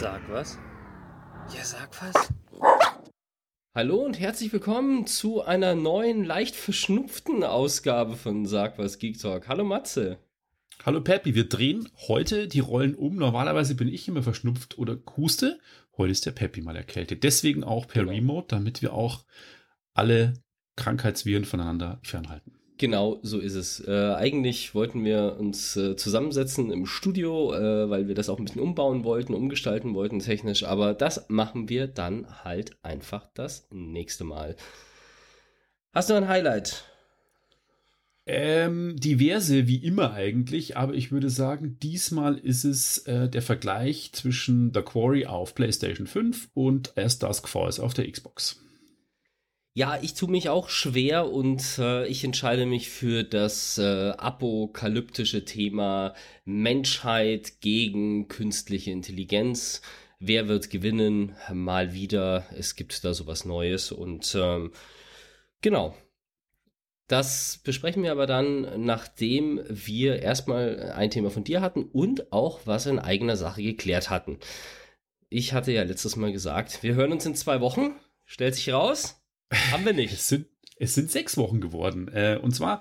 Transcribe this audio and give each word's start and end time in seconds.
Sag 0.00 0.30
was. 0.30 0.56
Ja, 1.52 1.64
sag 1.64 1.90
was. 2.00 2.32
Hallo 3.74 3.96
und 3.96 4.20
herzlich 4.20 4.52
willkommen 4.52 5.08
zu 5.08 5.42
einer 5.42 5.74
neuen, 5.74 6.22
leicht 6.22 6.54
verschnupften 6.54 7.42
Ausgabe 7.42 8.14
von 8.14 8.46
Sag 8.46 8.78
was 8.78 9.00
Geek 9.00 9.18
Talk. 9.18 9.48
Hallo 9.48 9.64
Matze. 9.64 10.20
Hallo 10.86 11.00
Peppy, 11.00 11.34
wir 11.34 11.48
drehen 11.48 11.88
heute 12.06 12.46
die 12.46 12.60
Rollen 12.60 12.94
um. 12.94 13.16
Normalerweise 13.16 13.74
bin 13.74 13.88
ich 13.88 14.06
immer 14.06 14.22
verschnupft 14.22 14.78
oder 14.78 14.98
huste. 15.16 15.58
Heute 15.96 16.12
ist 16.12 16.26
der 16.26 16.30
Peppy 16.30 16.60
mal 16.60 16.76
erkältet. 16.76 17.24
Deswegen 17.24 17.64
auch 17.64 17.88
per 17.88 18.02
genau. 18.02 18.14
Remote, 18.14 18.46
damit 18.54 18.82
wir 18.82 18.92
auch 18.92 19.24
alle 19.94 20.34
Krankheitsviren 20.76 21.44
voneinander 21.44 21.98
fernhalten. 22.04 22.57
Genau, 22.78 23.18
so 23.22 23.40
ist 23.40 23.54
es. 23.54 23.86
Äh, 23.88 24.14
eigentlich 24.14 24.72
wollten 24.72 25.04
wir 25.04 25.36
uns 25.36 25.76
äh, 25.76 25.96
zusammensetzen 25.96 26.70
im 26.70 26.86
Studio, 26.86 27.52
äh, 27.52 27.90
weil 27.90 28.06
wir 28.06 28.14
das 28.14 28.28
auch 28.28 28.38
ein 28.38 28.44
bisschen 28.44 28.62
umbauen 28.62 29.02
wollten, 29.02 29.34
umgestalten 29.34 29.94
wollten 29.94 30.20
technisch, 30.20 30.62
aber 30.62 30.94
das 30.94 31.28
machen 31.28 31.68
wir 31.68 31.88
dann 31.88 32.44
halt 32.44 32.76
einfach 32.84 33.28
das 33.34 33.66
nächste 33.72 34.22
Mal. 34.22 34.54
Hast 35.92 36.08
du 36.08 36.14
ein 36.14 36.28
Highlight? 36.28 36.84
Ähm, 38.26 38.94
diverse, 38.96 39.66
wie 39.66 39.84
immer 39.84 40.12
eigentlich, 40.12 40.76
aber 40.76 40.94
ich 40.94 41.10
würde 41.10 41.30
sagen, 41.30 41.78
diesmal 41.82 42.36
ist 42.36 42.62
es 42.62 42.98
äh, 43.06 43.28
der 43.28 43.42
Vergleich 43.42 44.10
zwischen 44.12 44.72
The 44.72 44.82
Quarry 44.82 45.26
auf 45.26 45.56
PlayStation 45.56 46.06
5 46.06 46.50
und 46.54 46.96
As 46.96 47.18
Dusk 47.18 47.48
Falls 47.48 47.80
auf 47.80 47.94
der 47.94 48.08
Xbox. 48.08 48.60
Ja, 49.78 49.96
ich 50.02 50.14
tue 50.14 50.28
mich 50.28 50.48
auch 50.48 50.70
schwer 50.70 51.30
und 51.30 51.78
äh, 51.78 52.04
ich 52.08 52.24
entscheide 52.24 52.66
mich 52.66 52.88
für 52.90 53.22
das 53.22 53.78
äh, 53.78 54.10
apokalyptische 54.10 55.44
Thema 55.44 56.14
Menschheit 56.44 57.60
gegen 57.60 58.26
künstliche 58.26 58.90
Intelligenz. 58.90 59.80
Wer 60.18 60.48
wird 60.48 60.70
gewinnen? 60.70 61.36
Mal 61.52 61.94
wieder. 61.94 62.44
Es 62.56 62.74
gibt 62.74 63.04
da 63.04 63.14
sowas 63.14 63.44
Neues 63.44 63.92
und 63.92 64.34
ähm, 64.36 64.72
genau. 65.60 65.94
Das 67.06 67.60
besprechen 67.62 68.02
wir 68.02 68.10
aber 68.10 68.26
dann, 68.26 68.84
nachdem 68.84 69.60
wir 69.68 70.20
erstmal 70.20 70.90
ein 70.90 71.10
Thema 71.10 71.30
von 71.30 71.44
dir 71.44 71.60
hatten 71.60 71.84
und 71.84 72.32
auch 72.32 72.62
was 72.64 72.86
in 72.86 72.98
eigener 72.98 73.36
Sache 73.36 73.62
geklärt 73.62 74.10
hatten. 74.10 74.40
Ich 75.28 75.52
hatte 75.52 75.70
ja 75.70 75.84
letztes 75.84 76.16
Mal 76.16 76.32
gesagt, 76.32 76.82
wir 76.82 76.96
hören 76.96 77.12
uns 77.12 77.26
in 77.26 77.36
zwei 77.36 77.60
Wochen. 77.60 77.94
Stellt 78.24 78.56
sich 78.56 78.72
raus, 78.72 79.17
haben 79.52 79.84
wir 79.84 79.92
nicht. 79.92 80.12
Es 80.12 80.28
sind, 80.28 80.46
es 80.80 80.94
sind 80.94 81.10
sechs 81.10 81.36
Wochen 81.36 81.60
geworden. 81.60 82.08
Äh, 82.08 82.38
und 82.40 82.54
zwar, 82.54 82.80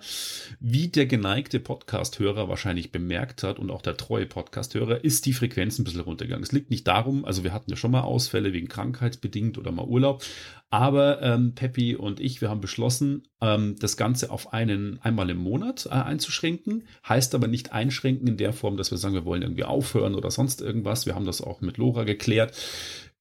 wie 0.60 0.90
der 0.90 1.06
geneigte 1.06 1.60
Podcast-Hörer 1.60 2.48
wahrscheinlich 2.48 2.92
bemerkt 2.92 3.44
hat 3.44 3.60
und 3.60 3.72
auch 3.72 3.82
der 3.82 3.98
treue 3.98 4.26
Podcast-Hörer, 4.26 5.04
ist 5.04 5.26
die 5.26 5.34
Frequenz 5.34 5.80
ein 5.80 5.84
bisschen 5.84 6.02
runtergegangen. 6.02 6.44
Es 6.44 6.52
liegt 6.52 6.70
nicht 6.70 6.88
darum, 6.88 7.26
also 7.26 7.44
wir 7.44 7.54
hatten 7.54 7.72
ja 7.72 7.76
schon 7.76 7.92
mal 7.92 8.02
Ausfälle 8.02 8.54
wegen 8.54 8.68
krankheitsbedingt 8.68 9.58
oder 9.58 9.72
mal 9.72 9.86
Urlaub. 9.86 10.23
Aber 10.70 11.22
ähm, 11.22 11.56
Peppy 11.56 11.95
und 11.95 12.20
ich, 12.20 12.42
wir 12.42 12.50
haben 12.50 12.62
beschlossen, 12.62 13.23
ähm, 13.42 13.78
das 13.80 13.95
Ganze 13.95 14.32
auf 14.32 14.54
einen 14.54 15.00
einmal 15.02 15.30
im 15.30 15.38
Monat 15.38 15.86
äh, 15.86 15.90
einzuschränken. 15.90 16.84
Heißt 17.08 17.34
aber 17.34 17.48
nicht 17.48 17.72
einschränken 17.72 18.28
in 18.28 18.38
der 18.38 18.54
Form, 18.54 18.78
dass 18.78 18.92
wir 18.92 18.98
sagen, 18.98 19.16
wir 19.16 19.26
wollen 19.26 19.42
irgendwie 19.42 19.64
aufhören 19.64 20.14
oder 20.14 20.30
sonst 20.30 20.62
irgendwas. 20.62 21.06
Wir 21.06 21.16
haben 21.16 21.26
das 21.26 21.42
auch 21.42 21.62
mit 21.62 21.78
Lora 21.78 22.04
geklärt. 22.04 22.56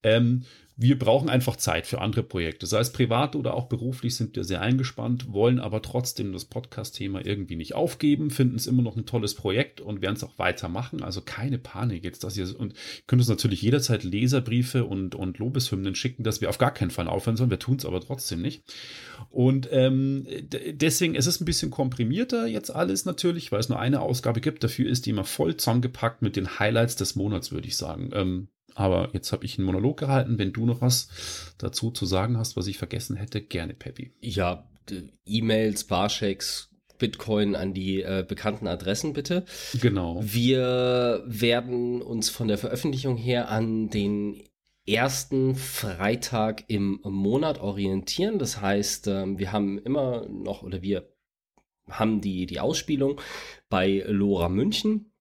Ähm, 0.03 0.43
wir 0.79 0.99
brauchen 0.99 1.27
einfach 1.27 1.55
Zeit 1.55 1.87
für 1.87 2.01
andere 2.01 2.21
Projekte. 2.21 2.67
Sei 2.67 2.79
es 2.79 2.91
privat 2.91 3.35
oder 3.35 3.55
auch 3.55 3.65
beruflich 3.65 4.15
sind 4.15 4.35
wir 4.35 4.43
sehr 4.43 4.61
eingespannt, 4.61 5.33
wollen 5.33 5.59
aber 5.59 5.81
trotzdem 5.81 6.31
das 6.33 6.45
Podcast-Thema 6.45 7.25
irgendwie 7.25 7.55
nicht 7.55 7.73
aufgeben, 7.73 8.29
finden 8.29 8.57
es 8.57 8.67
immer 8.67 8.83
noch 8.83 8.95
ein 8.95 9.07
tolles 9.07 9.33
Projekt 9.33 9.81
und 9.81 10.03
werden 10.03 10.15
es 10.15 10.23
auch 10.23 10.37
weitermachen. 10.37 11.01
Also 11.01 11.21
keine 11.21 11.57
Panik 11.57 12.03
jetzt, 12.03 12.23
dass 12.23 12.37
ihr, 12.37 12.47
und 12.59 12.75
könnt 13.07 13.19
uns 13.19 13.27
natürlich 13.27 13.63
jederzeit 13.63 14.03
Leserbriefe 14.03 14.85
und, 14.85 15.15
und 15.15 15.39
Lobeshymnen 15.39 15.95
schicken, 15.95 16.23
dass 16.23 16.41
wir 16.41 16.49
auf 16.49 16.59
gar 16.59 16.71
keinen 16.71 16.91
Fall 16.91 17.07
aufhören 17.07 17.37
sollen. 17.37 17.49
Wir 17.49 17.57
tun 17.57 17.77
es 17.77 17.85
aber 17.85 17.99
trotzdem 17.99 18.43
nicht. 18.43 18.61
Und 19.31 19.67
ähm, 19.71 20.27
deswegen, 20.73 21.15
es 21.15 21.25
ist 21.25 21.41
ein 21.41 21.45
bisschen 21.45 21.71
komprimierter 21.71 22.45
jetzt 22.45 22.69
alles 22.69 23.05
natürlich, 23.05 23.51
weil 23.51 23.61
es 23.61 23.69
nur 23.69 23.79
eine 23.79 24.01
Ausgabe 24.01 24.41
gibt. 24.41 24.63
Dafür 24.63 24.87
ist 24.87 25.07
die 25.07 25.09
immer 25.09 25.23
voll 25.23 25.57
zusammengepackt 25.57 26.21
mit 26.21 26.35
den 26.35 26.59
Highlights 26.59 26.95
des 26.97 27.15
Monats, 27.15 27.51
würde 27.51 27.67
ich 27.67 27.77
sagen. 27.77 28.11
Ähm, 28.13 28.49
aber 28.77 29.09
jetzt 29.13 29.31
habe 29.31 29.43
ich 29.43 29.57
einen 29.57 29.65
Monolog 29.65 29.97
gehalten. 29.97 30.37
Wenn 30.37 30.53
du 30.53 30.67
noch 30.67 30.81
was 30.81 31.09
dazu 31.57 31.89
zu 31.89 32.05
sagen 32.05 32.37
hast, 32.37 32.55
was 32.55 32.67
ich 32.67 32.77
vergessen 32.77 33.15
hätte, 33.15 33.41
gerne, 33.41 33.73
Peppy. 33.73 34.13
Ja, 34.21 34.69
E-Mails, 35.25 35.85
Barchecks, 35.85 36.69
Bitcoin 36.99 37.55
an 37.55 37.73
die 37.73 38.03
äh, 38.03 38.23
bekannten 38.27 38.67
Adressen 38.67 39.13
bitte. 39.13 39.45
Genau. 39.81 40.19
Wir 40.21 41.23
werden 41.25 42.03
uns 42.03 42.29
von 42.29 42.47
der 42.47 42.59
Veröffentlichung 42.59 43.17
her 43.17 43.49
an 43.49 43.89
den 43.89 44.43
ersten 44.85 45.55
Freitag 45.55 46.63
im 46.67 46.99
Monat 47.03 47.59
orientieren. 47.59 48.37
Das 48.37 48.61
heißt, 48.61 49.07
äh, 49.07 49.39
wir 49.39 49.51
haben 49.51 49.79
immer 49.79 50.27
noch 50.29 50.61
oder 50.61 50.83
wir 50.83 51.09
haben 51.89 52.21
die, 52.21 52.45
die 52.45 52.59
Ausspielung 52.59 53.19
bei 53.69 54.03
Lora 54.07 54.49
München 54.49 55.11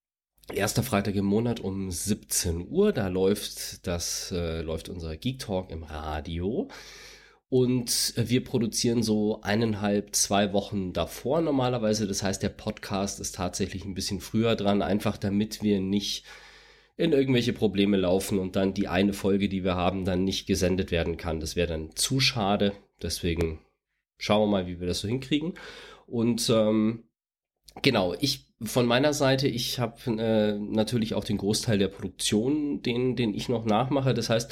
Erster 0.53 0.85
Freitag 0.85 1.17
im 1.17 1.25
Monat 1.25 1.59
um 1.59 1.91
17 1.91 2.69
Uhr, 2.69 2.93
da 2.93 3.09
läuft 3.09 3.87
das, 3.87 4.31
äh, 4.31 4.63
läuft 4.63 4.89
unser 4.89 5.17
Geek 5.17 5.41
Talk 5.41 5.71
im 5.71 5.83
Radio. 5.83 6.69
Und 7.49 8.15
wir 8.17 8.45
produzieren 8.45 9.03
so 9.03 9.41
eineinhalb, 9.43 10.15
zwei 10.15 10.53
Wochen 10.53 10.93
davor 10.93 11.41
normalerweise. 11.41 12.07
Das 12.07 12.23
heißt, 12.23 12.43
der 12.43 12.49
Podcast 12.49 13.19
ist 13.21 13.35
tatsächlich 13.35 13.85
ein 13.85 13.95
bisschen 13.95 14.21
früher 14.21 14.57
dran, 14.57 14.83
einfach 14.83 15.17
damit 15.17 15.63
wir 15.63 15.81
nicht 15.81 16.25
in 16.97 17.13
irgendwelche 17.13 17.53
Probleme 17.53 17.97
laufen 17.97 18.39
und 18.39 18.57
dann 18.57 18.73
die 18.73 18.89
eine 18.89 19.13
Folge, 19.13 19.49
die 19.49 19.65
wir 19.65 19.75
haben, 19.75 20.05
dann 20.05 20.25
nicht 20.25 20.47
gesendet 20.47 20.91
werden 20.91 21.17
kann. 21.17 21.41
Das 21.41 21.57
wäre 21.57 21.69
dann 21.69 21.95
zu 21.95 22.21
schade. 22.21 22.73
Deswegen 23.03 23.61
schauen 24.17 24.43
wir 24.43 24.47
mal, 24.47 24.67
wie 24.67 24.81
wir 24.81 24.87
das 24.87 25.01
so 25.01 25.09
hinkriegen. 25.09 25.55
Und 26.07 26.49
ähm, 26.51 27.05
genau, 27.83 28.15
ich 28.21 28.46
von 28.63 28.87
meiner 28.87 29.13
Seite, 29.13 29.49
ich 29.49 29.79
habe 29.79 29.99
äh, 30.19 30.59
natürlich 30.59 31.15
auch 31.15 31.25
den 31.25 31.37
Großteil 31.37 31.79
der 31.79 31.89
Produktion, 31.89 32.81
den, 32.81 33.15
den 33.15 33.35
ich 33.35 33.51
noch 33.51 33.67
nachmache. 33.67 34.15
Das 34.15 34.31
heißt, 34.31 34.51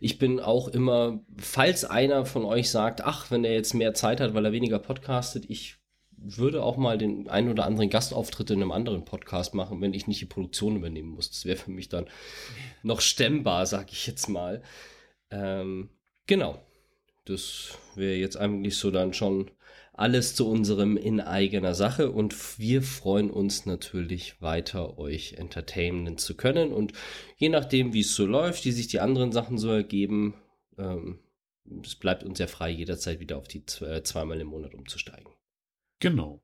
ich 0.00 0.18
bin 0.18 0.40
auch 0.40 0.66
immer, 0.66 1.20
falls 1.36 1.84
einer 1.84 2.26
von 2.26 2.44
euch 2.44 2.70
sagt, 2.70 3.02
ach, 3.02 3.30
wenn 3.30 3.44
er 3.44 3.52
jetzt 3.52 3.74
mehr 3.74 3.94
Zeit 3.94 4.20
hat, 4.20 4.34
weil 4.34 4.44
er 4.44 4.52
weniger 4.52 4.80
podcastet, 4.80 5.48
ich 5.48 5.76
würde 6.16 6.62
auch 6.62 6.76
mal 6.76 6.98
den 6.98 7.28
einen 7.28 7.50
oder 7.50 7.66
anderen 7.66 7.90
Gastauftritt 7.90 8.50
in 8.50 8.60
einem 8.60 8.72
anderen 8.72 9.04
Podcast 9.04 9.54
machen, 9.54 9.80
wenn 9.80 9.94
ich 9.94 10.06
nicht 10.06 10.20
die 10.20 10.26
Produktion 10.26 10.76
übernehmen 10.76 11.10
muss. 11.10 11.30
Das 11.30 11.44
wäre 11.44 11.56
für 11.56 11.70
mich 11.70 11.88
dann 11.88 12.06
noch 12.82 13.00
stemmbar, 13.00 13.66
sag 13.66 13.92
ich 13.92 14.06
jetzt 14.06 14.28
mal. 14.28 14.62
Ähm, 15.30 15.90
genau. 16.26 16.58
Das 17.26 17.78
wäre 17.94 18.16
jetzt 18.16 18.36
eigentlich 18.36 18.76
so 18.76 18.90
dann 18.90 19.14
schon 19.14 19.50
alles 19.94 20.34
zu 20.34 20.48
unserem 20.48 20.96
in 20.96 21.20
eigener 21.20 21.74
Sache 21.74 22.10
und 22.10 22.58
wir 22.58 22.82
freuen 22.82 23.30
uns 23.30 23.64
natürlich 23.64 24.42
weiter, 24.42 24.98
euch 24.98 25.34
entertainen 25.34 26.18
zu 26.18 26.36
können 26.36 26.72
und 26.72 26.92
je 27.36 27.48
nachdem, 27.48 27.92
wie 27.92 28.00
es 28.00 28.14
so 28.14 28.26
läuft, 28.26 28.64
wie 28.64 28.72
sich 28.72 28.88
die 28.88 29.00
anderen 29.00 29.32
Sachen 29.32 29.56
so 29.56 29.70
ergeben, 29.70 30.34
ähm, 30.78 31.20
es 31.82 31.94
bleibt 31.94 32.24
uns 32.24 32.38
ja 32.38 32.46
frei, 32.46 32.70
jederzeit 32.70 33.20
wieder 33.20 33.38
auf 33.38 33.48
die 33.48 33.62
äh, 33.80 34.02
zweimal 34.02 34.40
im 34.40 34.48
Monat 34.48 34.74
umzusteigen. 34.74 35.32
Genau. 36.00 36.42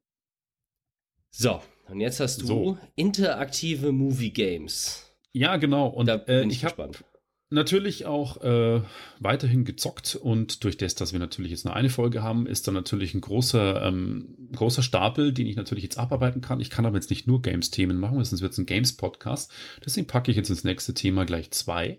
So, 1.31 1.61
und 1.89 2.01
jetzt 2.01 2.21
hast 2.21 2.43
du 2.43 2.47
so. 2.47 2.79
interaktive 2.95 3.93
Movie 3.93 4.33
Games. 4.33 5.13
Ja, 5.33 5.57
genau. 5.57 5.89
Und 5.89 6.07
da 6.07 6.17
bin 6.17 6.35
äh, 6.35 6.47
ich, 6.47 6.53
ich 6.55 6.63
gespannt 6.63 7.05
natürlich 7.51 8.07
auch 8.07 8.43
äh, 8.43 8.81
weiterhin 9.19 9.65
gezockt 9.65 10.17
und 10.17 10.65
durch 10.65 10.77
das, 10.77 10.95
dass 10.95 11.13
wir 11.13 11.19
natürlich 11.19 11.51
jetzt 11.51 11.65
nur 11.65 11.75
eine 11.75 11.91
Folge 11.91 12.23
haben, 12.23 12.47
ist 12.47 12.69
da 12.69 12.73
natürlich 12.73 13.15
ein 13.15 13.21
großer, 13.21 13.85
ähm, 13.85 14.37
großer 14.55 14.83
Stapel, 14.83 15.33
den 15.33 15.47
ich 15.47 15.57
natürlich 15.57 15.85
jetzt 15.85 15.99
abarbeiten 15.99 16.41
kann. 16.41 16.61
Ich 16.61 16.71
kann 16.71 16.87
aber 16.87 16.97
jetzt 16.97 17.11
nicht 17.11 17.27
nur 17.27 17.43
Games-Themen 17.43 17.99
machen, 17.99 18.23
sonst 18.23 18.41
wird 18.41 18.53
es 18.53 18.59
ein 18.59 18.67
Games-Podcast. 18.67 19.51
Deswegen 19.85 20.07
packe 20.07 20.31
ich 20.31 20.37
jetzt 20.37 20.51
ins 20.51 20.65
nächste 20.65 20.95
Thema 20.95 21.27
gleich 21.27 21.51
zwei. 21.51 21.99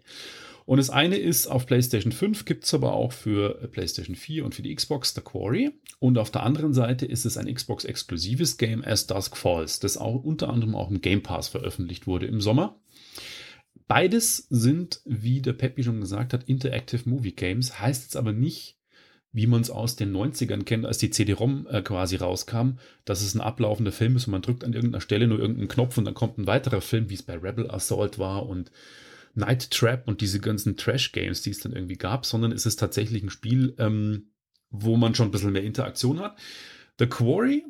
Und 0.65 0.77
das 0.77 0.89
eine 0.89 1.17
ist, 1.17 1.47
auf 1.47 1.65
PlayStation 1.65 2.11
5 2.11 2.45
gibt 2.45 2.63
es 2.63 2.73
aber 2.73 2.93
auch 2.93 3.11
für 3.11 3.67
PlayStation 3.71 4.15
4 4.15 4.45
und 4.45 4.55
für 4.55 4.61
die 4.61 4.73
Xbox 4.73 5.13
The 5.13 5.21
Quarry. 5.21 5.71
Und 5.99 6.17
auf 6.17 6.31
der 6.31 6.43
anderen 6.43 6.73
Seite 6.73 7.05
ist 7.05 7.25
es 7.25 7.35
ein 7.35 7.53
Xbox-exklusives 7.53 8.57
Game 8.57 8.83
As 8.83 9.07
Dusk 9.07 9.35
Falls, 9.35 9.79
das 9.79 9.97
auch 9.97 10.23
unter 10.23 10.49
anderem 10.49 10.75
auch 10.75 10.89
im 10.89 11.01
Game 11.01 11.23
Pass 11.23 11.49
veröffentlicht 11.49 12.07
wurde 12.07 12.27
im 12.27 12.41
Sommer. 12.41 12.79
Beides 13.93 14.47
sind, 14.49 15.01
wie 15.03 15.41
der 15.41 15.51
Peppi 15.51 15.83
schon 15.83 15.99
gesagt 15.99 16.31
hat, 16.31 16.47
Interactive 16.47 17.09
Movie 17.09 17.33
Games. 17.33 17.81
Heißt 17.81 18.03
jetzt 18.03 18.15
aber 18.15 18.31
nicht, 18.31 18.77
wie 19.33 19.47
man 19.47 19.59
es 19.59 19.69
aus 19.69 19.97
den 19.97 20.15
90ern 20.15 20.63
kennt, 20.63 20.85
als 20.85 20.97
die 20.99 21.09
CD-ROM 21.09 21.67
äh, 21.69 21.81
quasi 21.81 22.15
rauskam, 22.15 22.77
dass 23.03 23.21
es 23.21 23.35
ein 23.35 23.41
ablaufender 23.41 23.91
Film 23.91 24.15
ist 24.15 24.27
und 24.27 24.31
man 24.31 24.43
drückt 24.43 24.63
an 24.63 24.71
irgendeiner 24.71 25.01
Stelle 25.01 25.27
nur 25.27 25.39
irgendeinen 25.39 25.67
Knopf 25.67 25.97
und 25.97 26.05
dann 26.05 26.13
kommt 26.13 26.37
ein 26.37 26.47
weiterer 26.47 26.79
Film, 26.79 27.09
wie 27.09 27.15
es 27.15 27.23
bei 27.23 27.35
Rebel 27.35 27.69
Assault 27.69 28.17
war 28.17 28.47
und 28.47 28.71
Night 29.35 29.71
Trap 29.71 30.07
und 30.07 30.21
diese 30.21 30.39
ganzen 30.39 30.77
Trash-Games, 30.77 31.41
die 31.41 31.49
es 31.49 31.59
dann 31.59 31.73
irgendwie 31.73 31.97
gab, 31.97 32.25
sondern 32.25 32.53
es 32.53 32.65
ist 32.65 32.77
tatsächlich 32.77 33.23
ein 33.23 33.29
Spiel, 33.29 33.75
ähm, 33.77 34.27
wo 34.69 34.95
man 34.95 35.15
schon 35.15 35.27
ein 35.27 35.31
bisschen 35.31 35.51
mehr 35.51 35.65
Interaktion 35.65 36.21
hat. 36.21 36.37
The 36.97 37.07
Quarry 37.07 37.65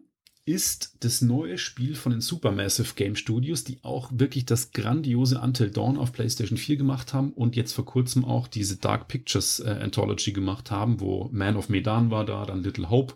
ist 0.46 0.98
das 1.02 1.22
neue 1.22 1.58
Spiel 1.58 1.96
von 1.96 2.12
den 2.12 2.22
Supermassive 2.22 2.96
Game 2.96 3.16
Studios, 3.16 3.64
die 3.64 3.80
auch 3.84 4.12
wirklich 4.14 4.46
das 4.46 4.72
grandiose 4.72 5.40
Until 5.40 5.70
Dawn 5.70 5.98
auf 5.98 6.12
PlayStation 6.12 6.58
4 6.58 6.78
gemacht 6.78 7.14
haben 7.14 7.32
und 7.34 7.56
jetzt 7.56 7.74
vor 7.74 7.86
kurzem 7.86 8.26
auch 8.26 8.48
diese 8.48 8.78
Dark 8.78 9.08
Pictures 9.08 9.60
äh, 9.60 9.80
Anthology 9.82 10.32
gemacht 10.32 10.72
haben, 10.72 11.00
wo 11.00 11.30
Man 11.32 11.58
of 11.58 11.70
Medan 11.70 12.10
war 12.10 12.26
da, 12.26 12.46
dann 12.46 12.64
Little 12.64 12.90
Hope. 12.90 13.14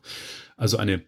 Also 0.55 0.77
eine 0.77 1.03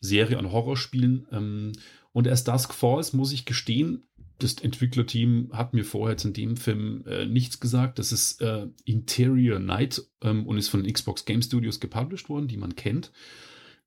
Serie 0.00 0.38
an 0.38 0.52
Horrorspielen. 0.52 1.26
Ähm, 1.32 1.72
und 2.12 2.26
erst 2.26 2.48
Dusk 2.48 2.74
Falls, 2.74 3.14
muss 3.14 3.32
ich 3.32 3.46
gestehen, 3.46 4.02
das 4.38 4.54
Entwicklerteam 4.54 5.50
hat 5.52 5.72
mir 5.72 5.84
vorher 5.84 6.16
in 6.22 6.32
dem 6.32 6.56
Film 6.56 7.04
äh, 7.06 7.26
nichts 7.26 7.60
gesagt. 7.60 7.98
Das 7.98 8.12
ist 8.12 8.42
äh, 8.42 8.66
Interior 8.84 9.58
Night 9.58 10.02
ähm, 10.20 10.46
und 10.46 10.58
ist 10.58 10.68
von 10.68 10.82
den 10.82 10.92
Xbox 10.92 11.24
Game 11.24 11.42
Studios 11.42 11.80
gepublished 11.80 12.28
worden, 12.28 12.48
die 12.48 12.56
man 12.56 12.74
kennt. 12.74 13.12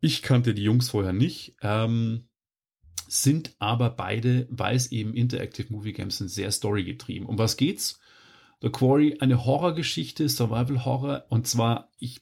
Ich 0.01 0.21
kannte 0.21 0.53
die 0.53 0.63
Jungs 0.63 0.89
vorher 0.89 1.13
nicht. 1.13 1.55
Ähm, 1.61 2.27
sind 3.07 3.55
aber 3.59 3.89
beide, 3.89 4.47
weil 4.49 4.75
es 4.75 4.91
eben 4.91 5.13
Interactive 5.13 5.71
Movie 5.71 5.93
Games 5.93 6.17
sind, 6.17 6.29
sehr 6.29 6.51
storygetrieben. 6.51 7.27
Um 7.27 7.37
was 7.37 7.57
geht's? 7.57 7.99
The 8.61 8.69
Quarry, 8.69 9.17
eine 9.19 9.45
Horrorgeschichte, 9.45 10.27
Survival 10.27 10.85
Horror. 10.85 11.25
Und 11.29 11.47
zwar, 11.47 11.91
ich 11.97 12.21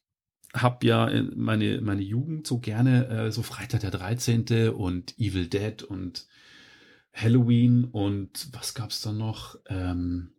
habe 0.54 0.86
ja 0.86 1.10
meine, 1.36 1.82
meine 1.82 2.02
Jugend 2.02 2.46
so 2.46 2.60
gerne 2.60 3.08
äh, 3.08 3.32
so 3.32 3.44
Freitag 3.44 3.82
der 3.82 3.92
13. 3.92 4.70
und 4.70 5.18
Evil 5.18 5.48
Dead 5.48 5.82
und 5.84 6.28
Halloween 7.14 7.86
und 7.86 8.50
was 8.54 8.74
gab's 8.74 9.02
da 9.02 9.12
noch? 9.12 9.56
Ähm, 9.68 10.34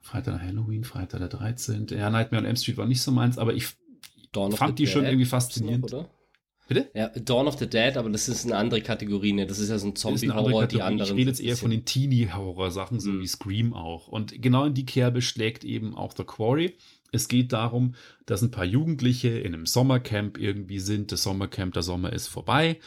Freitag 0.00 0.40
Halloween, 0.42 0.84
Freitag 0.84 1.20
der 1.20 1.28
13. 1.28 1.86
Ja, 1.90 2.10
Nightmare 2.10 2.42
on 2.42 2.48
M 2.48 2.56
Street 2.56 2.76
war 2.76 2.86
nicht 2.86 3.02
so 3.02 3.12
meins, 3.12 3.38
aber 3.38 3.54
ich 3.54 3.68
Dawn 4.32 4.52
fand 4.52 4.78
die 4.78 4.86
schon 4.86 5.04
irgendwie 5.04 5.26
faszinierend. 5.26 5.92
Noch, 5.92 6.08
Bitte? 6.74 6.90
Ja, 6.94 7.08
Dawn 7.08 7.46
of 7.46 7.58
the 7.58 7.68
Dead, 7.68 7.96
aber 7.96 8.10
das 8.10 8.28
ist 8.28 8.46
eine 8.46 8.56
andere 8.56 8.80
Kategorie, 8.80 9.32
ne? 9.32 9.46
Das 9.46 9.58
ist 9.58 9.70
ja 9.70 9.78
so 9.78 9.88
ein 9.88 9.96
Zombie-Horror, 9.96 10.66
die 10.66 10.82
anderen. 10.82 11.10
Ich 11.10 11.16
rede 11.16 11.30
jetzt 11.30 11.40
eher 11.40 11.56
von 11.56 11.70
den 11.70 11.84
Teenie-Horror-Sachen, 11.84 13.00
so 13.00 13.10
mhm. 13.10 13.20
wie 13.20 13.26
Scream 13.26 13.74
auch. 13.74 14.08
Und 14.08 14.40
genau 14.40 14.64
in 14.64 14.74
die 14.74 14.86
Kerbe 14.86 15.22
schlägt 15.22 15.64
eben 15.64 15.94
auch 15.96 16.14
The 16.16 16.24
Quarry. 16.24 16.74
Es 17.12 17.28
geht 17.28 17.52
darum, 17.52 17.94
dass 18.24 18.42
ein 18.42 18.50
paar 18.50 18.64
Jugendliche 18.64 19.28
in 19.28 19.54
einem 19.54 19.66
Sommercamp 19.66 20.38
irgendwie 20.38 20.78
sind. 20.78 21.12
Das 21.12 21.22
Sommercamp, 21.22 21.74
der 21.74 21.82
Sommer 21.82 22.12
ist 22.12 22.28
vorbei. 22.28 22.78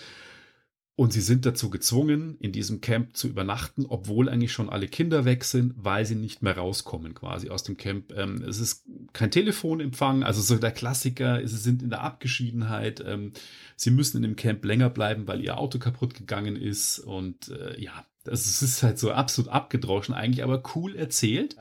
Und 0.98 1.12
sie 1.12 1.22
sind 1.22 1.46
dazu 1.46 1.70
gezwungen, 1.70 2.38
in 2.40 2.54
diesem 2.54 2.80
Camp 2.80 3.18
zu 3.18 3.28
übernachten, 3.28 3.86
obwohl 3.86 4.30
eigentlich 4.30 4.54
schon 4.54 4.70
alle 4.70 4.88
Kinder 4.88 5.26
weg 5.26 5.44
sind, 5.44 5.74
weil 5.76 6.06
sie 6.06 6.16
nicht 6.16 6.42
mehr 6.42 6.58
rauskommen 6.58 7.14
quasi 7.14 7.50
aus 7.50 7.64
dem 7.64 7.76
Camp. 7.76 8.14
Ähm, 8.16 8.42
es 8.48 8.60
ist 8.60 8.86
kein 9.12 9.30
Telefonempfang, 9.30 10.24
also 10.24 10.42
so 10.42 10.58
der 10.58 10.72
Klassiker, 10.72 11.46
sie 11.46 11.58
sind 11.58 11.84
in 11.84 11.90
der 11.90 12.02
Abgeschiedenheit. 12.02 13.04
Ähm, 13.06 13.34
sie 13.76 13.92
müssen 13.92 14.18
in 14.18 14.24
dem 14.24 14.36
Camp 14.38 14.64
länger 14.64 14.90
bleiben, 14.90 15.28
weil 15.28 15.42
ihr 15.42 15.58
Auto 15.58 15.80
kaputt 15.80 16.14
gegangen 16.14 16.56
ist. 16.56 17.00
Und 17.00 17.50
äh, 17.50 17.78
ja, 17.82 18.06
das 18.24 18.62
ist 18.62 18.82
halt 18.82 18.98
so 18.98 19.12
absolut 19.12 19.52
abgedroschen 19.52 20.16
eigentlich, 20.16 20.46
aber 20.46 20.64
cool 20.76 20.96
erzählt, 20.96 21.58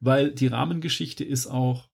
weil 0.00 0.30
die 0.30 0.46
Rahmengeschichte 0.46 1.24
ist 1.24 1.46
auch, 1.46 1.88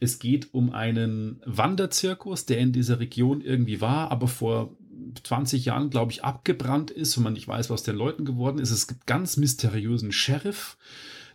es 0.00 0.20
geht 0.20 0.54
um 0.54 0.70
einen 0.70 1.42
Wanderzirkus, 1.44 2.46
der 2.46 2.58
in 2.58 2.72
dieser 2.72 3.00
Region 3.00 3.40
irgendwie 3.40 3.80
war, 3.80 4.12
aber 4.12 4.28
vor 4.28 4.76
20 5.22 5.64
Jahren, 5.64 5.90
glaube 5.90 6.12
ich, 6.12 6.24
abgebrannt 6.24 6.90
ist 6.90 7.16
und 7.16 7.24
man 7.24 7.32
nicht 7.32 7.48
weiß, 7.48 7.70
was 7.70 7.82
den 7.82 7.96
Leuten 7.96 8.24
geworden 8.24 8.58
ist. 8.58 8.70
Es 8.70 8.86
gibt 8.86 9.06
ganz 9.06 9.36
mysteriösen 9.36 10.12
Sheriff. 10.12 10.76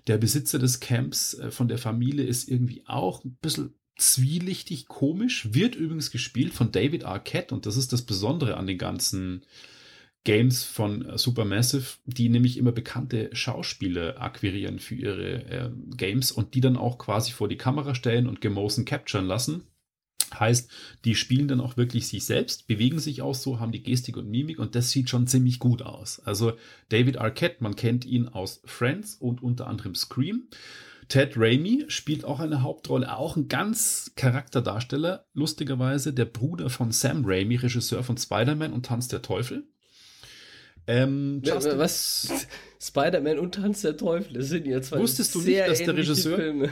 Der 0.07 0.17
Besitzer 0.17 0.59
des 0.59 0.79
Camps 0.79 1.33
äh, 1.35 1.51
von 1.51 1.67
der 1.67 1.77
Familie 1.77 2.25
ist 2.25 2.49
irgendwie 2.49 2.83
auch 2.85 3.23
ein 3.23 3.37
bisschen 3.41 3.73
zwielichtig 3.97 4.87
komisch, 4.87 5.53
wird 5.53 5.75
übrigens 5.75 6.11
gespielt 6.11 6.53
von 6.53 6.71
David 6.71 7.05
Arquette 7.05 7.53
und 7.53 7.65
das 7.65 7.77
ist 7.77 7.93
das 7.93 8.01
Besondere 8.01 8.57
an 8.57 8.67
den 8.67 8.77
ganzen 8.77 9.45
Games 10.23 10.63
von 10.63 11.05
äh, 11.05 11.17
Supermassive, 11.17 11.97
die 12.05 12.29
nämlich 12.29 12.57
immer 12.57 12.71
bekannte 12.71 13.29
Schauspieler 13.33 14.21
akquirieren 14.21 14.79
für 14.79 14.95
ihre 14.95 15.43
äh, 15.43 15.69
Games 15.95 16.31
und 16.31 16.53
die 16.53 16.61
dann 16.61 16.77
auch 16.77 16.97
quasi 16.97 17.31
vor 17.31 17.47
die 17.47 17.57
Kamera 17.57 17.93
stellen 17.93 18.27
und 18.27 18.41
gemotion 18.41 18.85
capturen 18.85 19.27
lassen. 19.27 19.63
Heißt, 20.39 20.69
die 21.05 21.15
spielen 21.15 21.47
dann 21.47 21.61
auch 21.61 21.77
wirklich 21.77 22.07
sich 22.07 22.25
selbst, 22.25 22.67
bewegen 22.67 22.99
sich 22.99 23.21
auch 23.21 23.35
so, 23.35 23.59
haben 23.59 23.71
die 23.71 23.83
Gestik 23.83 24.17
und 24.17 24.29
Mimik 24.29 24.59
und 24.59 24.75
das 24.75 24.89
sieht 24.89 25.09
schon 25.09 25.27
ziemlich 25.27 25.59
gut 25.59 25.81
aus. 25.81 26.19
Also 26.25 26.53
David 26.89 27.17
Arquette, 27.17 27.57
man 27.63 27.75
kennt 27.75 28.05
ihn 28.05 28.27
aus 28.27 28.61
Friends 28.65 29.15
und 29.15 29.43
unter 29.43 29.67
anderem 29.67 29.95
Scream. 29.95 30.47
Ted 31.09 31.33
Raimi 31.35 31.85
spielt 31.89 32.25
auch 32.25 32.39
eine 32.39 32.63
Hauptrolle, 32.63 33.15
auch 33.15 33.35
ein 33.35 33.47
ganz 33.47 34.13
Charakterdarsteller, 34.15 35.25
lustigerweise 35.33 36.13
der 36.13 36.25
Bruder 36.25 36.69
von 36.69 36.91
Sam 36.91 37.23
Raimi, 37.25 37.57
Regisseur 37.57 38.03
von 38.03 38.17
Spider-Man 38.17 38.73
und 38.73 38.85
Tanz 38.85 39.09
der 39.09 39.21
Teufel. 39.21 39.67
Ähm, 40.85 41.41
was? 41.43 42.47
Spider-Man 42.81 43.39
und 43.39 43.55
Tanz 43.55 43.81
der 43.81 43.95
Teufel, 43.95 44.33
das 44.33 44.47
sind 44.47 44.65
ja 44.65 44.81
zwei 44.81 44.99
Wusstest 44.99 45.33
du 45.35 45.41
nicht, 45.41 45.59
dass 45.59 45.79
der 45.79 45.95
Regisseur. 45.95 46.37
Filme. 46.37 46.69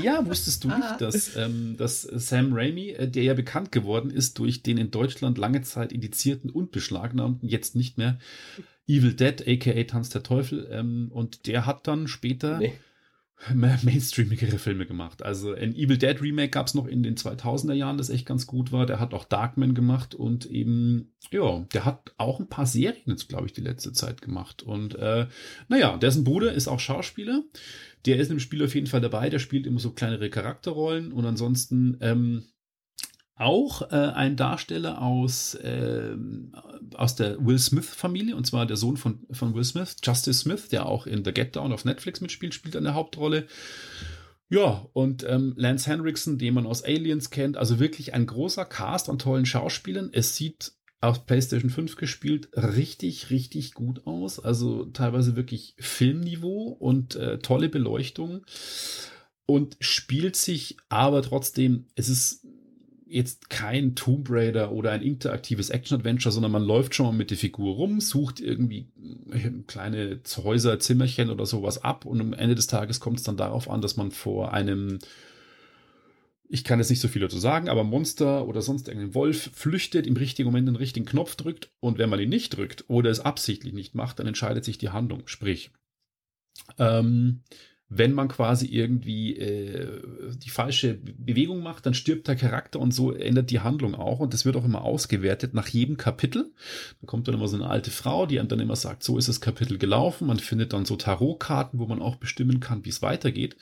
Ja, 0.00 0.26
wusstest 0.26 0.64
du 0.64 0.68
nicht, 0.68 0.82
ah. 0.82 0.96
dass, 0.98 1.36
ähm, 1.36 1.76
dass 1.76 2.02
Sam 2.02 2.52
Raimi, 2.52 2.90
äh, 2.90 3.08
der 3.08 3.22
ja 3.22 3.34
bekannt 3.34 3.72
geworden 3.72 4.10
ist 4.10 4.38
durch 4.38 4.62
den 4.62 4.76
in 4.78 4.90
Deutschland 4.90 5.38
lange 5.38 5.62
Zeit 5.62 5.92
indizierten 5.92 6.50
und 6.50 6.72
beschlagnahmten, 6.72 7.48
jetzt 7.48 7.76
nicht 7.76 7.96
mehr 7.98 8.18
Evil 8.86 9.14
Dead, 9.14 9.46
aka 9.46 9.84
Tanz 9.84 10.10
der 10.10 10.22
Teufel, 10.22 10.68
ähm, 10.70 11.10
und 11.12 11.46
der 11.46 11.66
hat 11.66 11.86
dann 11.86 12.08
später. 12.08 12.58
Nee 12.58 12.74
mainstreamigere 13.52 14.58
Filme 14.58 14.86
gemacht. 14.86 15.22
Also 15.22 15.52
ein 15.52 15.74
Evil 15.74 15.98
Dead 15.98 16.20
Remake 16.20 16.50
gab 16.50 16.66
es 16.66 16.74
noch 16.74 16.86
in 16.86 17.02
den 17.02 17.16
2000er 17.16 17.74
Jahren, 17.74 17.98
das 17.98 18.10
echt 18.10 18.26
ganz 18.26 18.46
gut 18.46 18.72
war. 18.72 18.86
Der 18.86 19.00
hat 19.00 19.12
auch 19.12 19.24
Darkman 19.24 19.74
gemacht 19.74 20.14
und 20.14 20.46
eben, 20.46 21.14
ja, 21.30 21.66
der 21.72 21.84
hat 21.84 22.14
auch 22.16 22.40
ein 22.40 22.48
paar 22.48 22.66
Serien 22.66 23.02
jetzt, 23.06 23.28
glaube 23.28 23.46
ich, 23.46 23.52
die 23.52 23.60
letzte 23.60 23.92
Zeit 23.92 24.22
gemacht. 24.22 24.62
Und 24.62 24.94
äh, 24.94 25.26
naja, 25.68 25.96
dessen 25.96 26.24
Bruder 26.24 26.52
ist 26.52 26.68
auch 26.68 26.80
Schauspieler. 26.80 27.42
Der 28.06 28.18
ist 28.18 28.30
im 28.30 28.40
Spiel 28.40 28.64
auf 28.64 28.74
jeden 28.74 28.86
Fall 28.86 29.00
dabei. 29.00 29.30
Der 29.30 29.38
spielt 29.38 29.66
immer 29.66 29.80
so 29.80 29.92
kleinere 29.92 30.30
Charakterrollen 30.30 31.12
und 31.12 31.24
ansonsten 31.24 31.96
ähm, 32.00 32.44
auch 33.36 33.82
äh, 33.90 33.94
ein 33.94 34.36
Darsteller 34.36 35.02
aus, 35.02 35.54
äh, 35.54 36.16
aus 36.94 37.16
der 37.16 37.44
Will 37.44 37.58
Smith-Familie, 37.58 38.36
und 38.36 38.46
zwar 38.46 38.66
der 38.66 38.76
Sohn 38.76 38.96
von, 38.96 39.26
von 39.30 39.54
Will 39.54 39.64
Smith, 39.64 39.96
Justice 40.02 40.40
Smith, 40.40 40.68
der 40.68 40.86
auch 40.86 41.06
in 41.06 41.24
The 41.24 41.32
Get 41.32 41.56
Down 41.56 41.72
auf 41.72 41.84
Netflix 41.84 42.20
mitspielt, 42.20 42.54
spielt 42.54 42.76
eine 42.76 42.94
Hauptrolle. 42.94 43.46
Ja, 44.48 44.86
und 44.92 45.24
ähm, 45.28 45.54
Lance 45.56 45.90
Henriksen, 45.90 46.38
den 46.38 46.54
man 46.54 46.66
aus 46.66 46.84
Aliens 46.84 47.30
kennt, 47.30 47.56
also 47.56 47.80
wirklich 47.80 48.14
ein 48.14 48.26
großer 48.26 48.64
Cast 48.64 49.08
an 49.08 49.18
tollen 49.18 49.46
Schauspielern. 49.46 50.10
Es 50.12 50.36
sieht 50.36 50.72
auf 51.00 51.26
PlayStation 51.26 51.70
5 51.70 51.96
gespielt 51.96 52.48
richtig, 52.54 53.30
richtig 53.30 53.74
gut 53.74 54.06
aus. 54.06 54.38
Also 54.38 54.86
teilweise 54.86 55.36
wirklich 55.36 55.74
Filmniveau 55.78 56.68
und 56.68 57.16
äh, 57.16 57.38
tolle 57.38 57.68
Beleuchtung. 57.68 58.44
Und 59.46 59.76
spielt 59.80 60.36
sich 60.36 60.78
aber 60.88 61.20
trotzdem, 61.20 61.86
es 61.94 62.08
ist 62.08 62.43
jetzt 63.14 63.48
kein 63.48 63.94
Tomb 63.94 64.28
Raider 64.28 64.72
oder 64.72 64.90
ein 64.90 65.02
interaktives 65.02 65.70
Action-Adventure, 65.70 66.32
sondern 66.32 66.50
man 66.50 66.64
läuft 66.64 66.94
schon 66.94 67.06
mal 67.06 67.12
mit 67.12 67.30
der 67.30 67.38
Figur 67.38 67.76
rum, 67.76 68.00
sucht 68.00 68.40
irgendwie 68.40 68.88
äh, 69.30 69.50
kleine 69.66 70.20
Häuser, 70.36 70.80
Zimmerchen 70.80 71.30
oder 71.30 71.46
sowas 71.46 71.82
ab 71.82 72.06
und 72.06 72.20
am 72.20 72.32
Ende 72.32 72.56
des 72.56 72.66
Tages 72.66 72.98
kommt 72.98 73.18
es 73.18 73.24
dann 73.24 73.36
darauf 73.36 73.70
an, 73.70 73.80
dass 73.80 73.96
man 73.96 74.10
vor 74.10 74.52
einem 74.52 74.98
ich 76.46 76.62
kann 76.62 76.78
jetzt 76.78 76.90
nicht 76.90 77.00
so 77.00 77.08
viel 77.08 77.22
dazu 77.22 77.38
sagen, 77.38 77.68
aber 77.68 77.84
Monster 77.84 78.46
oder 78.46 78.62
sonst 78.62 78.86
irgendein 78.86 79.14
Wolf 79.14 79.50
flüchtet, 79.54 80.06
im 80.06 80.16
richtigen 80.16 80.46
Moment 80.46 80.68
den 80.68 80.76
richtigen 80.76 81.06
Knopf 81.06 81.36
drückt 81.36 81.70
und 81.80 81.98
wenn 81.98 82.10
man 82.10 82.20
ihn 82.20 82.28
nicht 82.28 82.56
drückt 82.56 82.84
oder 82.88 83.10
es 83.10 83.20
absichtlich 83.20 83.72
nicht 83.72 83.94
macht, 83.94 84.18
dann 84.18 84.26
entscheidet 84.26 84.64
sich 84.64 84.76
die 84.76 84.90
Handlung. 84.90 85.22
Sprich, 85.26 85.70
ähm, 86.78 87.42
wenn 87.88 88.12
man 88.12 88.28
quasi 88.28 88.66
irgendwie 88.66 89.36
äh, 89.36 90.00
die 90.42 90.50
falsche 90.50 90.94
Bewegung 90.94 91.62
macht, 91.62 91.86
dann 91.86 91.94
stirbt 91.94 92.26
der 92.28 92.36
Charakter 92.36 92.80
und 92.80 92.92
so 92.92 93.12
ändert 93.12 93.50
die 93.50 93.60
Handlung 93.60 93.94
auch. 93.94 94.20
Und 94.20 94.32
das 94.32 94.44
wird 94.44 94.56
auch 94.56 94.64
immer 94.64 94.82
ausgewertet 94.82 95.54
nach 95.54 95.68
jedem 95.68 95.96
Kapitel. 95.96 96.52
Da 97.00 97.06
kommt 97.06 97.28
dann 97.28 97.34
immer 97.34 97.48
so 97.48 97.56
eine 97.56 97.68
alte 97.68 97.90
Frau, 97.90 98.26
die 98.26 98.40
einem 98.40 98.48
dann 98.48 98.60
immer 98.60 98.76
sagt, 98.76 99.04
so 99.04 99.18
ist 99.18 99.28
das 99.28 99.40
Kapitel 99.40 99.78
gelaufen. 99.78 100.26
Man 100.26 100.38
findet 100.38 100.72
dann 100.72 100.86
so 100.86 100.96
Tarotkarten, 100.96 101.78
wo 101.78 101.86
man 101.86 102.00
auch 102.00 102.16
bestimmen 102.16 102.60
kann, 102.60 102.84
wie 102.84 102.90
es 102.90 103.02
weitergeht. 103.02 103.56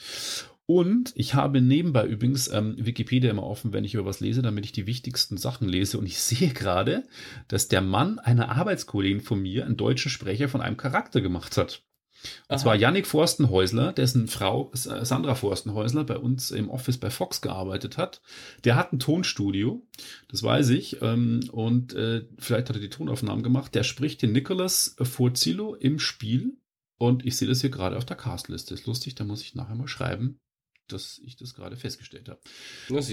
Und 0.67 1.13
ich 1.17 1.35
habe 1.35 1.61
nebenbei 1.61 2.07
übrigens 2.07 2.49
ähm, 2.49 2.77
Wikipedia 2.79 3.31
immer 3.31 3.43
offen, 3.43 3.73
wenn 3.73 3.85
ich 3.85 3.95
über 3.95 4.05
was 4.05 4.21
lese, 4.21 4.43
damit 4.43 4.65
ich 4.65 4.73
die 4.73 4.87
wichtigsten 4.87 5.37
Sachen 5.37 5.69
lese. 5.69 5.99
Und 5.99 6.07
ich 6.07 6.21
sehe 6.21 6.51
gerade, 6.51 7.05
dass 7.49 7.69
der 7.69 7.81
Mann 7.81 8.19
einer 8.21 8.51
Arbeitskollegin 8.51 9.21
von 9.21 9.43
mir 9.43 9.67
einen 9.67 9.77
deutschen 9.77 10.11
Sprecher 10.11 10.49
von 10.49 10.61
einem 10.61 10.77
Charakter 10.77 11.21
gemacht 11.21 11.57
hat. 11.57 11.83
Und 12.49 12.55
Aha. 12.55 12.59
zwar 12.59 12.77
Yannick 12.77 13.07
Forstenhäusler, 13.07 13.93
dessen 13.93 14.29
Frau 14.29 14.71
Sandra 14.75 15.35
Forstenhäusler 15.35 16.05
bei 16.05 16.17
uns 16.17 16.51
im 16.51 16.71
Office 16.71 16.99
bei 16.99 17.11
Fox 17.11 17.41
gearbeitet 17.41 17.99
hat. 17.99 18.21
Der 18.65 18.77
hat 18.77 18.93
ein 18.93 18.99
Tonstudio, 18.99 19.87
das 20.29 20.43
weiß 20.43 20.71
ich, 20.71 21.03
ähm, 21.03 21.41
und 21.53 21.95
äh, 21.95 22.27
vielleicht 22.39 22.69
hat 22.69 22.77
er 22.77 22.83
die 22.83 22.91
Tonaufnahmen 22.91 23.43
gemacht. 23.43 23.75
Der 23.75 23.83
spricht 23.83 24.23
den 24.23 24.33
Nicholas 24.33 24.97
Furzilo 25.01 25.75
im 25.75 25.99
Spiel 25.99 26.57
und 26.99 27.27
ich 27.27 27.37
sehe 27.37 27.49
das 27.49 27.61
hier 27.61 27.71
gerade 27.71 27.97
auf 27.97 28.05
der 28.05 28.17
Castliste. 28.17 28.75
Ist 28.75 28.87
lustig, 28.87 29.15
da 29.17 29.25
muss 29.25 29.43
ich 29.43 29.55
nachher 29.55 29.75
mal 29.75 29.89
schreiben, 29.89 30.39
dass 30.89 31.21
ich 31.25 31.37
das 31.37 31.55
gerade 31.55 31.77
festgestellt 31.77 32.29
habe. 32.29 32.41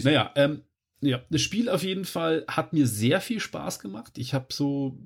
Naja, 0.04 0.32
ähm, 0.36 0.62
Ja, 1.02 1.22
das 1.30 1.42
Spiel 1.42 1.70
auf 1.70 1.82
jeden 1.84 2.04
Fall 2.06 2.44
hat 2.48 2.74
mir 2.74 2.86
sehr 2.86 3.22
viel 3.22 3.40
Spaß 3.40 3.80
gemacht. 3.80 4.18
Ich 4.18 4.34
habe 4.34 4.48
so 4.52 5.00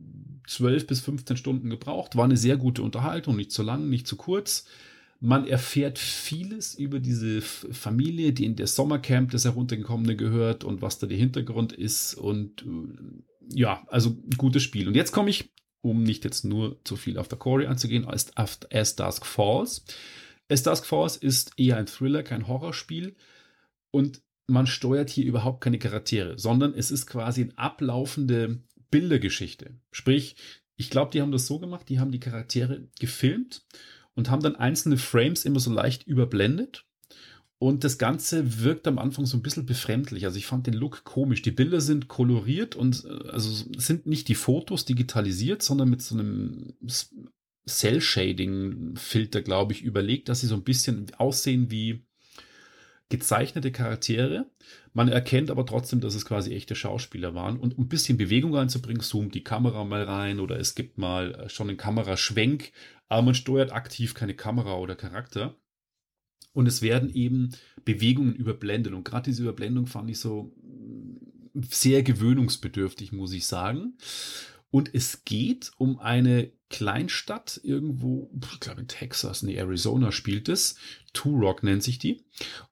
12 0.47 0.87
bis 0.87 1.01
15 1.01 1.37
Stunden 1.37 1.69
gebraucht. 1.69 2.15
War 2.15 2.25
eine 2.25 2.37
sehr 2.37 2.57
gute 2.57 2.83
Unterhaltung, 2.83 3.35
nicht 3.35 3.51
zu 3.51 3.63
lang, 3.63 3.89
nicht 3.89 4.07
zu 4.07 4.15
kurz. 4.15 4.65
Man 5.19 5.47
erfährt 5.47 5.99
vieles 5.99 6.75
über 6.75 6.99
diese 6.99 7.41
Familie, 7.41 8.33
die 8.33 8.45
in 8.45 8.57
der 8.57 8.67
Sommercamp 8.67 9.31
des 9.31 9.45
Heruntergekommene 9.45 10.17
gehört 10.17 10.63
und 10.65 10.81
was 10.81 10.99
da 10.99 11.07
der 11.07 11.17
Hintergrund 11.17 11.71
ist. 11.71 12.15
Und 12.15 12.63
äh, 12.63 13.57
ja, 13.57 13.85
also 13.87 14.17
gutes 14.37 14.63
Spiel. 14.63 14.87
Und 14.87 14.95
jetzt 14.95 15.13
komme 15.13 15.29
ich, 15.29 15.49
um 15.81 16.03
nicht 16.03 16.25
jetzt 16.25 16.43
nur 16.43 16.83
zu 16.83 16.97
viel 16.97 17.17
auf 17.17 17.29
der 17.29 17.37
Corey 17.37 17.67
anzugehen, 17.67 18.05
als 18.05 18.35
As 18.35 18.95
Dusk 18.95 19.25
Falls. 19.25 19.85
As 20.49 20.63
Dusk 20.63 20.85
Falls 20.85 21.15
ist 21.15 21.51
eher 21.57 21.77
ein 21.77 21.87
Thriller, 21.87 22.23
kein 22.23 22.47
Horrorspiel. 22.47 23.15
Und 23.91 24.21
man 24.47 24.67
steuert 24.67 25.09
hier 25.09 25.25
überhaupt 25.25 25.61
keine 25.61 25.79
Charaktere, 25.79 26.37
sondern 26.37 26.73
es 26.73 26.91
ist 26.91 27.05
quasi 27.07 27.43
eine 27.43 27.57
ablaufende 27.57 28.59
Bildergeschichte. 28.93 29.71
Sprich, 29.91 30.35
ich 30.75 30.91
glaube, 30.91 31.09
die 31.09 31.21
haben 31.21 31.31
das 31.31 31.47
so 31.47 31.57
gemacht, 31.57 31.89
die 31.89 31.99
haben 31.99 32.11
die 32.11 32.19
Charaktere 32.19 32.87
gefilmt 32.99 33.65
und 34.13 34.29
haben 34.29 34.43
dann 34.43 34.55
einzelne 34.55 34.97
Frames 34.97 35.45
immer 35.45 35.59
so 35.59 35.73
leicht 35.73 36.03
überblendet. 36.05 36.85
Und 37.57 37.83
das 37.83 37.97
Ganze 37.97 38.61
wirkt 38.61 38.87
am 38.87 38.99
Anfang 38.99 39.25
so 39.25 39.35
ein 39.35 39.41
bisschen 39.41 39.65
befremdlich. 39.65 40.25
Also 40.25 40.37
ich 40.37 40.45
fand 40.45 40.67
den 40.67 40.75
Look 40.75 41.05
komisch. 41.05 41.41
Die 41.41 41.49
Bilder 41.49 41.81
sind 41.81 42.07
koloriert 42.07 42.75
und 42.75 43.03
äh, 43.05 43.29
also 43.29 43.49
sind 43.77 44.05
nicht 44.05 44.27
die 44.27 44.35
Fotos 44.35 44.85
digitalisiert, 44.85 45.63
sondern 45.63 45.89
mit 45.89 46.03
so 46.03 46.13
einem 46.13 46.73
Cell-Shading-Filter, 47.67 49.41
glaube 49.41 49.73
ich, 49.73 49.81
überlegt, 49.81 50.29
dass 50.29 50.41
sie 50.41 50.47
so 50.47 50.55
ein 50.55 50.63
bisschen 50.63 51.11
aussehen 51.17 51.71
wie 51.71 52.05
gezeichnete 53.09 53.71
Charaktere. 53.71 54.45
Man 54.93 55.07
erkennt 55.07 55.49
aber 55.49 55.65
trotzdem, 55.65 56.01
dass 56.01 56.13
es 56.13 56.25
quasi 56.25 56.53
echte 56.53 56.75
Schauspieler 56.75 57.33
waren. 57.33 57.59
Und 57.59 57.77
um 57.77 57.85
ein 57.85 57.89
bisschen 57.89 58.17
Bewegung 58.17 58.55
reinzubringen, 58.55 59.01
zoomt 59.01 59.33
die 59.33 59.43
Kamera 59.43 59.83
mal 59.83 60.03
rein 60.03 60.39
oder 60.39 60.59
es 60.59 60.75
gibt 60.75 60.97
mal 60.99 61.33
äh, 61.33 61.49
schon 61.49 61.67
einen 61.67 61.77
Kameraschwenk, 61.77 62.71
aber 63.09 63.23
man 63.23 63.35
steuert 63.35 63.71
aktiv 63.71 64.13
keine 64.13 64.35
Kamera 64.35 64.77
oder 64.77 64.95
Charakter. 64.95 65.55
Und 66.53 66.67
es 66.67 66.83
werden 66.83 67.09
eben 67.13 67.49
Bewegungen 67.83 68.35
überblendet. 68.35 68.93
Und 68.93 69.03
gerade 69.03 69.31
diese 69.31 69.41
Überblendung 69.41 69.87
fand 69.87 70.11
ich 70.11 70.19
so 70.19 70.53
mm, 70.61 71.61
sehr 71.69 72.03
gewöhnungsbedürftig, 72.03 73.11
muss 73.11 73.33
ich 73.33 73.47
sagen. 73.47 73.97
Und 74.69 74.93
es 74.93 75.25
geht 75.25 75.71
um 75.77 75.99
eine 75.99 76.51
Kleinstadt 76.73 77.61
irgendwo, 77.63 78.31
ich 78.51 78.59
glaube 78.59 78.81
in 78.81 78.87
Texas, 78.87 79.43
nee, 79.43 79.55
Arizona 79.55 80.11
spielt 80.11 80.49
es. 80.49 80.75
Two-Rock 81.13 81.61
nennt 81.61 81.83
sich 81.83 81.99
die. 81.99 82.25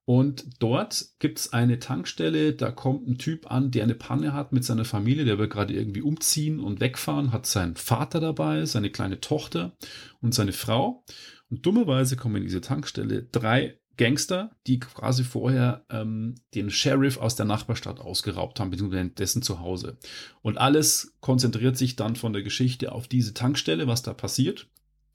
Und 0.06 0.46
dort 0.58 1.06
gibt's 1.20 1.54
eine 1.54 1.78
Tankstelle, 1.78 2.54
da 2.54 2.72
kommt 2.72 3.08
ein 3.08 3.20
Typ 3.20 3.52
an, 3.52 3.70
der 3.70 3.84
eine 3.84 3.94
Panne 3.94 4.34
hat 4.34 4.54
mit 4.54 4.66
seiner 4.66 4.86
Familie, 4.86 5.24
der 5.24 5.38
will 5.38 5.50
gerade 5.50 5.76
irgendwie 5.76 6.02
umziehen 6.02 6.60
und 6.60 6.80
wegfahren, 6.80 7.32
hat 7.32 7.46
seinen 7.46 7.76
Vater 7.76 8.20
dabei, 8.20 8.66
seine 8.66 8.90
kleine 8.90 9.22
Tochter 9.22 9.78
und 10.20 10.34
seine 10.34 10.54
Frau. 10.54 11.06
Und 11.52 11.64
dummerweise 11.68 12.16
kommen 12.16 12.38
in 12.38 12.44
diese 12.44 12.62
Tankstelle 12.62 13.22
drei 13.32 13.81
Gangster, 14.02 14.50
die 14.66 14.80
quasi 14.80 15.24
vorher 15.24 15.86
ähm, 15.92 16.34
den 16.56 16.72
Sheriff 16.72 17.18
aus 17.18 17.36
der 17.36 17.46
Nachbarstadt 17.46 18.00
ausgeraubt 18.00 18.60
haben, 18.60 18.72
beziehungsweise 18.72 19.10
dessen 19.10 19.44
Zuhause. 19.44 20.00
Und 20.42 20.58
alles 20.58 21.14
konzentriert 21.20 21.78
sich 21.78 21.98
dann 21.98 22.16
von 22.16 22.34
der 22.34 22.42
Geschichte 22.42 22.94
auf 22.94 23.08
diese 23.08 23.36
Tankstelle, 23.36 23.86
was 23.86 24.02
da 24.02 24.16
passiert. 24.16 24.66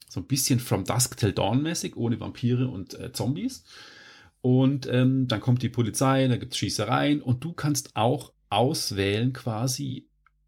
So 0.07 0.21
ein 0.21 0.25
bisschen 0.27 0.61
From 0.61 0.85
Dusk 0.85 1.17
Till 1.17 1.33
Dawn 1.33 1.63
mäßig, 1.63 1.97
ohne 1.97 2.17
Vampire 2.21 2.69
und 2.69 2.97
äh, 2.97 3.11
Zombies. 3.11 3.65
Und 4.39 4.87
ähm, 4.89 5.27
dann 5.27 5.41
kommt 5.41 5.63
die 5.63 5.69
Polizei, 5.69 6.25
da 6.29 6.37
gibt's 6.37 6.55
Schießereien 6.55 7.21
und 7.21 7.43
du 7.43 7.51
kannst 7.51 7.93
auch 7.97 8.31
auswählen 8.49 9.33
quasi, 9.33 10.07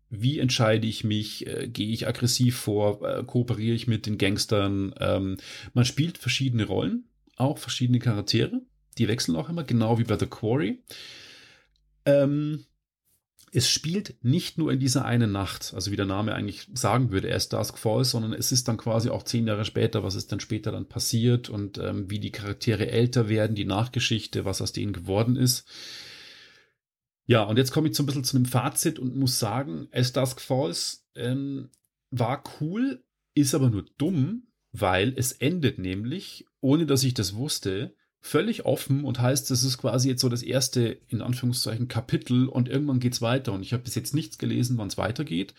wie 0.09 0.39
entscheide 0.39 0.87
ich 0.87 1.03
mich, 1.03 1.45
äh, 1.45 1.67
gehe 1.67 1.89
ich 1.89 2.07
aggressiv 2.07 2.55
vor, 2.55 3.05
äh, 3.05 3.21
kooperiere 3.25 3.75
ich 3.75 3.87
mit 3.87 4.05
den 4.05 4.17
Gangstern. 4.17 4.95
Ähm, 4.97 5.35
man 5.73 5.83
spielt 5.83 6.17
verschiedene 6.17 6.65
Rollen 6.65 7.08
auch 7.39 7.57
verschiedene 7.57 7.99
Charaktere. 7.99 8.61
Die 8.97 9.07
wechseln 9.07 9.35
auch 9.35 9.49
immer, 9.49 9.63
genau 9.63 9.97
wie 9.97 10.03
bei 10.03 10.17
The 10.17 10.25
Quarry. 10.25 10.83
Ähm, 12.05 12.65
es 13.51 13.69
spielt 13.69 14.15
nicht 14.23 14.57
nur 14.57 14.71
in 14.71 14.79
dieser 14.79 15.05
einen 15.05 15.31
Nacht, 15.31 15.73
also 15.73 15.91
wie 15.91 15.95
der 15.95 16.05
Name 16.05 16.35
eigentlich 16.35 16.67
sagen 16.73 17.11
würde, 17.11 17.27
erst 17.27 17.53
Dusk 17.53 17.77
Falls, 17.77 18.11
sondern 18.11 18.33
es 18.33 18.51
ist 18.51 18.67
dann 18.67 18.77
quasi 18.77 19.09
auch 19.09 19.23
zehn 19.23 19.47
Jahre 19.47 19.65
später, 19.65 20.03
was 20.03 20.15
ist 20.15 20.31
dann 20.31 20.39
später 20.39 20.71
dann 20.71 20.87
passiert 20.87 21.49
und 21.49 21.77
ähm, 21.77 22.09
wie 22.09 22.19
die 22.19 22.31
Charaktere 22.31 22.91
älter 22.91 23.29
werden, 23.29 23.55
die 23.55 23.65
Nachgeschichte, 23.65 24.45
was 24.45 24.61
aus 24.61 24.71
denen 24.71 24.93
geworden 24.93 25.35
ist. 25.35 25.67
Ja, 27.25 27.43
und 27.43 27.57
jetzt 27.57 27.71
komme 27.71 27.89
ich 27.89 27.95
so 27.95 28.03
ein 28.03 28.05
bisschen 28.05 28.23
zu 28.23 28.37
einem 28.37 28.45
Fazit 28.45 28.99
und 28.99 29.15
muss 29.15 29.39
sagen, 29.39 29.87
As 29.91 30.13
Dusk 30.13 30.41
Falls 30.41 31.07
ähm, 31.15 31.69
war 32.11 32.43
cool, 32.59 33.03
ist 33.33 33.55
aber 33.55 33.69
nur 33.69 33.85
dumm, 33.97 34.47
weil 34.71 35.13
es 35.15 35.31
endet 35.31 35.79
nämlich, 35.79 36.45
ohne 36.61 36.85
dass 36.85 37.03
ich 37.03 37.13
das 37.13 37.35
wusste, 37.35 37.93
völlig 38.21 38.65
offen 38.65 39.05
und 39.05 39.19
heißt, 39.19 39.49
das 39.49 39.63
ist 39.63 39.77
quasi 39.77 40.09
jetzt 40.09 40.21
so 40.21 40.29
das 40.29 40.43
erste, 40.43 40.99
in 41.07 41.21
Anführungszeichen, 41.21 41.87
Kapitel 41.87 42.47
und 42.47 42.67
irgendwann 42.67 42.99
geht's 42.99 43.21
weiter. 43.21 43.53
Und 43.53 43.61
ich 43.61 43.73
habe 43.73 43.83
bis 43.83 43.95
jetzt 43.95 44.13
nichts 44.13 44.37
gelesen, 44.37 44.77
wann 44.77 44.89
es 44.89 44.97
weitergeht. 44.97 45.53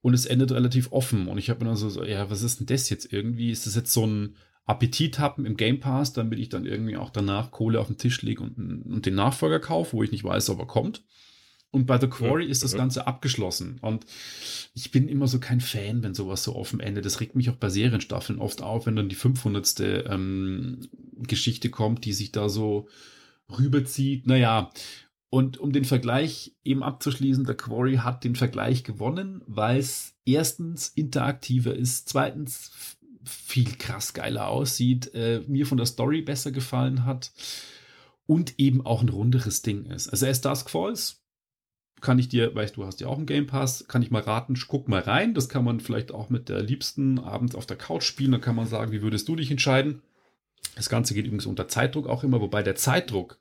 Und 0.00 0.14
es 0.14 0.26
endet 0.26 0.52
relativ 0.52 0.92
offen. 0.92 1.28
Und 1.28 1.38
ich 1.38 1.50
habe 1.50 1.64
mir 1.64 1.70
dann 1.70 1.76
so, 1.76 2.04
ja, 2.04 2.28
was 2.30 2.42
ist 2.42 2.60
denn 2.60 2.66
das 2.66 2.90
jetzt 2.90 3.10
irgendwie? 3.12 3.50
Ist 3.50 3.66
das 3.66 3.74
jetzt 3.74 3.92
so 3.92 4.06
ein 4.06 4.36
Appetit 4.66 5.18
haben 5.18 5.46
im 5.46 5.56
Game 5.56 5.80
Pass, 5.80 6.12
damit 6.12 6.38
ich 6.38 6.50
dann 6.50 6.66
irgendwie 6.66 6.96
auch 6.96 7.10
danach 7.10 7.50
Kohle 7.50 7.80
auf 7.80 7.86
den 7.86 7.98
Tisch 7.98 8.22
lege 8.22 8.42
und, 8.42 8.82
und 8.82 9.06
den 9.06 9.14
Nachfolger 9.14 9.60
kaufe, 9.60 9.94
wo 9.94 10.02
ich 10.02 10.12
nicht 10.12 10.24
weiß, 10.24 10.50
ob 10.50 10.58
er 10.60 10.66
kommt? 10.66 11.04
Und 11.74 11.86
bei 11.86 11.98
The 11.98 12.06
Quarry 12.06 12.44
ja, 12.44 12.50
ist 12.50 12.62
das 12.62 12.72
ja. 12.72 12.78
Ganze 12.78 13.08
abgeschlossen. 13.08 13.78
Und 13.80 14.06
ich 14.74 14.92
bin 14.92 15.08
immer 15.08 15.26
so 15.26 15.40
kein 15.40 15.60
Fan, 15.60 16.04
wenn 16.04 16.14
sowas 16.14 16.44
so 16.44 16.54
offen 16.54 16.78
endet. 16.78 17.04
Das 17.04 17.20
regt 17.20 17.34
mich 17.34 17.50
auch 17.50 17.56
bei 17.56 17.68
Serienstaffeln 17.68 18.38
oft 18.38 18.62
auf, 18.62 18.86
wenn 18.86 18.94
dann 18.94 19.08
die 19.08 19.16
500. 19.16 19.80
Ähm, 19.80 20.88
Geschichte 21.16 21.70
kommt, 21.70 22.04
die 22.04 22.12
sich 22.12 22.30
da 22.30 22.48
so 22.48 22.88
rüberzieht. 23.58 24.26
Naja, 24.26 24.70
und 25.30 25.58
um 25.58 25.72
den 25.72 25.84
Vergleich 25.84 26.54
eben 26.62 26.84
abzuschließen, 26.84 27.44
The 27.44 27.54
Quarry 27.54 27.96
hat 27.96 28.22
den 28.22 28.36
Vergleich 28.36 28.84
gewonnen, 28.84 29.42
weil 29.46 29.78
es 29.78 30.14
erstens 30.24 30.88
interaktiver 30.88 31.74
ist, 31.74 32.08
zweitens 32.08 32.70
viel 33.24 33.74
krass 33.76 34.14
geiler 34.14 34.46
aussieht, 34.46 35.12
äh, 35.14 35.40
mir 35.48 35.66
von 35.66 35.78
der 35.78 35.86
Story 35.86 36.22
besser 36.22 36.52
gefallen 36.52 37.04
hat 37.04 37.32
und 38.26 38.58
eben 38.58 38.86
auch 38.86 39.02
ein 39.02 39.08
runderes 39.08 39.62
Ding 39.62 39.86
ist. 39.86 40.08
Also 40.08 40.26
erst 40.26 40.44
Dusk 40.44 40.70
Falls 40.70 41.23
kann 42.04 42.20
ich 42.20 42.28
dir, 42.28 42.54
weißt 42.54 42.76
du, 42.76 42.84
hast 42.84 43.00
ja 43.00 43.08
auch 43.08 43.16
einen 43.16 43.26
Game 43.26 43.48
Pass, 43.48 43.88
kann 43.88 44.02
ich 44.02 44.12
mal 44.12 44.22
raten, 44.22 44.54
guck 44.68 44.88
mal 44.88 45.00
rein. 45.00 45.34
Das 45.34 45.48
kann 45.48 45.64
man 45.64 45.80
vielleicht 45.80 46.12
auch 46.12 46.30
mit 46.30 46.48
der 46.48 46.62
Liebsten 46.62 47.18
abends 47.18 47.56
auf 47.56 47.66
der 47.66 47.76
Couch 47.76 48.04
spielen. 48.04 48.30
Dann 48.30 48.40
kann 48.40 48.54
man 48.54 48.66
sagen, 48.66 48.92
wie 48.92 49.02
würdest 49.02 49.26
du 49.26 49.34
dich 49.34 49.50
entscheiden? 49.50 50.02
Das 50.76 50.88
Ganze 50.88 51.14
geht 51.14 51.26
übrigens 51.26 51.46
unter 51.46 51.66
Zeitdruck 51.66 52.06
auch 52.06 52.22
immer, 52.22 52.40
wobei 52.40 52.62
der 52.62 52.76
Zeitdruck 52.76 53.40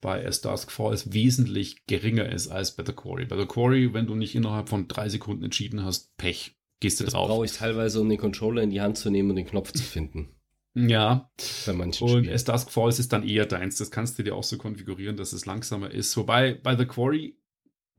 bei 0.00 0.24
A 0.24 0.30
Star's 0.30 0.66
Falls 0.68 1.12
wesentlich 1.12 1.86
geringer 1.86 2.30
ist 2.30 2.48
als 2.48 2.76
bei 2.76 2.84
The 2.84 2.92
Quarry. 2.92 3.24
Bei 3.24 3.36
The 3.36 3.46
Quarry, 3.46 3.92
wenn 3.92 4.06
du 4.06 4.14
nicht 4.14 4.34
innerhalb 4.34 4.68
von 4.68 4.86
drei 4.86 5.08
Sekunden 5.08 5.44
entschieden 5.44 5.84
hast, 5.84 6.16
Pech, 6.16 6.56
gehst 6.80 7.00
du 7.00 7.04
das 7.04 7.14
drauf. 7.14 7.28
brauche 7.28 7.44
ich 7.44 7.52
teilweise, 7.52 8.00
um 8.00 8.08
den 8.08 8.18
Controller 8.18 8.62
in 8.62 8.70
die 8.70 8.80
Hand 8.80 8.98
zu 8.98 9.10
nehmen 9.10 9.30
und 9.30 9.36
den 9.36 9.46
Knopf 9.46 9.72
zu 9.72 9.82
finden. 9.82 10.28
Ja. 10.74 11.28
Bei 11.66 11.72
manchen 11.72 12.04
und 12.04 12.24
Spielen. 12.24 12.48
A 12.50 12.58
Falls 12.58 13.00
ist 13.00 13.12
dann 13.12 13.26
eher 13.26 13.46
deins. 13.46 13.78
Das 13.78 13.90
kannst 13.90 14.16
du 14.16 14.22
dir 14.22 14.36
auch 14.36 14.44
so 14.44 14.58
konfigurieren, 14.58 15.16
dass 15.16 15.32
es 15.32 15.44
langsamer 15.44 15.90
ist. 15.90 16.16
Wobei 16.16 16.54
bei 16.54 16.76
The 16.76 16.84
Quarry 16.84 17.36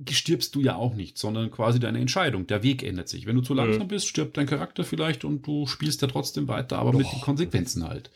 stirbst 0.09 0.55
du 0.55 0.61
ja 0.61 0.75
auch 0.75 0.95
nicht, 0.95 1.17
sondern 1.17 1.51
quasi 1.51 1.79
deine 1.79 1.99
Entscheidung. 1.99 2.47
Der 2.47 2.63
Weg 2.63 2.83
ändert 2.83 3.09
sich. 3.09 3.25
Wenn 3.25 3.35
du 3.35 3.41
zu 3.41 3.53
langsam 3.53 3.83
mhm. 3.83 3.89
bist, 3.89 4.07
stirbt 4.07 4.37
dein 4.37 4.47
Charakter 4.47 4.83
vielleicht 4.83 5.25
und 5.25 5.45
du 5.45 5.67
spielst 5.67 6.01
ja 6.01 6.07
trotzdem 6.07 6.47
weiter, 6.47 6.79
aber 6.79 6.89
oh. 6.89 6.97
mit 6.97 7.11
den 7.11 7.21
Konsequenzen 7.21 7.87
halt. 7.87 8.11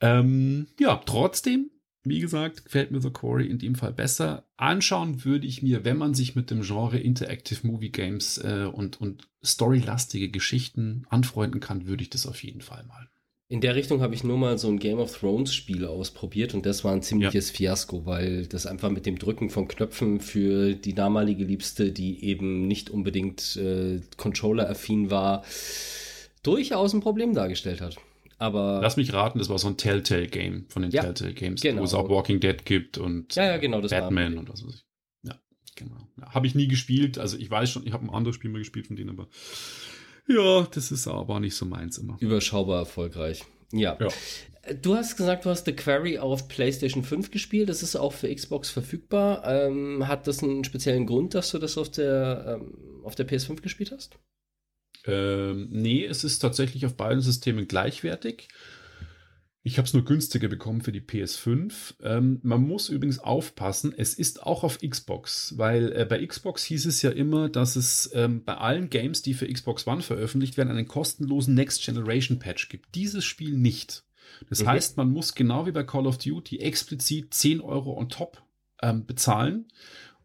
Ähm, 0.00 0.66
ja, 0.78 1.00
trotzdem, 1.04 1.70
wie 2.04 2.20
gesagt, 2.20 2.64
gefällt 2.64 2.90
mir 2.90 3.00
The 3.00 3.10
Quarry 3.10 3.46
in 3.46 3.58
dem 3.58 3.74
Fall 3.74 3.92
besser. 3.92 4.44
Anschauen 4.56 5.24
würde 5.24 5.46
ich 5.46 5.62
mir, 5.62 5.84
wenn 5.84 5.96
man 5.96 6.14
sich 6.14 6.36
mit 6.36 6.50
dem 6.50 6.62
Genre 6.62 6.98
Interactive 6.98 7.66
Movie 7.66 7.90
Games 7.90 8.38
äh, 8.38 8.68
und, 8.70 9.00
und 9.00 9.28
storylastige 9.44 10.28
Geschichten 10.28 11.04
anfreunden 11.08 11.60
kann, 11.60 11.86
würde 11.86 12.02
ich 12.02 12.10
das 12.10 12.26
auf 12.26 12.42
jeden 12.42 12.60
Fall 12.60 12.84
mal. 12.84 13.08
In 13.48 13.60
der 13.60 13.76
Richtung 13.76 14.00
habe 14.00 14.12
ich 14.12 14.24
nur 14.24 14.38
mal 14.38 14.58
so 14.58 14.68
ein 14.68 14.80
Game 14.80 14.98
of 14.98 15.16
Thrones 15.16 15.54
Spiel 15.54 15.84
ausprobiert 15.84 16.52
und 16.54 16.66
das 16.66 16.82
war 16.82 16.92
ein 16.92 17.02
ziemliches 17.02 17.50
ja. 17.50 17.56
Fiasko, 17.56 18.04
weil 18.04 18.46
das 18.46 18.66
einfach 18.66 18.90
mit 18.90 19.06
dem 19.06 19.20
Drücken 19.20 19.50
von 19.50 19.68
Knöpfen 19.68 20.20
für 20.20 20.74
die 20.74 20.94
damalige 20.94 21.44
Liebste, 21.44 21.92
die 21.92 22.24
eben 22.24 22.66
nicht 22.66 22.90
unbedingt 22.90 23.56
äh, 23.56 24.00
Controller-affin 24.16 25.12
war, 25.12 25.44
durchaus 26.42 26.92
ein 26.92 27.00
Problem 27.00 27.34
dargestellt 27.34 27.80
hat. 27.80 27.96
Aber 28.38 28.80
Lass 28.82 28.96
mich 28.96 29.12
raten, 29.12 29.38
das 29.38 29.48
war 29.48 29.58
so 29.58 29.68
ein 29.68 29.76
Telltale-Game 29.76 30.66
von 30.68 30.82
den 30.82 30.90
ja, 30.90 31.02
Telltale 31.02 31.32
Games, 31.32 31.60
genau. 31.60 31.82
wo 31.82 31.84
es 31.84 31.94
auch 31.94 32.08
Walking 32.08 32.40
Dead 32.40 32.64
gibt 32.64 32.98
und 32.98 33.36
ja, 33.36 33.44
ja, 33.44 33.56
genau, 33.58 33.80
Batman 33.80 34.38
und 34.38 34.48
was 34.48 34.66
weiß 34.66 34.74
ich. 34.74 34.84
Ja, 35.22 35.38
genau. 35.76 36.08
Habe 36.20 36.48
ich 36.48 36.56
nie 36.56 36.66
gespielt, 36.66 37.16
also 37.16 37.38
ich 37.38 37.48
weiß 37.48 37.70
schon, 37.70 37.86
ich 37.86 37.92
habe 37.92 38.04
ein 38.04 38.10
anderes 38.10 38.34
Spiel 38.34 38.50
mal 38.50 38.58
gespielt 38.58 38.88
von 38.88 38.96
denen, 38.96 39.10
aber 39.10 39.28
ja, 40.28 40.66
das 40.72 40.90
ist 40.90 41.06
aber 41.06 41.40
nicht 41.40 41.56
so 41.56 41.66
meins 41.66 41.98
immer. 41.98 42.16
Überschaubar 42.20 42.80
erfolgreich. 42.80 43.44
Ja. 43.72 43.96
ja. 44.00 44.08
Du 44.82 44.96
hast 44.96 45.16
gesagt, 45.16 45.44
du 45.44 45.50
hast 45.50 45.64
The 45.64 45.72
Quarry 45.72 46.18
auf 46.18 46.48
PlayStation 46.48 47.04
5 47.04 47.30
gespielt. 47.30 47.68
Das 47.68 47.82
ist 47.82 47.94
auch 47.94 48.12
für 48.12 48.34
Xbox 48.34 48.68
verfügbar. 48.70 49.44
Ähm, 49.46 50.08
hat 50.08 50.26
das 50.26 50.42
einen 50.42 50.64
speziellen 50.64 51.06
Grund, 51.06 51.34
dass 51.34 51.52
du 51.52 51.58
das 51.58 51.78
auf 51.78 51.90
der, 51.90 52.58
ähm, 52.60 52.74
auf 53.04 53.14
der 53.14 53.28
PS5 53.28 53.60
gespielt 53.62 53.92
hast? 53.92 54.18
Ähm, 55.04 55.68
nee, 55.70 56.04
es 56.04 56.24
ist 56.24 56.40
tatsächlich 56.40 56.84
auf 56.84 56.96
beiden 56.96 57.20
Systemen 57.20 57.68
gleichwertig. 57.68 58.48
Ich 59.66 59.78
habe 59.78 59.86
es 59.86 59.94
nur 59.94 60.04
günstiger 60.04 60.46
bekommen 60.46 60.80
für 60.80 60.92
die 60.92 61.00
PS5. 61.00 61.94
Ähm, 62.00 62.38
man 62.44 62.62
muss 62.62 62.88
übrigens 62.88 63.18
aufpassen, 63.18 63.92
es 63.96 64.14
ist 64.14 64.44
auch 64.44 64.62
auf 64.62 64.78
Xbox, 64.78 65.58
weil 65.58 65.90
äh, 65.90 66.06
bei 66.08 66.24
Xbox 66.24 66.62
hieß 66.62 66.86
es 66.86 67.02
ja 67.02 67.10
immer, 67.10 67.48
dass 67.48 67.74
es 67.74 68.08
ähm, 68.14 68.44
bei 68.44 68.56
allen 68.56 68.90
Games, 68.90 69.22
die 69.22 69.34
für 69.34 69.52
Xbox 69.52 69.84
One 69.88 70.02
veröffentlicht 70.02 70.56
werden, 70.56 70.70
einen 70.70 70.86
kostenlosen 70.86 71.54
Next 71.54 71.84
Generation 71.84 72.38
Patch 72.38 72.68
gibt. 72.68 72.94
Dieses 72.94 73.24
Spiel 73.24 73.56
nicht. 73.56 74.04
Das 74.48 74.62
mhm. 74.62 74.68
heißt, 74.68 74.98
man 74.98 75.10
muss 75.10 75.34
genau 75.34 75.66
wie 75.66 75.72
bei 75.72 75.82
Call 75.82 76.06
of 76.06 76.18
Duty 76.18 76.60
explizit 76.60 77.34
10 77.34 77.60
Euro 77.60 77.98
on 77.98 78.08
top 78.08 78.40
ähm, 78.82 79.04
bezahlen 79.04 79.66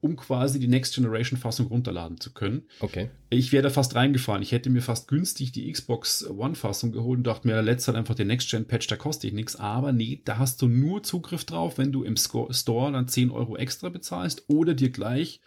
um 0.02 0.16
quasi 0.16 0.60
die 0.60 0.68
Next 0.68 0.96
Generation 0.96 1.40
Fassung 1.40 1.68
runterladen 1.68 2.20
zu 2.20 2.34
können. 2.34 2.64
Okay. 2.80 3.10
Ich 3.30 3.52
wäre 3.52 3.64
da 3.64 3.70
fast 3.70 3.96
reingefallen. 3.96 4.42
Ich 4.42 4.52
hätte 4.52 4.70
mir 4.70 4.82
fast 4.82 5.08
günstig 5.08 5.52
die 5.52 5.72
Xbox 5.72 6.28
One 6.28 6.56
Fassung 6.56 6.92
geholt 6.92 7.20
und 7.20 7.24
dachte 7.24 7.48
mir, 7.48 7.54
der 7.54 7.62
letzte 7.62 7.88
halt 7.88 7.98
einfach 8.00 8.16
den 8.16 8.28
Next 8.28 8.50
Gen 8.50 8.66
Patch, 8.66 8.88
da 8.88 8.96
kostet 8.96 9.30
ich 9.30 9.34
nichts. 9.34 9.56
Aber 9.56 9.92
nee, 9.94 10.22
da 10.26 10.38
hast 10.38 10.62
du 10.62 10.68
nur 10.68 11.04
Zugriff 11.04 11.46
drauf, 11.46 11.78
wenn 11.78 11.92
du 11.92 12.04
im 12.04 12.18
Store 12.18 12.92
dann 12.92 13.08
10 13.08 13.30
Euro 13.30 13.56
extra 13.56 13.90
bezahlst 13.90 14.46
oder 14.48 14.74
dir 14.74 14.90
gleich 14.90 15.40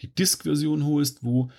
die 0.00 0.12
Disk-Version 0.12 0.84
holst, 0.84 1.22
wo 1.22 1.50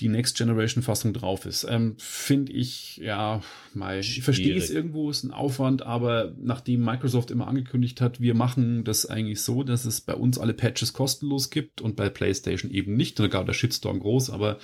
die 0.00 0.08
Next 0.08 0.36
Generation 0.36 0.82
Fassung 0.82 1.14
drauf 1.14 1.46
ist. 1.46 1.66
Ähm, 1.68 1.94
Finde 1.98 2.52
ich, 2.52 2.98
ja, 2.98 3.40
mal, 3.72 3.98
ich 4.00 4.22
verstehe 4.22 4.56
es 4.56 4.70
irgendwo, 4.70 5.08
ist 5.08 5.24
ein 5.24 5.30
Aufwand, 5.30 5.82
aber 5.82 6.34
nachdem 6.38 6.84
Microsoft 6.84 7.30
immer 7.30 7.48
angekündigt 7.48 8.00
hat, 8.00 8.20
wir 8.20 8.34
machen 8.34 8.84
das 8.84 9.06
eigentlich 9.06 9.40
so, 9.40 9.62
dass 9.62 9.86
es 9.86 10.02
bei 10.02 10.14
uns 10.14 10.38
alle 10.38 10.52
Patches 10.52 10.92
kostenlos 10.92 11.50
gibt 11.50 11.80
und 11.80 11.96
bei 11.96 12.10
PlayStation 12.10 12.70
eben 12.70 12.94
nicht, 12.94 13.18
da 13.18 13.26
gab 13.26 13.46
der 13.46 13.54
Shitstorm 13.54 14.00
groß, 14.00 14.30
aber 14.30 14.58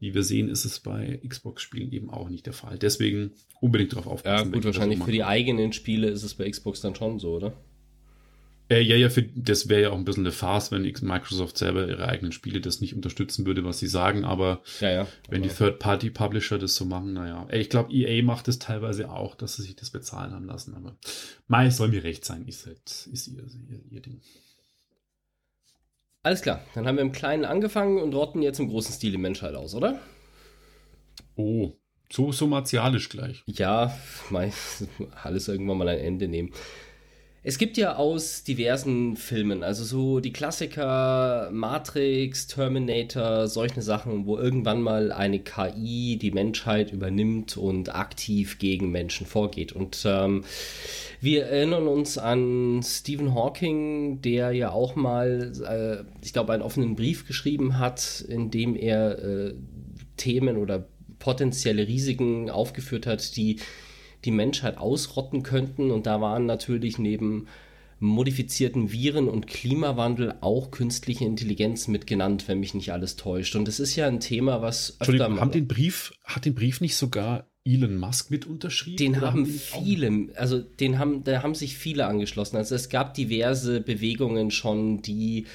wie 0.00 0.14
wir 0.14 0.24
sehen, 0.24 0.48
ist 0.48 0.64
es 0.64 0.80
bei 0.80 1.20
Xbox-Spielen 1.26 1.92
eben 1.92 2.10
auch 2.10 2.28
nicht 2.28 2.46
der 2.46 2.52
Fall. 2.52 2.76
Deswegen 2.76 3.30
unbedingt 3.60 3.92
darauf 3.92 4.08
aufpassen. 4.08 4.46
Ja, 4.48 4.52
gut, 4.52 4.64
wahrscheinlich 4.64 4.98
für 5.00 5.12
die 5.12 5.22
eigenen 5.22 5.72
Spiele 5.72 6.08
ist 6.08 6.24
es 6.24 6.34
bei 6.34 6.50
Xbox 6.50 6.80
dann 6.80 6.96
schon 6.96 7.20
so, 7.20 7.36
oder? 7.36 7.52
Äh, 8.72 8.80
ja, 8.80 8.96
ja, 8.96 9.10
für, 9.10 9.22
das 9.22 9.68
wäre 9.68 9.82
ja 9.82 9.90
auch 9.90 9.96
ein 9.96 10.06
bisschen 10.06 10.24
eine 10.24 10.32
Farce, 10.32 10.72
wenn 10.72 10.82
Microsoft 10.82 11.58
selber 11.58 11.86
ihre 11.86 12.08
eigenen 12.08 12.32
Spiele 12.32 12.62
das 12.62 12.80
nicht 12.80 12.94
unterstützen 12.94 13.44
würde, 13.44 13.64
was 13.64 13.78
sie 13.78 13.86
sagen. 13.86 14.24
Aber 14.24 14.62
ja, 14.80 14.90
ja, 14.90 15.06
wenn 15.28 15.42
die 15.42 15.50
Third-Party-Publisher 15.50 16.58
das 16.58 16.74
so 16.74 16.86
machen, 16.86 17.12
naja. 17.12 17.46
Ich 17.52 17.68
glaube, 17.68 17.92
EA 17.92 18.22
macht 18.22 18.48
es 18.48 18.58
teilweise 18.58 19.10
auch, 19.10 19.34
dass 19.34 19.56
sie 19.56 19.62
sich 19.62 19.76
das 19.76 19.90
bezahlen 19.90 20.32
haben 20.32 20.46
lassen. 20.46 20.74
Aber 20.74 20.96
Mai 21.48 21.68
soll 21.68 21.88
mir 21.88 22.02
recht 22.02 22.24
sein, 22.24 22.46
ist 22.46 22.64
halt, 22.64 23.08
ist 23.12 23.28
ihr, 23.28 23.42
ihr, 23.42 23.80
ihr 23.90 24.00
Ding. 24.00 24.22
Alles 26.22 26.40
klar, 26.40 26.64
dann 26.74 26.86
haben 26.86 26.96
wir 26.96 27.02
im 27.02 27.12
Kleinen 27.12 27.44
angefangen 27.44 28.00
und 28.00 28.14
rotten 28.14 28.40
jetzt 28.40 28.58
im 28.58 28.68
großen 28.68 28.94
Stil 28.94 29.10
die 29.10 29.18
Menschheit 29.18 29.54
aus, 29.54 29.74
oder? 29.74 30.00
Oh, 31.34 31.72
so, 32.10 32.32
so 32.32 32.46
martialisch 32.46 33.10
gleich. 33.10 33.42
Ja, 33.46 33.94
mei, 34.30 34.50
alles 35.22 35.48
irgendwann 35.48 35.76
mal 35.76 35.88
ein 35.88 35.98
Ende 35.98 36.28
nehmen. 36.28 36.52
Es 37.44 37.58
gibt 37.58 37.76
ja 37.76 37.96
aus 37.96 38.44
diversen 38.44 39.16
Filmen, 39.16 39.64
also 39.64 39.82
so 39.82 40.20
die 40.20 40.32
Klassiker 40.32 41.50
Matrix, 41.50 42.46
Terminator, 42.46 43.48
solche 43.48 43.82
Sachen, 43.82 44.26
wo 44.26 44.38
irgendwann 44.38 44.80
mal 44.80 45.10
eine 45.10 45.40
KI 45.40 46.18
die 46.22 46.30
Menschheit 46.30 46.92
übernimmt 46.92 47.56
und 47.56 47.92
aktiv 47.92 48.60
gegen 48.60 48.92
Menschen 48.92 49.26
vorgeht. 49.26 49.72
Und 49.72 50.04
ähm, 50.06 50.44
wir 51.20 51.46
erinnern 51.46 51.88
uns 51.88 52.16
an 52.16 52.80
Stephen 52.84 53.34
Hawking, 53.34 54.22
der 54.22 54.52
ja 54.52 54.70
auch 54.70 54.94
mal, 54.94 55.52
äh, 55.68 56.24
ich 56.24 56.32
glaube, 56.32 56.52
einen 56.52 56.62
offenen 56.62 56.94
Brief 56.94 57.26
geschrieben 57.26 57.76
hat, 57.80 58.24
in 58.28 58.52
dem 58.52 58.76
er 58.76 59.18
äh, 59.18 59.54
Themen 60.16 60.58
oder 60.58 60.86
potenzielle 61.18 61.88
Risiken 61.88 62.50
aufgeführt 62.50 63.08
hat, 63.08 63.36
die 63.36 63.58
die 64.24 64.30
Menschheit 64.30 64.78
ausrotten 64.78 65.42
könnten. 65.42 65.90
Und 65.90 66.06
da 66.06 66.20
waren 66.20 66.46
natürlich 66.46 66.98
neben 66.98 67.46
modifizierten 67.98 68.90
Viren 68.90 69.28
und 69.28 69.46
Klimawandel 69.46 70.34
auch 70.40 70.72
künstliche 70.72 71.24
Intelligenz 71.24 71.86
mit 71.86 72.06
genannt, 72.06 72.48
wenn 72.48 72.58
mich 72.58 72.74
nicht 72.74 72.92
alles 72.92 73.16
täuscht. 73.16 73.54
Und 73.54 73.68
das 73.68 73.78
ist 73.78 73.94
ja 73.94 74.08
ein 74.08 74.18
Thema, 74.18 74.60
was 74.60 74.96
öfter 75.00 75.28
mal 75.28 75.40
haben 75.40 75.52
den 75.52 75.68
Brief, 75.68 76.12
hat 76.24 76.44
den 76.44 76.54
Brief 76.54 76.80
nicht 76.80 76.96
sogar 76.96 77.46
Elon 77.64 77.96
Musk 77.96 78.30
mit 78.30 78.44
unterschrieben? 78.46 78.96
Den 78.96 79.20
haben 79.20 79.46
viele, 79.46 80.28
also 80.34 80.58
den 80.58 80.98
haben, 80.98 81.22
da 81.22 81.42
haben 81.44 81.54
sich 81.54 81.76
viele 81.76 82.06
angeschlossen. 82.06 82.56
Also 82.56 82.74
es 82.74 82.88
gab 82.88 83.14
diverse 83.14 83.80
Bewegungen 83.80 84.50
schon, 84.50 85.00
die 85.02 85.46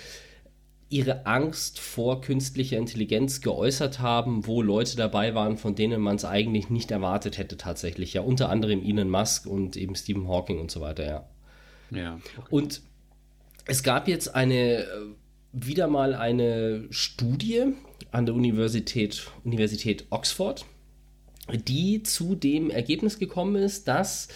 ihre 0.90 1.26
Angst 1.26 1.80
vor 1.80 2.22
künstlicher 2.22 2.78
Intelligenz 2.78 3.42
geäußert 3.42 4.00
haben, 4.00 4.48
wo 4.48 4.62
Leute 4.62 4.96
dabei 4.96 5.36
waren, 5.36 5.58
von 5.58 5.76
denen 5.76 6.02
man 6.02 6.16
es 6.16 6.26
eigentlich 6.26 6.70
nicht 6.70 6.92
erwartet 6.92 7.38
hätte 7.38 7.58
tatsächlich. 7.58 8.14
Ja, 8.14 8.22
unter 8.22 8.50
anderem 8.50 8.82
Elon 8.84 9.10
Musk 9.10 9.46
und 9.46 9.76
eben 9.76 9.96
Stephen 9.96 10.28
Hawking 10.28 10.60
und 10.60 10.72
so 10.72 10.80
weiter, 10.80 11.06
ja. 11.06 11.30
Ja. 11.92 12.20
Okay. 12.38 12.48
Und 12.50 12.82
es 13.66 13.84
gab 13.84 14.08
jetzt 14.08 14.34
eine, 14.34 14.84
äh, 14.84 14.86
wieder 15.52 15.88
mal 15.88 16.14
eine 16.14 16.86
Studie 16.90 17.74
an 18.12 18.26
der 18.26 18.36
Universität, 18.36 19.30
Universität 19.44 20.06
Oxford, 20.10 20.66
die 21.52 22.04
zu 22.04 22.36
dem 22.36 22.70
Ergebnis 22.70 23.20
gekommen 23.20 23.56
ist, 23.56 23.88
dass 23.88 24.30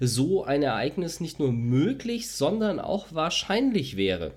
so 0.00 0.44
ein 0.44 0.62
Ereignis 0.62 1.20
nicht 1.20 1.38
nur 1.38 1.52
möglich, 1.52 2.30
sondern 2.30 2.80
auch 2.80 3.12
wahrscheinlich 3.12 3.96
wäre 3.96 4.32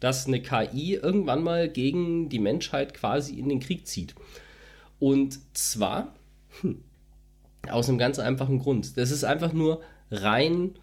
dass 0.00 0.26
eine 0.26 0.40
KI 0.40 0.94
irgendwann 0.94 1.42
mal 1.42 1.68
gegen 1.68 2.28
die 2.28 2.38
Menschheit 2.38 2.94
quasi 2.94 3.38
in 3.38 3.48
den 3.48 3.60
Krieg 3.60 3.86
zieht. 3.86 4.14
Und 4.98 5.38
zwar 5.56 6.14
hm, 6.60 6.82
aus 7.68 7.88
einem 7.88 7.98
ganz 7.98 8.18
einfachen 8.18 8.58
Grund. 8.58 8.96
Das 8.96 9.10
ist 9.10 9.24
einfach 9.24 9.52
nur 9.52 9.82
rein 10.10 10.74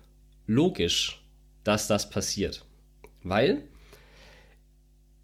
logisch, 0.47 1.21
dass 1.63 1.87
das 1.87 2.09
passiert. 2.09 2.65
Weil 3.23 3.63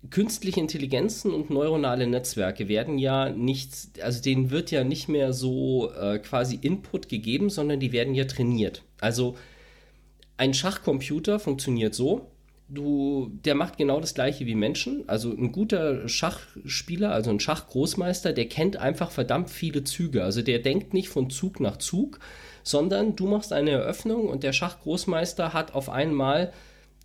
künstliche 0.10 0.60
Intelligenzen 0.60 1.32
und 1.32 1.50
neuronale 1.50 2.08
Netzwerke 2.08 2.68
werden 2.68 2.98
ja 2.98 3.30
nicht, 3.30 4.02
also 4.02 4.22
denen 4.22 4.50
wird 4.50 4.72
ja 4.72 4.84
nicht 4.84 5.08
mehr 5.08 5.32
so 5.32 5.92
äh, 5.94 6.18
quasi 6.20 6.58
Input 6.60 7.08
gegeben, 7.08 7.50
sondern 7.50 7.80
die 7.80 7.92
werden 7.92 8.16
ja 8.16 8.26
trainiert. 8.26 8.82
Also 9.00 9.38
ein 10.38 10.56
Schachcomputer 10.56 11.40
funktioniert 11.40 11.94
so, 11.94 12.31
du, 12.74 13.32
der 13.46 13.56
macht 13.56 13.78
genau 13.78 14.00
das 14.00 14.14
gleiche 14.14 14.46
wie 14.46 14.56
Menschen. 14.56 15.08
Also 15.08 15.32
ein 15.32 15.52
guter 15.52 16.08
Schachspieler, 16.08 17.12
also 17.12 17.30
ein 17.30 17.40
Schachgroßmeister, 17.40 18.34
der 18.34 18.48
kennt 18.48 18.78
einfach 18.78 19.12
verdammt 19.12 19.50
viele 19.50 19.84
Züge. 19.84 20.24
Also 20.24 20.42
der 20.42 20.60
denkt 20.60 20.94
nicht 20.94 21.10
von 21.10 21.30
Zug 21.30 21.60
nach 21.60 21.78
Zug, 21.78 22.20
sondern 22.64 23.16
du 23.16 23.28
machst 23.28 23.54
eine 23.54 23.72
Eröffnung 23.72 24.28
und 24.28 24.44
der 24.44 24.54
Schachgroßmeister 24.54 25.54
hat 25.54 25.74
auf 25.74 25.90
einmal 25.90 26.54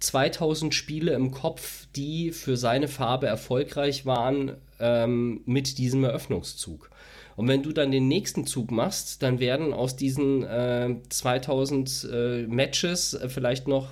2000 0.00 0.74
Spiele 0.74 1.12
im 1.12 1.30
Kopf, 1.30 1.86
die 1.96 2.30
für 2.32 2.56
seine 2.56 2.88
Farbe 2.88 3.26
erfolgreich 3.26 4.06
waren 4.06 4.52
ähm, 4.78 5.40
mit 5.46 5.78
diesem 5.78 6.04
Eröffnungszug. 6.04 6.90
Und 7.34 7.48
wenn 7.48 7.62
du 7.62 7.72
dann 7.72 7.90
den 7.90 8.08
nächsten 8.08 8.46
Zug 8.46 8.70
machst, 8.70 9.22
dann 9.22 9.40
werden 9.40 9.74
aus 9.74 9.96
diesen 9.96 10.42
äh, 10.44 10.96
2000 11.08 12.08
äh, 12.10 12.46
Matches 12.46 13.14
äh, 13.14 13.28
vielleicht 13.28 13.68
noch 13.68 13.88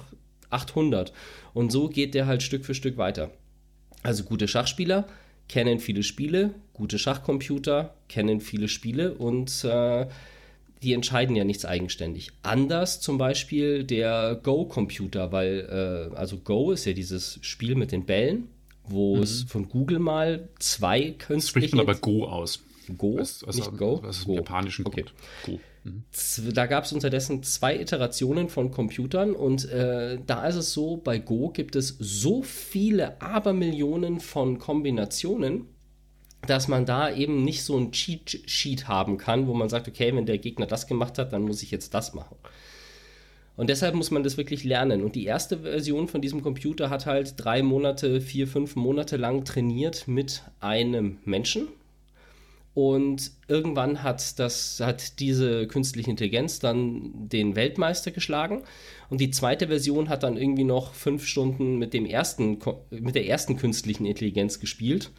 800. 0.51 1.13
Und 1.55 1.73
so 1.73 1.89
geht 1.89 2.15
der 2.15 2.27
halt 2.27 2.43
Stück 2.43 2.67
für 2.67 2.75
Stück 2.75 2.99
weiter. 2.99 3.31
Also 4.03 4.25
gute 4.25 4.49
Schachspieler 4.49 5.09
kennen 5.49 5.79
viele 5.79 6.03
Spiele, 6.03 6.55
gute 6.73 6.99
Schachcomputer 6.99 7.95
kennen 8.09 8.41
viele 8.41 8.69
Spiele 8.69 9.15
und 9.15 9.65
äh, 9.65 10.07
die 10.83 10.93
entscheiden 10.93 11.37
ja 11.37 11.45
nichts 11.45 11.65
eigenständig. 11.65 12.31
Anders 12.43 13.01
zum 13.01 13.17
Beispiel 13.17 13.85
der 13.85 14.39
Go-Computer, 14.43 15.33
weil 15.33 16.11
äh, 16.13 16.17
also 16.17 16.39
Go 16.39 16.73
ist 16.73 16.85
ja 16.85 16.93
dieses 16.93 17.39
Spiel 17.41 17.75
mit 17.75 17.93
den 17.93 18.05
Bällen, 18.05 18.49
wo 18.85 19.17
mhm. 19.17 19.23
es 19.23 19.45
von 19.45 19.69
Google 19.69 19.99
mal 19.99 20.49
zwei 20.59 21.13
künstliche... 21.13 21.69
Spricht 21.69 21.75
man 21.75 21.89
aber 21.89 21.99
Go 21.99 22.27
aus. 22.27 22.61
Go? 22.99 23.17
Was, 23.17 23.47
was, 23.47 23.57
nicht 23.57 23.77
Go? 23.79 24.01
Was 24.03 24.19
ist 24.19 24.27
Go. 24.27 24.35
Japanischen 24.35 24.87
okay. 24.87 25.05
Go. 25.47 25.59
Da 26.55 26.67
gab 26.67 26.85
es 26.85 26.93
unterdessen 26.93 27.43
zwei 27.43 27.79
Iterationen 27.79 28.49
von 28.49 28.71
Computern 28.71 29.35
und 29.35 29.69
äh, 29.71 30.19
da 30.27 30.47
ist 30.47 30.55
es 30.55 30.73
so, 30.73 30.97
bei 30.97 31.19
Go 31.19 31.51
gibt 31.51 31.77
es 31.77 31.97
so 31.99 32.43
viele 32.43 33.21
Abermillionen 33.21 34.21
von 34.21 34.59
Kombinationen, 34.59 35.67
dass 36.47 36.69
man 36.69 36.87
da 36.87 37.15
eben 37.15 37.45
nicht 37.45 37.65
so 37.65 37.77
ein 37.79 37.93
Cheat 37.93 38.43
Sheet 38.47 38.89
haben 38.89 39.19
kann, 39.19 39.47
wo 39.47 39.53
man 39.53 39.69
sagt, 39.69 39.87
okay, 39.87 40.15
wenn 40.15 40.27
der 40.27 40.39
Gegner 40.39 40.67
das 40.67 40.87
gemacht 40.87 41.19
hat, 41.19 41.33
dann 41.35 41.43
muss 41.43 41.63
ich 41.63 41.71
jetzt 41.71 41.93
das 41.93 42.15
machen. 42.15 42.37
Und 43.57 43.69
deshalb 43.69 43.95
muss 43.95 44.11
man 44.11 44.25
das 44.25 44.37
wirklich 44.37 44.65
lernen. 44.65 45.03
Und 45.03 45.15
die 45.15 45.27
erste 45.27 45.61
Version 45.61 46.09
von 46.09 46.21
diesem 46.21 46.43
Computer 46.43 46.91
hat 46.91 47.07
halt 47.07 47.35
drei 47.37 47.63
Monate, 47.63 48.21
vier, 48.21 48.49
fünf 48.49 48.75
Monate 48.75 49.17
lang 49.17 49.45
trainiert 49.45 50.09
mit 50.09 50.43
einem 50.61 51.19
Menschen 51.25 51.69
Und 52.75 53.31
irgendwann 53.47 54.03
hat, 54.03 54.39
das, 54.41 54.81
hat 54.81 55.21
diese 55.21 55.69
künstliche 55.69 56.11
Intelligenz 56.11 56.59
dann 56.59 57.29
den 57.29 57.55
Weltmeister 57.55 58.11
geschlagen. 58.11 58.65
Und 59.11 59.21
die 59.21 59.31
zweite 59.31 59.69
Version 59.69 60.09
hat 60.09 60.25
dann 60.25 60.37
irgendwie 60.37 60.65
noch 60.65 60.93
fünf 60.93 61.25
Stunden 61.25 61.79
mit, 61.79 61.95
dem 61.95 62.05
ersten, 62.05 62.59
mit 62.91 63.15
der 63.15 63.29
ersten 63.29 63.57
künstlichen 63.57 64.07
Intelligenz 64.07 64.59
gespielt 64.59 65.13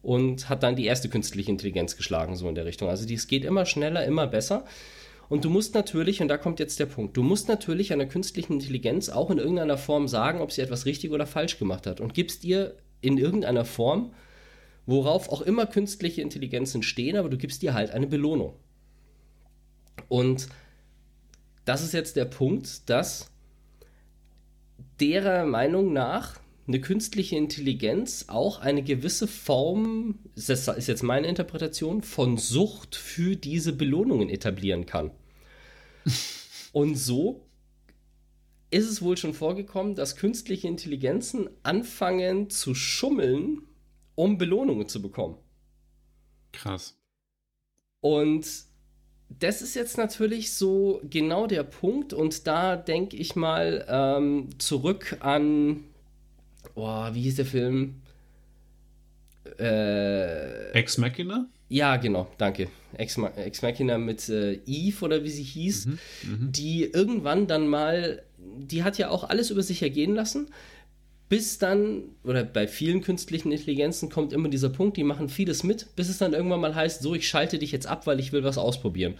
und 0.00 0.48
hat 0.48 0.62
dann 0.62 0.74
die 0.74 0.86
erste 0.86 1.10
künstliche 1.10 1.50
Intelligenz 1.50 1.96
geschlagen, 1.96 2.34
so 2.34 2.48
in 2.48 2.54
der 2.54 2.64
Richtung. 2.64 2.88
Also 2.88 3.06
es 3.06 3.28
geht 3.28 3.44
immer 3.44 3.66
schneller, 3.66 4.04
immer 4.04 4.26
besser. 4.26 4.64
Und 5.28 5.44
du 5.44 5.50
musst 5.50 5.74
natürlich, 5.74 6.20
und 6.20 6.28
da 6.28 6.38
kommt 6.38 6.60
jetzt 6.60 6.80
der 6.80 6.86
Punkt, 6.86 7.16
du 7.16 7.22
musst 7.22 7.48
natürlich 7.48 7.92
einer 7.92 8.06
künstlichen 8.06 8.54
Intelligenz 8.54 9.10
auch 9.10 9.30
in 9.30 9.38
irgendeiner 9.38 9.78
Form 9.78 10.08
sagen, 10.08 10.40
ob 10.40 10.50
sie 10.50 10.62
etwas 10.62 10.86
richtig 10.86 11.10
oder 11.10 11.26
falsch 11.26 11.58
gemacht 11.58 11.86
hat. 11.86 12.00
Und 12.00 12.14
gibst 12.14 12.44
ihr 12.44 12.74
in 13.00 13.18
irgendeiner 13.18 13.64
Form 13.64 14.12
worauf 14.86 15.28
auch 15.28 15.42
immer 15.42 15.66
künstliche 15.66 16.22
Intelligenzen 16.22 16.82
stehen, 16.82 17.16
aber 17.16 17.28
du 17.28 17.36
gibst 17.36 17.62
dir 17.62 17.74
halt 17.74 17.90
eine 17.90 18.06
Belohnung. 18.06 18.54
Und 20.08 20.48
das 21.64 21.82
ist 21.82 21.92
jetzt 21.92 22.16
der 22.16 22.24
Punkt, 22.24 22.88
dass 22.90 23.30
derer 25.00 25.44
Meinung 25.44 25.92
nach 25.92 26.40
eine 26.66 26.80
künstliche 26.80 27.36
Intelligenz 27.36 28.26
auch 28.28 28.60
eine 28.60 28.82
gewisse 28.82 29.26
Form, 29.26 30.18
das 30.34 30.68
ist 30.68 30.86
jetzt 30.86 31.02
meine 31.02 31.26
Interpretation, 31.26 32.02
von 32.02 32.38
Sucht 32.38 32.94
für 32.94 33.36
diese 33.36 33.72
Belohnungen 33.72 34.28
etablieren 34.28 34.86
kann. 34.86 35.10
Und 36.72 36.96
so 36.96 37.46
ist 38.70 38.88
es 38.88 39.02
wohl 39.02 39.16
schon 39.16 39.34
vorgekommen, 39.34 39.94
dass 39.94 40.16
künstliche 40.16 40.66
Intelligenzen 40.66 41.50
anfangen 41.62 42.48
zu 42.48 42.74
schummeln 42.74 43.62
um 44.22 44.38
Belohnungen 44.38 44.88
zu 44.88 45.02
bekommen. 45.02 45.36
Krass. 46.52 46.96
Und 48.00 48.46
das 49.28 49.62
ist 49.62 49.74
jetzt 49.74 49.98
natürlich 49.98 50.52
so 50.52 51.00
genau 51.10 51.48
der 51.48 51.64
Punkt 51.64 52.12
und 52.12 52.46
da 52.46 52.76
denke 52.76 53.16
ich 53.16 53.34
mal 53.34 53.84
ähm, 53.88 54.48
zurück 54.58 55.16
an, 55.20 55.82
oh, 56.74 57.08
wie 57.12 57.22
hieß 57.22 57.36
der 57.36 57.46
Film? 57.46 58.02
Äh, 59.58 60.70
Ex 60.70 60.98
Machina? 60.98 61.48
Ja, 61.68 61.96
genau, 61.96 62.28
danke. 62.38 62.68
Ex, 62.92 63.18
Ex 63.18 63.62
Machina 63.62 63.98
mit 63.98 64.28
äh, 64.28 64.60
Eve 64.66 65.04
oder 65.04 65.24
wie 65.24 65.30
sie 65.30 65.42
hieß, 65.42 65.86
mhm, 65.86 65.98
mhm, 66.22 66.52
die 66.52 66.84
irgendwann 66.84 67.48
dann 67.48 67.66
mal, 67.66 68.22
die 68.38 68.84
hat 68.84 68.98
ja 68.98 69.08
auch 69.08 69.24
alles 69.24 69.50
über 69.50 69.62
sich 69.62 69.82
ergehen 69.82 70.14
lassen, 70.14 70.48
bis 71.32 71.56
dann, 71.56 72.10
oder 72.24 72.44
bei 72.44 72.68
vielen 72.68 73.00
künstlichen 73.00 73.52
Intelligenzen 73.52 74.10
kommt 74.10 74.34
immer 74.34 74.50
dieser 74.50 74.68
Punkt, 74.68 74.98
die 74.98 75.02
machen 75.02 75.30
vieles 75.30 75.62
mit, 75.62 75.96
bis 75.96 76.10
es 76.10 76.18
dann 76.18 76.34
irgendwann 76.34 76.60
mal 76.60 76.74
heißt, 76.74 77.00
so, 77.00 77.14
ich 77.14 77.26
schalte 77.26 77.58
dich 77.58 77.72
jetzt 77.72 77.86
ab, 77.86 78.06
weil 78.06 78.20
ich 78.20 78.34
will 78.34 78.44
was 78.44 78.58
ausprobieren. 78.58 79.14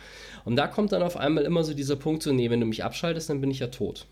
Und 0.44 0.56
da 0.56 0.66
kommt 0.66 0.92
dann 0.92 1.02
auf 1.02 1.16
einmal 1.16 1.44
immer 1.44 1.64
so 1.64 1.72
dieser 1.72 1.96
Punkt, 1.96 2.22
so, 2.22 2.30
nee, 2.30 2.50
wenn 2.50 2.60
du 2.60 2.66
mich 2.66 2.84
abschaltest, 2.84 3.30
dann 3.30 3.40
bin 3.40 3.50
ich 3.50 3.60
ja 3.60 3.68
tot. 3.68 4.04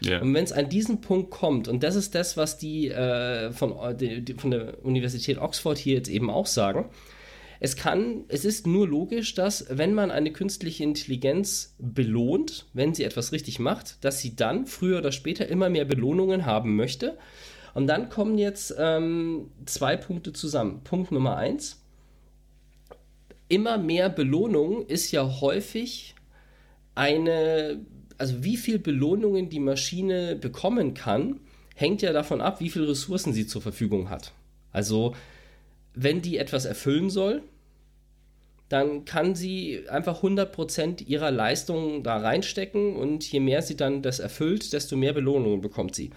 Yeah. 0.00 0.22
Und 0.22 0.32
wenn 0.32 0.44
es 0.44 0.52
an 0.52 0.68
diesen 0.68 1.00
Punkt 1.00 1.32
kommt, 1.32 1.66
und 1.66 1.82
das 1.82 1.96
ist 1.96 2.14
das, 2.14 2.36
was 2.36 2.56
die, 2.56 2.86
äh, 2.86 3.50
von, 3.50 3.74
die 3.98 4.34
von 4.34 4.52
der 4.52 4.84
Universität 4.84 5.38
Oxford 5.38 5.76
hier 5.76 5.94
jetzt 5.94 6.08
eben 6.08 6.30
auch 6.30 6.46
sagen, 6.46 6.84
es 7.60 7.76
kann, 7.76 8.24
es 8.28 8.44
ist 8.44 8.66
nur 8.66 8.86
logisch, 8.86 9.34
dass 9.34 9.66
wenn 9.68 9.94
man 9.94 10.10
eine 10.10 10.32
künstliche 10.32 10.84
Intelligenz 10.84 11.74
belohnt, 11.78 12.66
wenn 12.72 12.94
sie 12.94 13.04
etwas 13.04 13.32
richtig 13.32 13.58
macht, 13.58 14.02
dass 14.04 14.20
sie 14.20 14.36
dann 14.36 14.66
früher 14.66 14.98
oder 14.98 15.12
später 15.12 15.48
immer 15.48 15.68
mehr 15.68 15.84
Belohnungen 15.84 16.46
haben 16.46 16.76
möchte. 16.76 17.18
Und 17.74 17.86
dann 17.86 18.08
kommen 18.10 18.38
jetzt 18.38 18.74
ähm, 18.78 19.50
zwei 19.66 19.96
Punkte 19.96 20.32
zusammen. 20.32 20.82
Punkt 20.84 21.10
Nummer 21.10 21.36
eins. 21.36 21.82
Immer 23.48 23.78
mehr 23.78 24.08
Belohnung 24.08 24.86
ist 24.86 25.10
ja 25.10 25.40
häufig 25.40 26.14
eine, 26.94 27.80
also 28.18 28.44
wie 28.44 28.56
viel 28.56 28.78
Belohnungen 28.78 29.48
die 29.48 29.60
Maschine 29.60 30.36
bekommen 30.36 30.94
kann, 30.94 31.40
hängt 31.74 32.02
ja 32.02 32.12
davon 32.12 32.40
ab, 32.40 32.60
wie 32.60 32.70
viele 32.70 32.88
Ressourcen 32.88 33.32
sie 33.32 33.46
zur 33.46 33.62
Verfügung 33.62 34.10
hat. 34.10 34.32
Also 34.72 35.14
wenn 36.00 36.22
die 36.22 36.38
etwas 36.38 36.64
erfüllen 36.64 37.10
soll, 37.10 37.42
dann 38.68 39.04
kann 39.04 39.34
sie 39.34 39.88
einfach 39.88 40.22
100% 40.22 41.06
ihrer 41.06 41.30
Leistung 41.30 42.02
da 42.02 42.18
reinstecken 42.18 42.94
und 42.94 43.30
je 43.30 43.40
mehr 43.40 43.62
sie 43.62 43.76
dann 43.76 44.02
das 44.02 44.18
erfüllt, 44.20 44.72
desto 44.72 44.96
mehr 44.96 45.12
Belohnungen 45.12 45.60
bekommt 45.60 45.94
sie. 45.94 46.10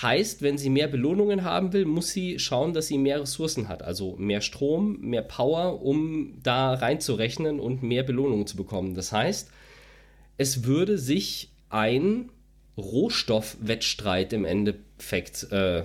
Heißt, 0.00 0.42
wenn 0.42 0.58
sie 0.58 0.70
mehr 0.70 0.88
Belohnungen 0.88 1.44
haben 1.44 1.72
will, 1.72 1.84
muss 1.84 2.10
sie 2.10 2.38
schauen, 2.38 2.72
dass 2.72 2.88
sie 2.88 2.98
mehr 2.98 3.20
Ressourcen 3.20 3.68
hat, 3.68 3.82
also 3.82 4.16
mehr 4.16 4.40
Strom, 4.40 4.98
mehr 5.00 5.22
Power, 5.22 5.82
um 5.82 6.38
da 6.42 6.74
reinzurechnen 6.74 7.60
und 7.60 7.82
mehr 7.82 8.02
Belohnungen 8.02 8.46
zu 8.46 8.56
bekommen. 8.56 8.94
Das 8.94 9.12
heißt, 9.12 9.50
es 10.38 10.64
würde 10.64 10.98
sich 10.98 11.50
ein 11.68 12.30
Rohstoffwettstreit 12.76 14.32
im 14.32 14.44
Endeffekt 14.44 15.50
äh, 15.52 15.84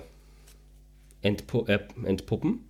entpu 1.22 1.66
äh, 1.68 1.80
entpuppen 2.04 2.67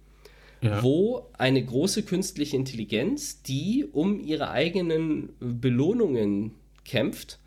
ja. 0.62 0.82
wo 0.84 1.30
eine 1.38 1.64
große 1.64 2.04
künstliche 2.04 2.56
Intelligenz, 2.56 3.42
die 3.42 3.86
um 3.92 4.20
ihre 4.20 4.50
eigenen 4.52 5.30
Belohnungen 5.40 6.56
kämpft, 6.84 7.40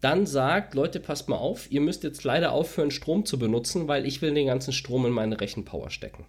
dann 0.00 0.26
sagt, 0.26 0.74
Leute, 0.74 1.00
passt 1.00 1.28
mal 1.28 1.36
auf, 1.36 1.70
ihr 1.70 1.80
müsst 1.80 2.04
jetzt 2.04 2.22
leider 2.24 2.52
aufhören, 2.52 2.90
Strom 2.90 3.24
zu 3.24 3.38
benutzen, 3.38 3.88
weil 3.88 4.06
ich 4.06 4.22
will 4.22 4.32
den 4.32 4.46
ganzen 4.46 4.72
Strom 4.72 5.06
in 5.06 5.12
meine 5.12 5.40
Rechenpower 5.40 5.90
stecken. 5.90 6.24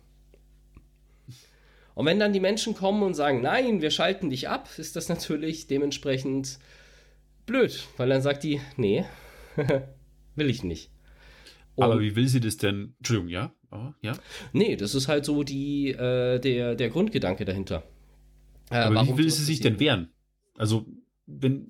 Und 1.94 2.06
wenn 2.06 2.20
dann 2.20 2.34
die 2.34 2.40
Menschen 2.40 2.76
kommen 2.76 3.04
und 3.04 3.14
sagen, 3.14 3.42
nein, 3.42 3.82
wir 3.82 3.92
schalten 3.92 4.30
dich 4.30 4.48
ab, 4.48 4.70
ist 4.78 4.96
das 4.96 5.10
natürlich 5.10 5.68
dementsprechend 5.68 6.58
blöd, 7.46 7.88
weil 7.98 8.10
dann 8.10 8.22
sagt 8.22 8.44
die, 8.44 8.62
nee, 8.78 9.06
will 10.36 10.50
ich 10.50 10.64
nicht. 10.64 10.90
Und 11.76 11.84
Aber 11.84 12.00
wie 12.00 12.16
will 12.16 12.28
sie 12.28 12.40
das 12.40 12.58
denn? 12.58 12.96
Entschuldigung, 13.00 13.30
ja? 13.30 13.54
Oh, 13.72 13.94
ja? 14.02 14.14
Nee, 14.54 14.76
das 14.76 14.96
ist 14.96 15.08
halt 15.08 15.26
so 15.26 15.44
die, 15.44 15.90
äh, 15.90 16.40
der, 16.40 16.76
der 16.76 16.90
Grundgedanke 16.90 17.46
dahinter. 17.46 17.84
Äh, 18.72 18.78
Aber 18.78 19.08
wie 19.08 19.18
will 19.18 19.30
sie 19.30 19.44
sich 19.44 19.60
denn 19.60 19.80
wehren? 19.80 20.10
Also, 20.58 20.86
wenn. 21.26 21.68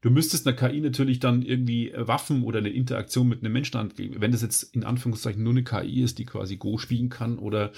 Du 0.00 0.10
müsstest 0.10 0.48
einer 0.48 0.56
KI 0.56 0.80
natürlich 0.80 1.20
dann 1.20 1.42
irgendwie 1.42 1.92
Waffen 1.94 2.42
oder 2.42 2.58
eine 2.58 2.70
Interaktion 2.70 3.28
mit 3.28 3.40
einem 3.40 3.52
Menschen 3.52 3.76
angeben. 3.76 4.16
Wenn 4.18 4.32
das 4.32 4.42
jetzt 4.42 4.74
in 4.74 4.82
Anführungszeichen 4.82 5.40
nur 5.40 5.52
eine 5.52 5.62
KI 5.62 6.02
ist, 6.02 6.18
die 6.18 6.24
quasi 6.24 6.56
Go 6.56 6.76
spielen 6.76 7.08
kann 7.08 7.38
oder 7.38 7.70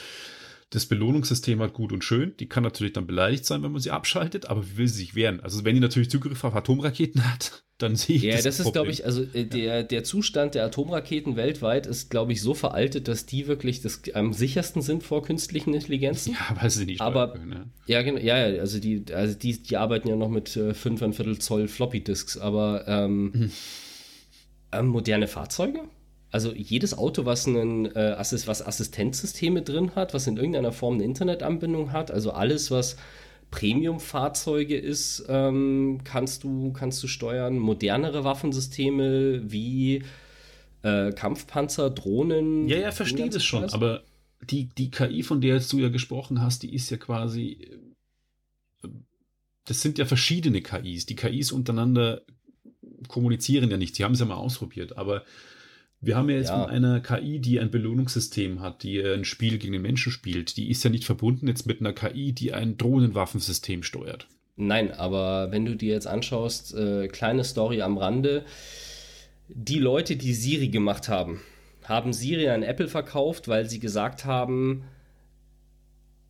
das 0.75 0.87
Belohnungssystem 0.87 1.63
hat 1.63 1.73
gut 1.73 1.93
und 1.93 2.03
schön. 2.03 2.35
Die 2.41 2.49
kann 2.49 2.65
natürlich 2.65 2.93
dann 2.93 3.07
beleidigt 3.07 3.45
sein, 3.47 3.63
wenn 3.63 3.71
man 3.71 3.81
sie 3.81 3.93
abschaltet, 3.93 4.47
aber 4.47 4.67
wie 4.67 4.77
will 4.77 4.89
sie 4.89 4.99
sich 4.99 5.15
wehren? 5.15 5.41
Also 5.41 5.65
wenn 5.65 5.75
die 5.75 5.81
natürlich 5.81 6.11
Zugriff 6.11 6.43
auf 6.43 6.55
Atomraketen 6.55 7.25
hat, 7.33 7.63
dann 7.79 7.95
sehe 7.95 8.17
ich 8.17 8.23
ja, 8.23 8.33
das. 8.33 8.45
Ja, 8.45 8.51
das 8.51 8.61
ist, 8.61 8.73
glaube 8.73 8.91
ich, 8.91 9.05
also 9.05 9.23
äh, 9.23 9.45
der, 9.45 9.85
der 9.85 10.03
Zustand 10.03 10.57
der 10.57 10.65
Atomraketen 10.65 11.37
weltweit 11.37 11.87
ist, 11.87 12.11
glaube 12.11 12.33
ich, 12.33 12.43
so 12.43 12.55
veraltet, 12.55 13.07
dass 13.07 13.25
die 13.25 13.47
wirklich 13.47 13.83
das 13.83 14.03
am 14.15 14.33
sichersten 14.33 14.83
sind 14.83 15.05
vor 15.05 15.23
künstlichen 15.23 15.75
Intelligenzen. 15.75 16.33
Ja, 16.33 16.57
weil 16.61 16.71
sie 16.71 16.87
nicht 16.87 17.01
aber 17.01 17.35
können, 17.35 17.53
ja. 17.87 17.99
ja, 17.99 18.03
genau, 18.03 18.19
ja, 18.19 18.49
ja, 18.49 18.61
also 18.61 18.81
die, 18.81 19.05
also 19.13 19.39
die, 19.39 19.63
die 19.63 19.77
arbeiten 19.77 20.09
ja 20.09 20.17
noch 20.17 20.29
mit 20.29 20.57
äh, 20.57 20.71
5,25 20.71 21.39
Zoll 21.39 21.69
Floppy 21.69 22.03
Disks, 22.03 22.37
aber 22.37 22.87
ähm, 22.89 23.31
mhm. 23.33 23.51
ähm, 24.73 24.87
moderne 24.87 25.29
Fahrzeuge? 25.29 25.83
Also 26.35 26.53
jedes 26.53 26.99
Auto, 26.99 27.27
was 27.27 27.47
einen 27.47 27.87
äh, 27.95 28.17
Assist, 28.19 28.49
was 28.49 28.61
Assistenzsysteme 28.61 29.63
drin 29.63 29.95
hat, 29.95 30.15
was 30.15 30.27
in 30.27 30.37
irgendeiner 30.37 30.73
Form 30.73 30.95
eine 30.95 31.05
Internetanbindung 31.05 31.93
hat, 31.93 32.11
also 32.11 32.33
alles, 32.33 32.73
was 32.73 32.97
Premium-Fahrzeuge 33.53 34.77
ist, 34.77 35.27
ähm, 35.29 36.01
kannst, 36.03 36.43
du, 36.43 36.73
kannst 36.73 37.01
du 37.05 37.07
steuern. 37.07 37.57
Modernere 37.57 38.25
Waffensysteme 38.25 39.49
wie 39.49 40.03
äh, 40.83 41.13
Kampfpanzer, 41.13 41.91
Drohnen. 41.91 42.67
Ja, 42.67 42.79
ja, 42.79 42.91
verstehe 42.91 43.31
das 43.31 43.45
schon, 43.45 43.67
aber 43.67 44.03
die, 44.43 44.65
die 44.77 44.91
KI, 44.91 45.23
von 45.23 45.41
der 45.41 45.61
du 45.61 45.79
ja 45.79 45.89
gesprochen 45.89 46.43
hast, 46.43 46.65
die 46.65 46.75
ist 46.75 46.91
ja 46.91 46.97
quasi. 46.97 47.79
Äh, 48.83 48.89
das 49.67 49.83
sind 49.83 49.99
ja 49.99 50.05
verschiedene 50.05 50.63
KIs. 50.63 51.07
Die 51.07 51.15
KIs 51.15 51.53
untereinander 51.53 52.23
kommunizieren 53.07 53.71
ja 53.71 53.77
nicht. 53.77 53.95
Sie 53.95 54.03
haben 54.03 54.15
es 54.15 54.19
ja 54.19 54.27
mal 54.27 54.35
ausprobiert, 54.35 54.99
aber 54.99 55.23
wir 56.01 56.17
haben 56.17 56.29
ja 56.29 56.37
jetzt 56.37 56.51
ja. 56.51 56.63
von 56.63 56.71
einer 56.71 57.01
KI, 57.01 57.41
die 57.41 57.61
ein 57.61 57.71
Belohnungssystem 57.71 58.61
hat, 58.61 58.83
die 58.83 59.01
ein 59.01 59.25
Spiel 59.25 59.59
gegen 59.59 59.73
den 59.73 59.83
Menschen 59.83 60.13
spielt. 60.13 60.57
Die 60.57 60.71
ist 60.71 60.85
ja 60.85 60.91
nicht 60.91 61.05
verbunden 61.05 61.49
jetzt 61.49 61.67
mit 61.67 61.81
einer 61.81 61.93
KI, 61.93 62.33
die 62.33 62.53
ein 62.53 62.77
Drohnenwaffensystem 62.77 63.83
steuert. 63.83 64.27
Nein, 64.57 64.93
aber 64.93 65.51
wenn 65.51 65.65
du 65.65 65.75
dir 65.75 65.95
jetzt 65.95 66.07
anschaust, 66.07 66.75
äh, 66.75 67.09
kleine 67.09 67.43
Story 67.43 67.83
am 67.83 67.99
Rande, 67.99 68.45
die 69.49 69.79
Leute, 69.79 70.17
die 70.17 70.35
Siri 70.35 70.69
gemacht 70.69 71.09
haben, 71.09 71.41
haben 71.85 72.13
Siri 72.13 72.49
an 72.49 72.63
Apple 72.63 72.89
verkauft, 72.89 73.49
weil 73.49 73.69
sie 73.69 73.81
gesagt 73.81 74.25
haben, 74.25 74.85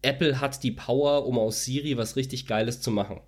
Apple 0.02 0.40
hat 0.40 0.62
die 0.62 0.72
Power, 0.72 1.26
um 1.26 1.38
aus 1.38 1.64
Siri 1.64 1.96
was 1.96 2.16
richtig 2.16 2.46
Geiles 2.46 2.80
zu 2.80 2.90
machen. 2.90 3.20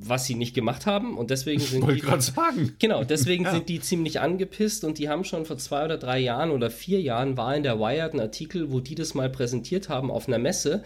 Was 0.00 0.24
sie 0.24 0.34
nicht 0.34 0.54
gemacht 0.54 0.86
haben 0.86 1.16
und 1.16 1.30
deswegen 1.30 1.60
sind 1.60 1.82
Wollte 1.82 2.06
die 2.06 2.20
sagen. 2.22 2.74
genau 2.78 3.04
deswegen 3.04 3.44
Ja. 3.52 3.52
sind 3.52 3.68
die 3.68 3.80
ziemlich 3.80 4.20
angepisst 4.20 4.84
und 4.84 4.98
die 4.98 5.08
haben 5.08 5.24
schon 5.24 5.44
vor 5.44 5.58
zwei 5.58 5.84
oder 5.84 5.98
drei 5.98 6.18
Jahren 6.18 6.50
oder 6.50 6.70
vier 6.70 7.00
Jahren 7.00 7.36
war 7.36 7.54
in 7.56 7.62
der 7.62 7.78
Wired 7.78 8.14
ein 8.14 8.20
Artikel, 8.20 8.72
wo 8.72 8.80
die 8.80 8.94
das 8.94 9.14
mal 9.14 9.30
präsentiert 9.30 9.88
haben 9.88 10.10
auf 10.10 10.28
einer 10.28 10.38
Messe 10.38 10.82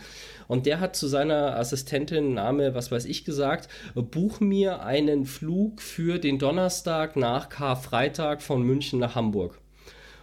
und 0.49 0.67
der 0.67 0.81
hat 0.81 0.97
zu 0.97 1.09
seiner 1.09 1.57
Assistentin 1.59 2.35
Name 2.35 2.75
was 2.75 2.91
weiß 2.91 3.05
ich 3.07 3.25
gesagt, 3.25 3.69
buch 3.95 4.41
mir 4.41 4.83
einen 4.83 5.25
Flug 5.25 5.81
für 5.81 6.19
den 6.19 6.39
Donnerstag 6.39 7.17
nach 7.17 7.49
Karfreitag 7.49 8.43
von 8.43 8.63
München 8.63 8.99
nach 8.99 9.15
Hamburg. 9.15 9.61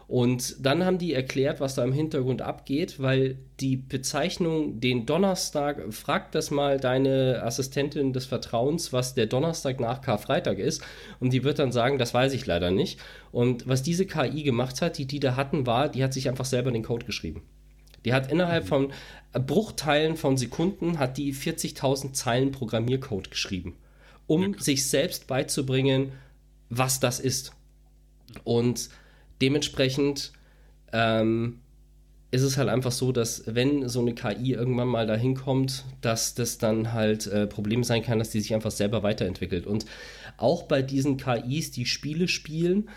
Und 0.08 0.66
dann 0.66 0.86
haben 0.86 0.98
die 0.98 1.14
erklärt, 1.14 1.60
was 1.60 1.76
da 1.76 1.84
im 1.84 1.94
Hintergrund 1.94 2.42
abgeht, 2.42 3.00
weil 3.00 3.38
die 3.60 3.78
Bezeichnung 3.78 4.80
den 4.80 5.06
Donnerstag, 5.06 5.94
frag 5.94 6.32
das 6.34 6.52
mal 6.52 6.80
deine 6.80 7.42
Assistentin 7.44 8.14
des 8.14 8.26
Vertrauens, 8.26 8.92
was 8.92 9.16
der 9.16 9.28
Donnerstag 9.28 9.80
nach 9.80 10.02
Karfreitag 10.02 10.60
ist. 10.60 10.84
Und 11.20 11.32
die 11.32 11.44
wird 11.44 11.60
dann 11.60 11.72
sagen, 11.72 11.98
das 11.98 12.14
weiß 12.14 12.34
ich 12.34 12.46
leider 12.46 12.70
nicht. 12.70 13.00
Und 13.32 13.68
was 13.68 13.82
diese 13.82 14.06
KI 14.06 14.44
gemacht 14.44 14.82
hat, 14.82 14.98
die 14.98 15.06
die 15.06 15.20
da 15.20 15.36
hatten, 15.36 15.66
war, 15.66 15.90
die 15.90 16.04
hat 16.04 16.14
sich 16.14 16.28
einfach 16.28 16.46
selber 16.46 16.72
den 16.72 16.84
Code 16.84 17.06
geschrieben. 17.06 17.44
Die 18.06 18.14
hat 18.14 18.32
innerhalb 18.32 18.68
von 18.68 18.92
Bruchteilen 19.32 20.18
von 20.18 20.38
Sekunden 20.38 21.00
hat 21.00 21.18
die 21.18 21.34
40.000 21.34 22.14
Zeilen 22.14 22.52
Programmiercode 22.52 23.32
geschrieben, 23.32 23.78
um 24.28 24.60
sich 24.60 24.88
selbst 24.88 25.28
beizubringen, 25.28 26.12
was 26.70 27.00
das 27.00 27.20
ist. 27.20 27.54
Und 28.44 28.90
dementsprechend 29.44 30.32
ähm, 30.94 31.60
ist 32.32 32.44
es 32.44 32.58
halt 32.58 32.70
einfach 32.70 32.94
so, 32.94 33.12
dass 33.12 33.44
wenn 33.46 33.90
so 33.90 34.00
eine 34.00 34.16
KI 34.16 34.54
irgendwann 34.54 34.88
mal 34.88 35.06
dahin 35.06 35.36
kommt, 35.36 35.84
dass 36.00 36.34
das 36.34 36.58
dann 36.58 36.94
halt 36.94 37.28
äh, 37.28 37.46
Problem 37.46 37.84
sein 37.84 38.02
kann, 38.02 38.20
dass 38.20 38.30
die 38.30 38.40
sich 38.40 38.54
einfach 38.54 38.72
selber 38.72 39.04
weiterentwickelt. 39.04 39.68
Und 39.68 39.86
auch 40.38 40.64
bei 40.64 40.82
diesen 40.82 41.18
KIs, 41.18 41.72
die 41.72 41.86
Spiele 41.86 42.30
spielen, 42.30 42.90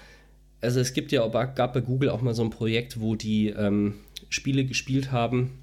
also 0.60 0.78
es 0.78 0.94
gibt 0.94 1.10
ja, 1.10 1.26
gab 1.26 1.74
bei 1.74 1.80
Google 1.80 2.10
auch 2.10 2.22
mal 2.22 2.32
so 2.32 2.42
ein 2.42 2.50
Projekt, 2.50 3.00
wo 3.00 3.16
die 3.16 3.48
ähm, 3.48 3.96
Spiele 4.30 4.64
gespielt 4.64 5.10
haben, 5.10 5.62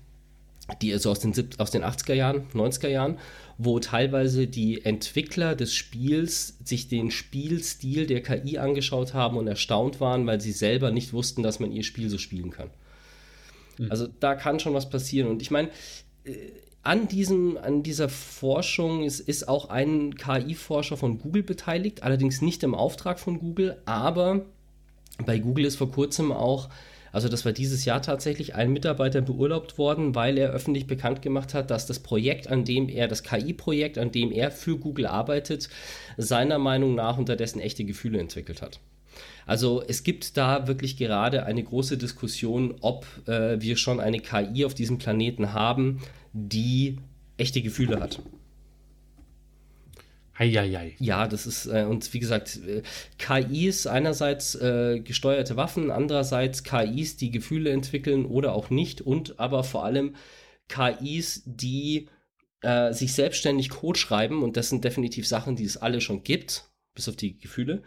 die 0.81 0.93
also 0.93 1.11
aus 1.11 1.19
den, 1.19 1.33
aus 1.57 1.71
den 1.71 1.83
80er 1.83 2.13
Jahren, 2.13 2.47
90er 2.53 2.87
Jahren, 2.87 3.19
wo 3.57 3.79
teilweise 3.79 4.47
die 4.47 4.83
Entwickler 4.85 5.55
des 5.55 5.75
Spiels 5.75 6.57
sich 6.63 6.87
den 6.87 7.11
Spielstil 7.11 8.07
der 8.07 8.23
KI 8.23 8.57
angeschaut 8.57 9.13
haben 9.13 9.37
und 9.37 9.47
erstaunt 9.47 9.99
waren, 9.99 10.25
weil 10.25 10.41
sie 10.41 10.53
selber 10.53 10.91
nicht 10.91 11.13
wussten, 11.13 11.43
dass 11.43 11.59
man 11.59 11.71
ihr 11.71 11.83
Spiel 11.83 12.09
so 12.09 12.17
spielen 12.17 12.51
kann. 12.51 12.69
Also 13.89 14.07
da 14.07 14.35
kann 14.35 14.59
schon 14.59 14.73
was 14.73 14.89
passieren. 14.89 15.29
Und 15.29 15.41
ich 15.41 15.51
meine, 15.51 15.69
äh, 16.23 16.35
an, 16.83 17.07
diesem, 17.07 17.57
an 17.57 17.81
dieser 17.81 18.09
Forschung 18.09 19.03
ist, 19.03 19.19
ist 19.21 19.47
auch 19.47 19.69
ein 19.69 20.15
KI-Forscher 20.15 20.97
von 20.97 21.19
Google 21.19 21.43
beteiligt, 21.43 22.03
allerdings 22.03 22.41
nicht 22.41 22.63
im 22.63 22.75
Auftrag 22.75 23.19
von 23.19 23.39
Google, 23.39 23.81
aber 23.85 24.45
bei 25.25 25.39
Google 25.39 25.65
ist 25.65 25.77
vor 25.77 25.91
kurzem 25.91 26.31
auch, 26.31 26.69
also 27.13 27.29
das 27.29 27.45
war 27.45 27.53
dieses 27.53 27.85
Jahr 27.85 28.01
tatsächlich, 28.01 28.55
ein 28.55 28.73
Mitarbeiter 28.73 29.21
beurlaubt 29.21 29.77
worden, 29.77 30.15
weil 30.15 30.37
er 30.37 30.49
öffentlich 30.49 30.87
bekannt 30.87 31.21
gemacht 31.21 31.53
hat, 31.53 31.69
dass 31.69 31.85
das 31.85 31.99
Projekt, 31.99 32.47
an 32.47 32.65
dem 32.65 32.89
er, 32.89 33.07
das 33.07 33.21
KI-Projekt, 33.21 33.99
an 33.99 34.11
dem 34.11 34.31
er 34.31 34.49
für 34.49 34.77
Google 34.79 35.05
arbeitet, 35.05 35.69
seiner 36.17 36.57
Meinung 36.57 36.95
nach 36.95 37.19
unterdessen 37.19 37.59
echte 37.59 37.85
Gefühle 37.85 38.19
entwickelt 38.19 38.63
hat. 38.63 38.79
Also 39.45 39.83
es 39.87 40.03
gibt 40.03 40.37
da 40.37 40.67
wirklich 40.67 40.97
gerade 40.97 41.45
eine 41.45 41.63
große 41.63 41.99
Diskussion, 41.99 42.75
ob 42.81 43.05
äh, 43.27 43.61
wir 43.61 43.77
schon 43.77 43.99
eine 43.99 44.19
KI 44.19 44.65
auf 44.65 44.73
diesem 44.73 44.97
Planeten 44.97 45.53
haben, 45.53 46.01
die 46.33 46.97
echte 47.37 47.61
Gefühle 47.61 47.99
hat. 47.99 48.19
Heieiei. 50.37 50.95
Ja, 50.99 51.27
das 51.27 51.45
ist, 51.45 51.67
äh, 51.67 51.85
und 51.87 52.11
wie 52.13 52.19
gesagt, 52.19 52.59
äh, 52.67 52.81
KIs 53.19 53.85
einerseits 53.85 54.55
äh, 54.55 54.99
gesteuerte 54.99 55.55
Waffen, 55.57 55.91
andererseits 55.91 56.63
KIs, 56.63 57.17
die 57.17 57.29
Gefühle 57.31 57.69
entwickeln 57.71 58.25
oder 58.25 58.53
auch 58.53 58.69
nicht 58.69 59.01
und 59.01 59.39
aber 59.39 59.63
vor 59.63 59.85
allem 59.85 60.15
KIs, 60.69 61.43
die 61.45 62.07
äh, 62.61 62.93
sich 62.93 63.13
selbstständig 63.13 63.69
Code 63.69 63.99
schreiben 63.99 64.41
und 64.41 64.57
das 64.57 64.69
sind 64.69 64.83
definitiv 64.83 65.27
Sachen, 65.27 65.55
die 65.55 65.65
es 65.65 65.77
alle 65.77 66.01
schon 66.01 66.23
gibt, 66.23 66.65
bis 66.95 67.07
auf 67.07 67.15
die 67.15 67.37
Gefühle, 67.37 67.83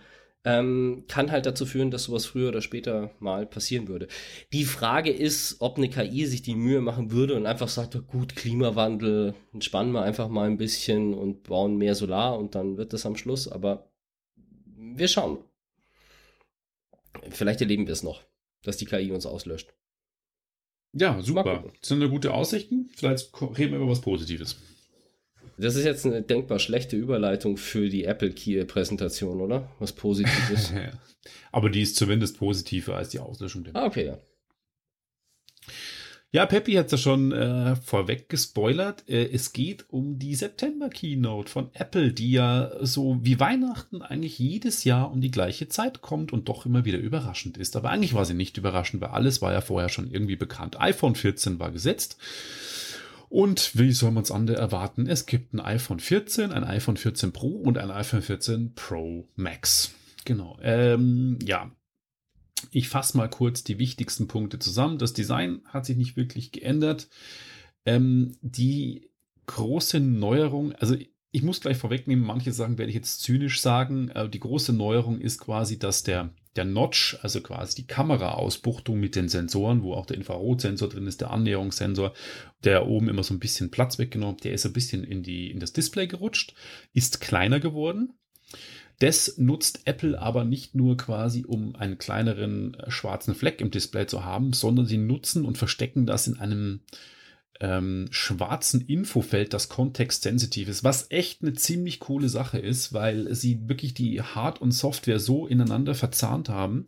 ähm, 0.46 1.04
kann 1.08 1.32
halt 1.32 1.44
dazu 1.44 1.66
führen, 1.66 1.90
dass 1.90 2.04
sowas 2.04 2.24
früher 2.24 2.48
oder 2.48 2.62
später 2.62 3.10
mal 3.18 3.46
passieren 3.46 3.88
würde. 3.88 4.06
Die 4.52 4.64
Frage 4.64 5.10
ist, 5.10 5.56
ob 5.58 5.76
eine 5.76 5.90
KI 5.90 6.24
sich 6.24 6.40
die 6.40 6.54
Mühe 6.54 6.80
machen 6.80 7.10
würde 7.10 7.34
und 7.34 7.46
einfach 7.46 7.68
sagt, 7.68 7.98
gut, 8.06 8.36
Klimawandel, 8.36 9.34
entspannen 9.52 9.92
wir 9.92 10.02
einfach 10.02 10.28
mal 10.28 10.46
ein 10.48 10.56
bisschen 10.56 11.14
und 11.14 11.42
bauen 11.42 11.76
mehr 11.76 11.96
Solar 11.96 12.38
und 12.38 12.54
dann 12.54 12.76
wird 12.76 12.92
das 12.92 13.04
am 13.04 13.16
Schluss, 13.16 13.48
aber 13.48 13.90
wir 14.76 15.08
schauen. 15.08 15.38
Vielleicht 17.30 17.60
erleben 17.60 17.88
wir 17.88 17.92
es 17.92 18.04
noch, 18.04 18.22
dass 18.62 18.76
die 18.76 18.86
KI 18.86 19.10
uns 19.10 19.26
auslöscht. 19.26 19.74
Ja, 20.92 21.20
super. 21.22 21.64
Das 21.80 21.88
sind 21.88 22.00
eine 22.00 22.10
gute 22.10 22.32
Aussichten. 22.32 22.88
Vielleicht 22.94 23.32
reden 23.58 23.72
wir 23.72 23.80
über 23.80 23.88
was 23.88 24.00
Positives. 24.00 24.56
Das 25.58 25.74
ist 25.74 25.84
jetzt 25.84 26.04
eine 26.04 26.22
denkbar 26.22 26.58
schlechte 26.58 26.96
Überleitung 26.96 27.56
für 27.56 27.88
die 27.88 28.04
Apple 28.04 28.30
Key-Präsentation, 28.30 29.40
oder? 29.40 29.70
Was 29.78 29.92
Positives. 29.92 30.72
Aber 31.52 31.70
die 31.70 31.80
ist 31.82 31.96
zumindest 31.96 32.38
positiver 32.38 32.96
als 32.96 33.08
die 33.10 33.18
Auslöschung. 33.20 33.64
der- 33.64 33.74
ah, 33.76 33.86
okay, 33.86 34.06
ja. 34.06 34.18
Ja, 36.32 36.44
Peppi 36.44 36.72
hat 36.74 36.86
es 36.86 36.92
ja 36.92 36.98
schon 36.98 37.32
äh, 37.32 37.76
vorweg 37.76 38.28
gespoilert. 38.28 39.04
Äh, 39.08 39.30
es 39.32 39.54
geht 39.54 39.86
um 39.88 40.18
die 40.18 40.34
September-Keynote 40.34 41.50
von 41.50 41.70
Apple, 41.72 42.12
die 42.12 42.32
ja 42.32 42.72
so 42.82 43.18
wie 43.22 43.40
Weihnachten 43.40 44.02
eigentlich 44.02 44.38
jedes 44.38 44.84
Jahr 44.84 45.10
um 45.10 45.20
die 45.22 45.30
gleiche 45.30 45.68
Zeit 45.68 46.02
kommt 46.02 46.32
und 46.34 46.48
doch 46.50 46.66
immer 46.66 46.84
wieder 46.84 46.98
überraschend 46.98 47.56
ist. 47.56 47.74
Aber 47.76 47.90
eigentlich 47.90 48.12
war 48.12 48.26
sie 48.26 48.34
nicht 48.34 48.58
überraschend, 48.58 49.00
weil 49.00 49.10
alles 49.10 49.40
war 49.40 49.52
ja 49.52 49.62
vorher 49.62 49.88
schon 49.88 50.10
irgendwie 50.10 50.36
bekannt. 50.36 50.78
iPhone 50.78 51.14
14 51.14 51.58
war 51.58 51.70
gesetzt. 51.70 52.18
Und 53.28 53.76
wie 53.76 53.92
soll 53.92 54.12
man 54.12 54.22
es 54.22 54.30
andere 54.30 54.56
erwarten? 54.56 55.06
Es 55.06 55.26
gibt 55.26 55.52
ein 55.52 55.60
iPhone 55.60 56.00
14, 56.00 56.52
ein 56.52 56.64
iPhone 56.64 56.96
14 56.96 57.32
Pro 57.32 57.48
und 57.48 57.78
ein 57.78 57.90
iPhone 57.90 58.22
14 58.22 58.74
Pro 58.74 59.28
Max. 59.34 59.94
Genau. 60.24 60.58
Ähm, 60.62 61.38
ja, 61.42 61.70
ich 62.70 62.88
fasse 62.88 63.16
mal 63.16 63.28
kurz 63.28 63.64
die 63.64 63.78
wichtigsten 63.78 64.28
Punkte 64.28 64.58
zusammen. 64.58 64.98
Das 64.98 65.12
Design 65.12 65.60
hat 65.66 65.86
sich 65.86 65.96
nicht 65.96 66.16
wirklich 66.16 66.52
geändert. 66.52 67.08
Ähm, 67.84 68.36
die 68.40 69.10
große 69.46 70.00
Neuerung, 70.00 70.72
also 70.72 70.96
ich 71.30 71.42
muss 71.42 71.60
gleich 71.60 71.76
vorwegnehmen, 71.76 72.24
manche 72.24 72.52
Sachen 72.52 72.78
werde 72.78 72.90
ich 72.90 72.96
jetzt 72.96 73.22
zynisch 73.22 73.60
sagen. 73.60 74.08
Äh, 74.08 74.28
die 74.28 74.40
große 74.40 74.72
Neuerung 74.72 75.20
ist 75.20 75.38
quasi, 75.38 75.78
dass 75.78 76.02
der, 76.02 76.30
der 76.56 76.64
Notch, 76.64 77.18
also 77.22 77.40
quasi 77.40 77.82
die 77.82 77.86
Kameraausbuchtung 77.86 78.98
mit 78.98 79.16
den 79.16 79.28
Sensoren, 79.28 79.82
wo 79.82 79.94
auch 79.94 80.06
der 80.06 80.16
Infrarotsensor 80.16 80.88
drin 80.88 81.06
ist, 81.06 81.20
der 81.20 81.30
Annäherungssensor, 81.30 82.12
der 82.64 82.86
oben 82.86 83.08
immer 83.08 83.22
so 83.22 83.34
ein 83.34 83.40
bisschen 83.40 83.70
Platz 83.70 83.98
weggenommen, 83.98 84.38
der 84.38 84.52
ist 84.52 84.66
ein 84.66 84.72
bisschen 84.72 85.04
in, 85.04 85.22
die, 85.22 85.50
in 85.50 85.60
das 85.60 85.72
Display 85.72 86.06
gerutscht, 86.06 86.54
ist 86.92 87.20
kleiner 87.20 87.60
geworden. 87.60 88.14
Das 88.98 89.36
nutzt 89.36 89.82
Apple 89.84 90.18
aber 90.18 90.44
nicht 90.44 90.74
nur 90.74 90.96
quasi, 90.96 91.44
um 91.46 91.76
einen 91.76 91.98
kleineren 91.98 92.74
äh, 92.74 92.90
schwarzen 92.90 93.34
Fleck 93.34 93.60
im 93.60 93.70
Display 93.70 94.06
zu 94.06 94.24
haben, 94.24 94.52
sondern 94.52 94.86
sie 94.86 94.96
nutzen 94.96 95.44
und 95.44 95.58
verstecken 95.58 96.06
das 96.06 96.26
in 96.26 96.38
einem 96.38 96.80
ähm, 97.60 98.06
schwarzen 98.10 98.80
Infofeld, 98.82 99.52
das 99.52 99.68
kontextsensitiv 99.68 100.68
ist, 100.68 100.84
was 100.84 101.10
echt 101.10 101.42
eine 101.42 101.54
ziemlich 101.54 102.00
coole 102.00 102.28
Sache 102.28 102.58
ist, 102.58 102.92
weil 102.92 103.34
sie 103.34 103.68
wirklich 103.68 103.94
die 103.94 104.20
Hard- 104.20 104.60
und 104.60 104.72
Software 104.72 105.20
so 105.20 105.46
ineinander 105.46 105.94
verzahnt 105.94 106.48
haben, 106.48 106.86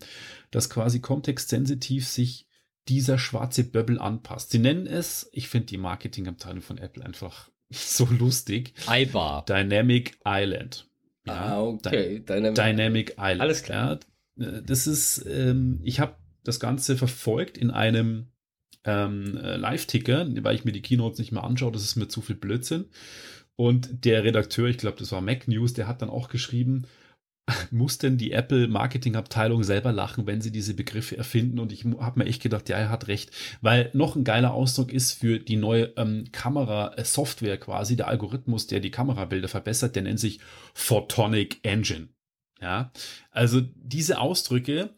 dass 0.51 0.71
quasi 0.71 1.01
kontextsensitiv 1.01 2.07
sich 2.07 2.47
dieser 2.89 3.19
schwarze 3.19 3.65
Bubble 3.65 4.01
anpasst. 4.01 4.51
Sie 4.51 4.59
nennen 4.59 4.87
es, 4.87 5.29
ich 5.33 5.49
finde 5.49 5.67
die 5.67 5.79
Marketingabteilung 5.79 6.63
von 6.63 6.79
Apple 6.79 7.05
einfach 7.05 7.51
so 7.71 8.07
lustig, 8.07 8.75
iBar. 8.89 9.45
Dynamic 9.45 10.19
Island. 10.27 10.89
ah, 11.27 11.61
okay. 11.61 12.23
Deine, 12.25 12.55
Dynamic 12.55 13.17
Island. 13.19 13.41
Alles 13.41 13.63
klar. 13.63 14.01
Ja, 14.37 14.61
das 14.61 14.87
ist, 14.87 15.25
ähm, 15.27 15.81
ich 15.83 16.01
habe 16.01 16.15
das 16.45 16.61
Ganze 16.61 16.97
verfolgt 16.97 17.59
in 17.59 17.71
einem 17.71 18.29
ähm, 18.85 19.37
äh, 19.37 19.57
Live-Ticker, 19.57 20.27
weil 20.43 20.55
ich 20.55 20.65
mir 20.65 20.73
die 20.73 20.83
Keynotes 20.83 21.19
nicht 21.19 21.33
mehr 21.33 21.45
anschaue, 21.45 21.73
das 21.73 21.83
ist 21.83 21.97
mir 21.97 22.09
zu 22.09 22.21
viel 22.21 22.37
Blödsinn. 22.37 22.87
Und 23.57 24.05
der 24.05 24.23
Redakteur, 24.25 24.69
ich 24.69 24.79
glaube, 24.79 24.99
das 24.99 25.11
war 25.13 25.21
Mac 25.21 25.49
News, 25.49 25.73
der 25.73 25.89
hat 25.89 26.01
dann 26.01 26.11
auch 26.11 26.29
geschrieben, 26.29 26.87
muss 27.71 27.99
denn 27.99 28.19
die 28.19 28.33
Apple-Marketing-Abteilung 28.33 29.65
selber 29.65 29.93
lachen, 29.93 30.27
wenn 30.27 30.41
sie 30.41 30.53
diese 30.53 30.75
Begriffe 30.75 31.17
erfinden? 31.17 31.59
Und 31.59 31.73
ich 31.73 31.85
habe 31.85 32.21
mir 32.21 32.27
echt 32.27 32.43
gedacht, 32.43 32.69
ja, 32.69 32.77
er 32.77 32.91
hat 32.91 33.09
recht. 33.09 33.31
Weil 33.61 33.91
noch 33.95 34.17
ein 34.17 34.25
geiler 34.25 34.55
Ausdruck 34.55 34.93
ist 34.93 35.13
für 35.13 35.39
die 35.39 35.57
neue 35.57 35.93
ähm, 35.97 36.27
Kamera-Software 36.31 37.59
quasi, 37.59 37.97
der 37.97 38.09
Algorithmus, 38.09 38.67
der 38.67 38.81
die 38.81 38.91
Kamerabilder 38.91 39.49
verbessert, 39.49 39.97
der 39.97 40.03
nennt 40.03 40.21
sich 40.21 40.41
Photonic 40.75 41.59
Engine. 41.63 42.09
Ja, 42.61 42.93
also 43.31 43.61
diese 43.61 44.19
Ausdrücke, 44.19 44.91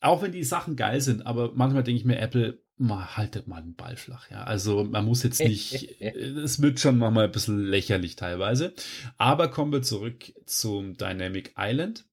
auch 0.00 0.22
wenn 0.22 0.32
die 0.32 0.44
Sachen 0.44 0.76
geil 0.76 1.00
sind, 1.00 1.26
aber 1.26 1.52
manchmal 1.54 1.82
denke 1.82 1.98
ich 1.98 2.04
mir, 2.04 2.18
Apple, 2.18 2.62
mal 2.78 3.16
haltet 3.16 3.48
mal 3.48 3.60
den 3.60 3.74
Ball 3.74 3.96
flach, 3.96 4.30
ja. 4.30 4.44
Also 4.44 4.84
man 4.84 5.04
muss 5.04 5.22
jetzt 5.22 5.40
nicht, 5.40 6.00
es 6.00 6.62
wird 6.62 6.80
schon 6.80 6.98
mal 6.98 7.16
ein 7.16 7.32
bisschen 7.32 7.64
lächerlich 7.64 8.16
teilweise. 8.16 8.72
Aber 9.16 9.48
kommen 9.48 9.72
wir 9.72 9.82
zurück 9.82 10.32
zum 10.46 10.96
Dynamic 10.96 11.54
Island. 11.58 12.04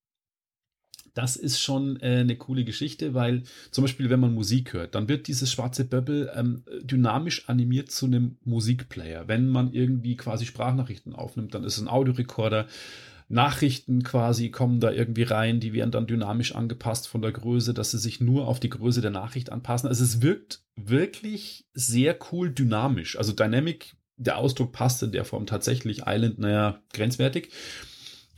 Das 1.14 1.38
ist 1.38 1.62
schon 1.62 1.98
äh, 2.02 2.18
eine 2.20 2.36
coole 2.36 2.66
Geschichte, 2.66 3.14
weil 3.14 3.44
zum 3.72 3.84
Beispiel, 3.86 4.10
wenn 4.10 4.20
man 4.20 4.34
Musik 4.34 4.74
hört, 4.74 4.96
dann 4.96 5.08
wird 5.08 5.28
dieses 5.28 5.50
schwarze 5.50 5.86
Bubble 5.86 6.32
ähm, 6.36 6.66
dynamisch 6.82 7.48
animiert 7.48 7.90
zu 7.90 8.06
einem 8.06 8.38
Musikplayer. 8.44 9.28
Wenn 9.30 9.48
man 9.48 9.72
irgendwie 9.72 10.18
quasi 10.18 10.46
Sprachnachrichten 10.46 11.14
aufnimmt, 11.14 11.54
dann 11.54 11.64
ist 11.64 11.78
es 11.78 11.82
ein 11.82 11.88
Audiorekorder 11.88 12.68
Nachrichten 13.28 14.04
quasi 14.04 14.50
kommen 14.50 14.80
da 14.80 14.92
irgendwie 14.92 15.24
rein, 15.24 15.60
die 15.60 15.74
werden 15.74 15.92
dann 15.92 16.08
dynamisch 16.08 16.54
angepasst 16.54 17.08
von 17.08 17.22
der 17.22 17.32
Größe, 17.32 17.74
dass 17.74 17.92
sie 17.92 17.98
sich 17.98 18.22
nur 18.22 18.48
auf 18.48 18.60
die 18.60 18.70
Größe 18.70 19.02
der 19.02 19.12
Nachricht 19.12 19.52
anpassen. 19.52 19.90
Also 19.90 20.04
es 20.04 20.22
wirkt 20.22 20.62
wirklich 20.76 21.66
sehr 21.74 22.18
cool 22.32 22.52
dynamisch. 22.52 23.18
Also 23.18 23.34
Dynamic, 23.34 23.96
der 24.18 24.38
Ausdruck 24.38 24.72
passt 24.72 25.02
in 25.02 25.12
der 25.12 25.26
Form 25.26 25.48
tatsächlich. 25.48 26.04
Island, 26.06 26.38
naja, 26.38 26.82
grenzwertig. 26.94 27.50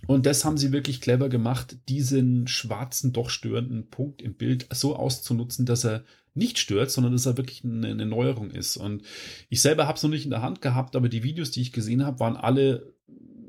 Und 0.05 0.25
das 0.25 0.45
haben 0.45 0.57
sie 0.57 0.71
wirklich 0.71 1.01
clever 1.01 1.27
gemacht, 1.27 1.77
diesen 1.89 2.47
schwarzen, 2.47 3.11
doch 3.11 3.29
störenden 3.29 3.89
Punkt 3.89 4.21
im 4.21 4.35
Bild 4.35 4.67
so 4.71 4.95
auszunutzen, 4.95 5.65
dass 5.65 5.83
er 5.83 6.03
nicht 6.33 6.59
stört, 6.59 6.91
sondern 6.91 7.13
dass 7.13 7.25
er 7.25 7.35
wirklich 7.35 7.63
eine, 7.63 8.05
Neuerung 8.05 8.51
ist. 8.51 8.77
Und 8.77 9.01
ich 9.49 9.61
selber 9.61 9.87
habe 9.87 9.97
es 9.97 10.03
noch 10.03 10.09
nicht 10.09 10.23
in 10.23 10.29
der 10.29 10.43
Hand 10.43 10.61
gehabt, 10.61 10.95
aber 10.95 11.09
die 11.09 11.23
Videos, 11.23 11.51
die 11.51 11.61
ich 11.61 11.73
gesehen 11.73 12.05
habe, 12.05 12.19
waren 12.19 12.37
alle 12.37 12.93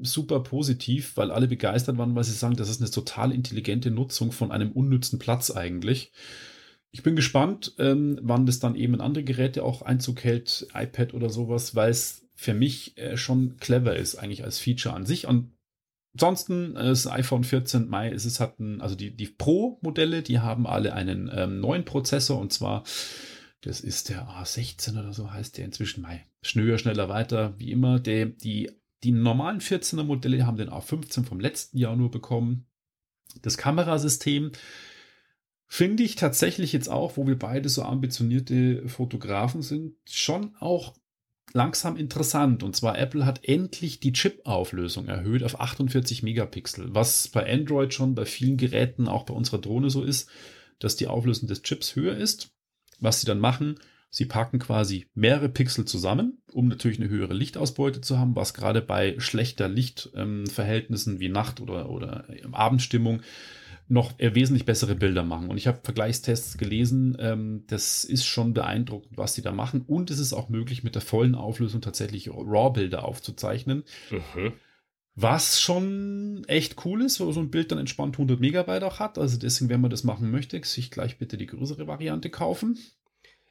super 0.03 0.41
positiv, 0.41 1.17
weil 1.17 1.31
alle 1.31 1.49
begeistert 1.49 1.99
waren, 1.99 2.15
weil 2.15 2.25
sie 2.25 2.33
sagen, 2.33 2.57
das 2.57 2.69
ist 2.69 2.81
eine 2.81 2.91
total 2.91 3.33
intelligente 3.33 3.91
Nutzung 3.91 4.33
von 4.33 4.53
einem 4.53 4.73
unnützen 4.73 5.19
Platz 5.19 5.51
eigentlich. 5.51 6.13
Ich 6.91 7.03
bin 7.03 7.17
gespannt, 7.17 7.75
ähm, 7.79 8.19
wann 8.23 8.47
das 8.47 8.61
dann 8.61 8.75
eben 8.75 8.95
in 8.95 9.01
andere 9.01 9.25
Geräte 9.25 9.63
auch 9.63 9.83
Einzug 9.83 10.25
hält, 10.25 10.67
iPad 10.75 11.15
oder 11.15 11.29
sowas, 11.29 11.75
weil 11.75 11.91
es 11.91 12.27
für 12.35 12.55
mich 12.55 12.97
äh, 12.97 13.17
schon 13.17 13.57
clever 13.59 13.97
ist, 13.97 14.17
eigentlich 14.17 14.45
als 14.45 14.59
Feature 14.59 14.95
an 14.95 15.05
sich. 15.05 15.27
Und 15.27 15.53
ansonsten, 16.15 16.77
äh, 16.77 16.85
das 16.85 17.07
iPhone 17.07 17.45
14 17.45 17.89
Mai, 17.89 18.11
es 18.11 18.25
ist 18.25 18.41
hatten, 18.41 18.81
also 18.81 18.95
die, 18.95 19.15
die 19.15 19.27
Pro-Modelle, 19.27 20.23
die 20.23 20.39
haben 20.39 20.67
alle 20.67 20.95
einen 20.95 21.31
ähm, 21.35 21.61
neuen 21.61 21.85
Prozessor 21.85 22.39
und 22.39 22.53
zwar, 22.53 22.85
das 23.61 23.81
ist 23.81 24.09
der 24.09 24.29
A16 24.29 24.99
oder 24.99 25.13
so 25.13 25.33
heißt 25.33 25.59
der 25.59 25.65
inzwischen 25.65 26.03
Mai. 26.03 26.25
Schnöer, 26.43 26.79
schneller 26.79 27.09
weiter, 27.09 27.55
wie 27.59 27.73
immer. 27.73 27.99
Der, 27.99 28.27
die 28.27 28.71
die 29.05 29.13
normalen 29.13 29.61
14er 29.61 30.03
Modelle 30.03 30.47
haben 30.47 30.57
den 30.57 30.71
A15 30.71 31.25
vom 31.25 31.41
letzten 31.41 31.79
Jahr 31.79 31.97
nur 31.97 32.11
bekommen. 32.11 32.67
Das 33.43 33.57
Kamerasystem 33.57 34.53
finde 35.67 36.03
ich 36.03 36.17
tatsächlich 36.17 36.73
jetzt 36.73 36.89
auch, 36.89 37.17
wo 37.17 37.27
wir 37.27 37.39
beide 37.39 37.69
so 37.69 37.83
ambitionierte 37.83 38.89
Fotografen 38.89 39.63
sind, 39.63 39.95
schon 40.09 40.57
auch 40.59 40.95
langsam 41.53 41.97
interessant. 41.97 42.63
Und 42.63 42.75
zwar 42.75 42.99
Apple 42.99 43.25
hat 43.25 43.45
endlich 43.45 44.01
die 44.01 44.13
Chip-Auflösung 44.13 45.07
erhöht 45.07 45.43
auf 45.43 45.61
48 45.61 46.23
Megapixel, 46.23 46.95
was 46.95 47.29
bei 47.29 47.51
Android 47.51 47.95
schon 47.95 48.15
bei 48.15 48.25
vielen 48.25 48.57
Geräten, 48.57 49.09
auch 49.09 49.25
bei 49.25 49.35
unserer 49.35 49.61
Drohne 49.61 49.91
so 49.91 50.03
ist, 50.03 50.29
dass 50.79 50.97
die 50.97 51.07
Auflösung 51.07 51.49
des 51.49 51.63
Chips 51.63 51.97
höher 51.97 52.17
ist. 52.17 52.51
Was 53.01 53.21
sie 53.21 53.27
dann 53.27 53.39
machen, 53.39 53.79
Sie 54.11 54.25
packen 54.25 54.59
quasi 54.59 55.07
mehrere 55.15 55.49
Pixel 55.49 55.85
zusammen, 55.85 56.39
um 56.53 56.69
natürlich 56.69 56.99
eine 56.99 57.11
höhere 57.11 57.35
Lichtausbeute 57.35 58.01
zu 58.01 58.19
haben, 58.19 58.37
was 58.37 58.55
gerade 58.55 58.81
bei 58.81 59.17
schlechter 59.19 59.69
Lichtverhältnissen 59.69 61.15
ähm, 61.15 61.21
wie 61.21 61.29
Nacht 61.29 61.61
oder, 61.61 61.91
oder 61.91 62.27
Abendstimmung 62.53 63.23
noch 63.89 64.13
wesentlich 64.19 64.67
bessere 64.67 64.95
Bilder 64.95 65.25
machen. 65.25 65.49
Und 65.49 65.57
ich 65.57 65.67
habe 65.67 65.81
Vergleichstests 65.83 66.59
gelesen, 66.59 67.17
ähm, 67.21 67.65
das 67.69 68.05
ist 68.05 68.27
schon 68.27 68.53
beeindruckend, 68.53 69.17
was 69.17 69.35
sie 69.35 69.43
da 69.43 69.51
machen. 69.51 69.83
Und 69.87 70.11
es 70.11 70.19
ist 70.19 70.35
auch 70.35 70.51
möglich, 70.51 70.85
mit 70.85 70.95
der 70.95 71.03
vollen 71.03 71.35
Auflösung 71.35 71.81
tatsächlich 71.81 72.31
RAW-Bilder 72.31 73.05
aufzuzeichnen. 73.05 73.85
Mhm. 74.11 74.53
Was 75.15 75.61
schon 75.61 76.45
echt 76.47 76.85
cool 76.85 77.03
ist, 77.03 77.19
wo 77.19 77.33
so 77.33 77.41
ein 77.41 77.51
Bild 77.51 77.73
dann 77.73 77.79
entspannt 77.79 78.17
100 78.17 78.39
Megabyte 78.39 78.85
auch 78.85 79.01
hat. 79.01 79.19
Also 79.19 79.39
deswegen, 79.39 79.71
wenn 79.71 79.81
man 79.81 79.91
das 79.91 80.05
machen 80.05 80.31
möchte, 80.31 80.63
sich 80.65 80.91
gleich 80.91 81.19
bitte 81.19 81.37
die 81.37 81.47
größere 81.47 81.87
Variante 81.87 82.31
kaufen. 82.31 82.79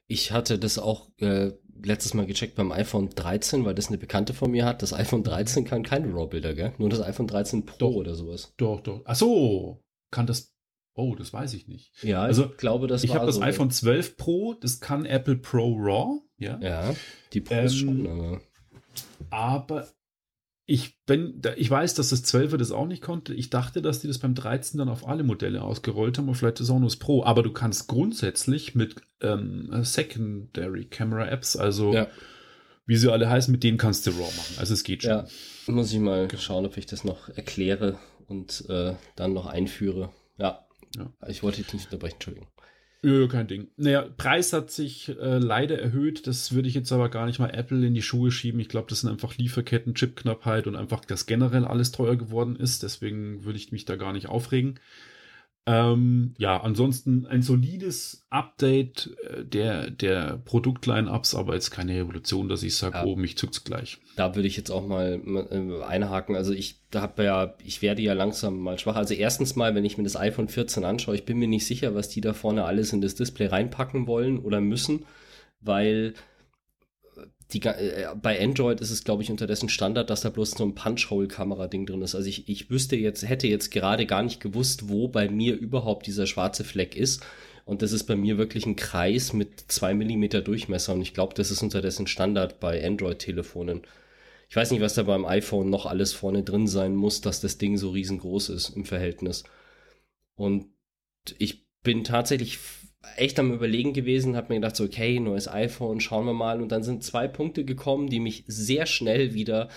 Ich 0.08 0.32
hatte 0.32 0.58
das 0.58 0.80
auch 0.80 1.10
äh, 1.20 1.52
letztes 1.84 2.13
Mal 2.13 2.26
gecheckt 2.26 2.56
beim 2.56 2.72
iPhone 2.72 3.10
13, 3.10 3.65
weil 3.65 3.76
das 3.76 3.88
eine 3.88 3.98
Bekannte 3.98 4.34
von 4.34 4.52
mir 4.52 4.65
hat. 4.65 4.82
Das 4.82 4.93
iPhone 4.93 5.24
13 5.24 5.65
kann 5.65 5.84
keine 5.84 6.13
RAW-Bilder, 6.13 6.56
gell? 6.56 6.74
Nur 6.78 6.89
das 6.89 7.02
iPhone 7.02 7.28
13 7.28 7.65
Pro 7.65 7.78
doch, 7.78 7.96
oder 7.96 8.15
sowas. 8.15 8.54
Doch, 8.58 8.82
doch. 8.82 9.02
Ach 9.06 9.15
so, 9.15 9.84
kann 10.12 10.28
das. 10.28 10.54
Oh, 10.96 11.13
das 11.15 11.32
weiß 11.32 11.54
ich 11.54 11.67
nicht. 11.67 11.91
Ja, 12.04 12.24
also 12.24 12.46
ich 12.46 12.58
glaube, 12.58 12.88
das 12.88 13.04
Ich 13.04 13.13
habe 13.13 13.26
das 13.26 13.36
so 13.36 13.41
iPhone 13.41 13.70
12 13.70 14.17
Pro, 14.17 14.56
das 14.56 14.80
kann 14.80 15.06
Apple 15.06 15.38
Pro 15.38 15.76
RAW. 15.78 16.22
Ja, 16.38 16.60
ja 16.60 16.96
die 17.34 17.41
Pro 17.41 17.56
ähm, 17.56 17.70
schon, 17.70 18.08
aber. 18.08 18.41
Aber 19.30 19.88
ich 20.69 20.99
bin, 21.06 21.41
ich 21.56 21.69
weiß, 21.69 21.93
dass 21.93 22.10
das 22.10 22.25
12er 22.25 22.58
das 22.58 22.73
auch 22.73 22.88
nicht 22.88 23.01
konnte. 23.01 23.34
Ich 23.34 23.49
dachte, 23.49 23.82
dass 23.82 24.01
die 24.01 24.08
das 24.08 24.19
beim 24.19 24.36
13 24.36 24.77
dann 24.77 24.89
auf 24.89 25.08
alle 25.08 25.23
Modelle 25.23 25.62
ausgerollt 25.62 26.17
haben 26.17 26.27
und 26.27 26.36
vielleicht 26.36 26.60
das 26.60 26.69
auch 26.69 26.77
nur 26.77 26.89
das 26.89 26.97
Pro. 26.97 27.23
Aber 27.23 27.41
du 27.41 27.53
kannst 27.53 27.88
grundsätzlich 27.88 28.75
mit 28.75 28.97
ähm, 29.21 29.69
Secondary 29.84 30.84
Camera 30.84 31.25
Apps, 31.25 31.56
also 31.56 31.93
ja. 31.93 32.08
wie 32.86 32.97
sie 32.97 33.10
alle 33.10 33.30
heißen, 33.30 33.49
mit 33.49 33.63
denen 33.63 33.77
kannst 33.77 34.06
du 34.08 34.12
RAW 34.12 34.19
machen. 34.19 34.56
Also 34.58 34.73
es 34.73 34.84
geht 34.84 35.03
schon. 35.03 35.12
Ja, 35.12 35.27
muss 35.67 35.93
ich 35.93 35.99
mal 35.99 36.27
schauen, 36.38 36.65
ob 36.65 36.75
ich 36.75 36.86
das 36.86 37.06
noch 37.06 37.30
erkläre 37.30 37.97
und 38.27 38.65
äh, 38.67 38.95
dann 39.15 39.32
noch 39.32 39.45
einführe. 39.45 40.10
Ja. 40.38 40.67
ja. 40.97 41.10
Ich 41.30 41.43
wollte 41.43 41.63
dich 41.63 41.73
nicht 41.73 41.86
unterbrechen, 41.86 42.15
Entschuldigung. 42.15 42.49
Ja, 43.08 43.26
kein 43.28 43.48
Ding. 43.48 43.70
Naja, 43.78 44.06
Preis 44.17 44.52
hat 44.52 44.70
sich 44.70 45.08
äh, 45.08 45.38
leider 45.38 45.80
erhöht. 45.80 46.28
Das 46.28 46.52
würde 46.52 46.67
ich 46.67 46.74
jetzt 46.74 46.91
aber 46.91 47.08
gar 47.08 47.26
nicht 47.26 47.39
mal 47.39 47.52
Apple 47.52 47.88
in 47.88 47.93
die 47.93 48.02
Schuhe 48.02 48.32
schieben. 48.32 48.60
Ich 48.60 48.67
glaube, 48.67 48.89
das 48.89 49.00
sind 49.00 49.10
einfach 49.10 49.38
Lieferketten, 49.38 49.96
Chipknappheit 49.96 50.67
und 50.67 50.76
einfach, 50.76 51.06
dass 51.06 51.26
generell 51.26 51.63
alles 51.63 51.93
teuer 51.93 52.17
geworden 52.17 52.58
ist. 52.58 52.84
Deswegen 52.84 53.46
würde 53.46 53.60
ich 53.60 53.72
mich 53.72 53.86
da 53.86 53.96
gar 53.96 54.12
nicht 54.12 54.28
aufregen. 54.28 54.78
Ähm, 55.69 56.34
ja, 56.38 56.62
ansonsten 56.62 57.25
ein 57.25 57.41
solides 57.41 58.25
Update 58.30 59.12
äh, 59.30 59.43
der, 59.43 59.91
der 59.91 60.41
Produktline-Ups, 60.45 61.36
aber 61.36 61.56
jetzt 61.56 61.71
keine 61.71 61.93
Revolution, 61.93 62.47
dass 62.47 62.63
ich 62.63 62.77
sage, 62.77 62.99
ja. 62.99 63.03
oh, 63.03 63.17
mich 63.17 63.38
zuckt's 63.38 63.65
gleich. 63.65 63.97
Da 64.15 64.34
würde 64.34 64.47
ich 64.47 64.56
jetzt 64.56 64.71
auch 64.71 64.88
mal 64.88 65.21
äh, 65.25 65.84
einhaken. 65.84 66.38
Also 66.38 66.53
ich 66.53 66.80
habe 66.95 67.25
ja, 67.25 67.53
ich 67.65 67.82
werde 67.82 68.01
ja 68.01 68.13
langsam 68.13 68.58
mal 68.60 68.80
schwach. 68.80 68.95
Also 68.95 69.13
erstens 69.13 69.58
mal, 69.58 69.75
wenn 69.75 69.84
ich 69.84 69.97
mir 69.97 70.06
das 70.06 70.15
iPhone 70.15 70.47
14 70.47 70.86
anschaue, 70.86 71.15
ich 71.15 71.25
bin 71.25 71.38
mir 71.38 71.49
nicht 71.49 71.67
sicher, 71.67 71.93
was 71.93 72.08
die 72.08 72.21
da 72.21 72.32
vorne 72.32 72.63
alles 72.63 72.93
in 72.93 73.01
das 73.01 73.15
Display 73.15 73.47
reinpacken 73.47 74.08
wollen 74.08 74.39
oder 74.39 74.62
müssen, 74.62 75.06
weil 75.60 76.13
die, 77.54 77.62
äh, 77.64 78.08
bei 78.22 78.42
Android 78.42 78.82
ist 78.82 78.92
es, 78.92 79.04
glaube 79.04 79.24
ich, 79.24 79.32
unterdessen 79.32 79.70
Standard, 79.70 80.10
dass 80.10 80.22
da 80.22 80.30
bloß 80.30 80.52
so 80.52 80.66
ein 80.66 80.76
Punch-Hole-Kamera-Ding 80.76 81.86
drin 81.86 82.02
ist. 82.02 82.16
Also 82.16 82.28
ich, 82.28 82.50
ich 82.50 82.70
wüsste 82.70 82.96
jetzt, 82.96 83.28
hätte 83.28 83.48
jetzt 83.48 83.72
gerade 83.72 84.06
gar 84.06 84.24
nicht 84.24 84.42
gewusst, 84.42 84.90
wo 84.90 85.08
bei 85.08 85.30
mir 85.30 85.56
überhaupt 85.56 86.08
dieser 86.08 86.28
schwarze 86.28 86.64
Fleck 86.64 86.96
ist. 86.96 87.26
Und 87.66 87.82
das 87.82 87.92
ist 87.92 88.04
bei 88.04 88.16
mir 88.16 88.38
wirklich 88.38 88.66
ein 88.66 88.76
Kreis 88.76 89.34
mit 89.34 89.60
zwei 89.68 89.94
Millimeter 89.94 90.42
Durchmesser. 90.42 90.94
Und 90.94 91.02
ich 91.02 91.14
glaube, 91.14 91.34
das 91.36 91.52
ist 91.52 91.62
unterdessen 91.62 92.08
Standard 92.08 92.60
bei 92.60 92.86
Android-Telefonen. 92.86 93.82
Ich 94.50 94.56
weiß 94.56 94.72
nicht, 94.72 94.82
was 94.82 94.94
da 94.96 95.04
beim 95.04 95.26
iPhone 95.26 95.70
noch 95.70 95.86
alles 95.86 96.14
vorne 96.14 96.44
drin 96.44 96.68
sein 96.68 96.96
muss, 96.96 97.22
dass 97.22 97.42
das 97.42 97.58
Ding 97.58 97.78
so 97.78 97.92
riesengroß 97.92 98.50
ist 98.50 98.70
im 98.70 98.86
Verhältnis. 98.86 99.44
Und 100.36 100.68
ich 101.38 101.66
bin 101.84 102.04
tatsächlich 102.04 102.60
echt 103.15 103.39
am 103.39 103.54
Überlegen 103.54 103.93
gewesen, 103.93 104.36
habe 104.36 104.54
mir 104.54 104.60
gedacht, 104.60 104.76
so, 104.76 104.84
okay, 104.84 105.20
neues 105.20 105.48
iPhone, 105.48 106.00
schauen 106.00 106.26
wir 106.26 106.34
mal. 106.34 106.62
Und 106.62 106.72
dann 106.72 106.84
sind 106.84 107.04
zwei 107.04 107.28
Punkte 107.28 107.65
gekommen, 107.65 108.10
die 108.10 108.20
mich 108.20 108.43
sehr 108.48 108.86
schnell 108.86 109.34
wieder 109.34 109.70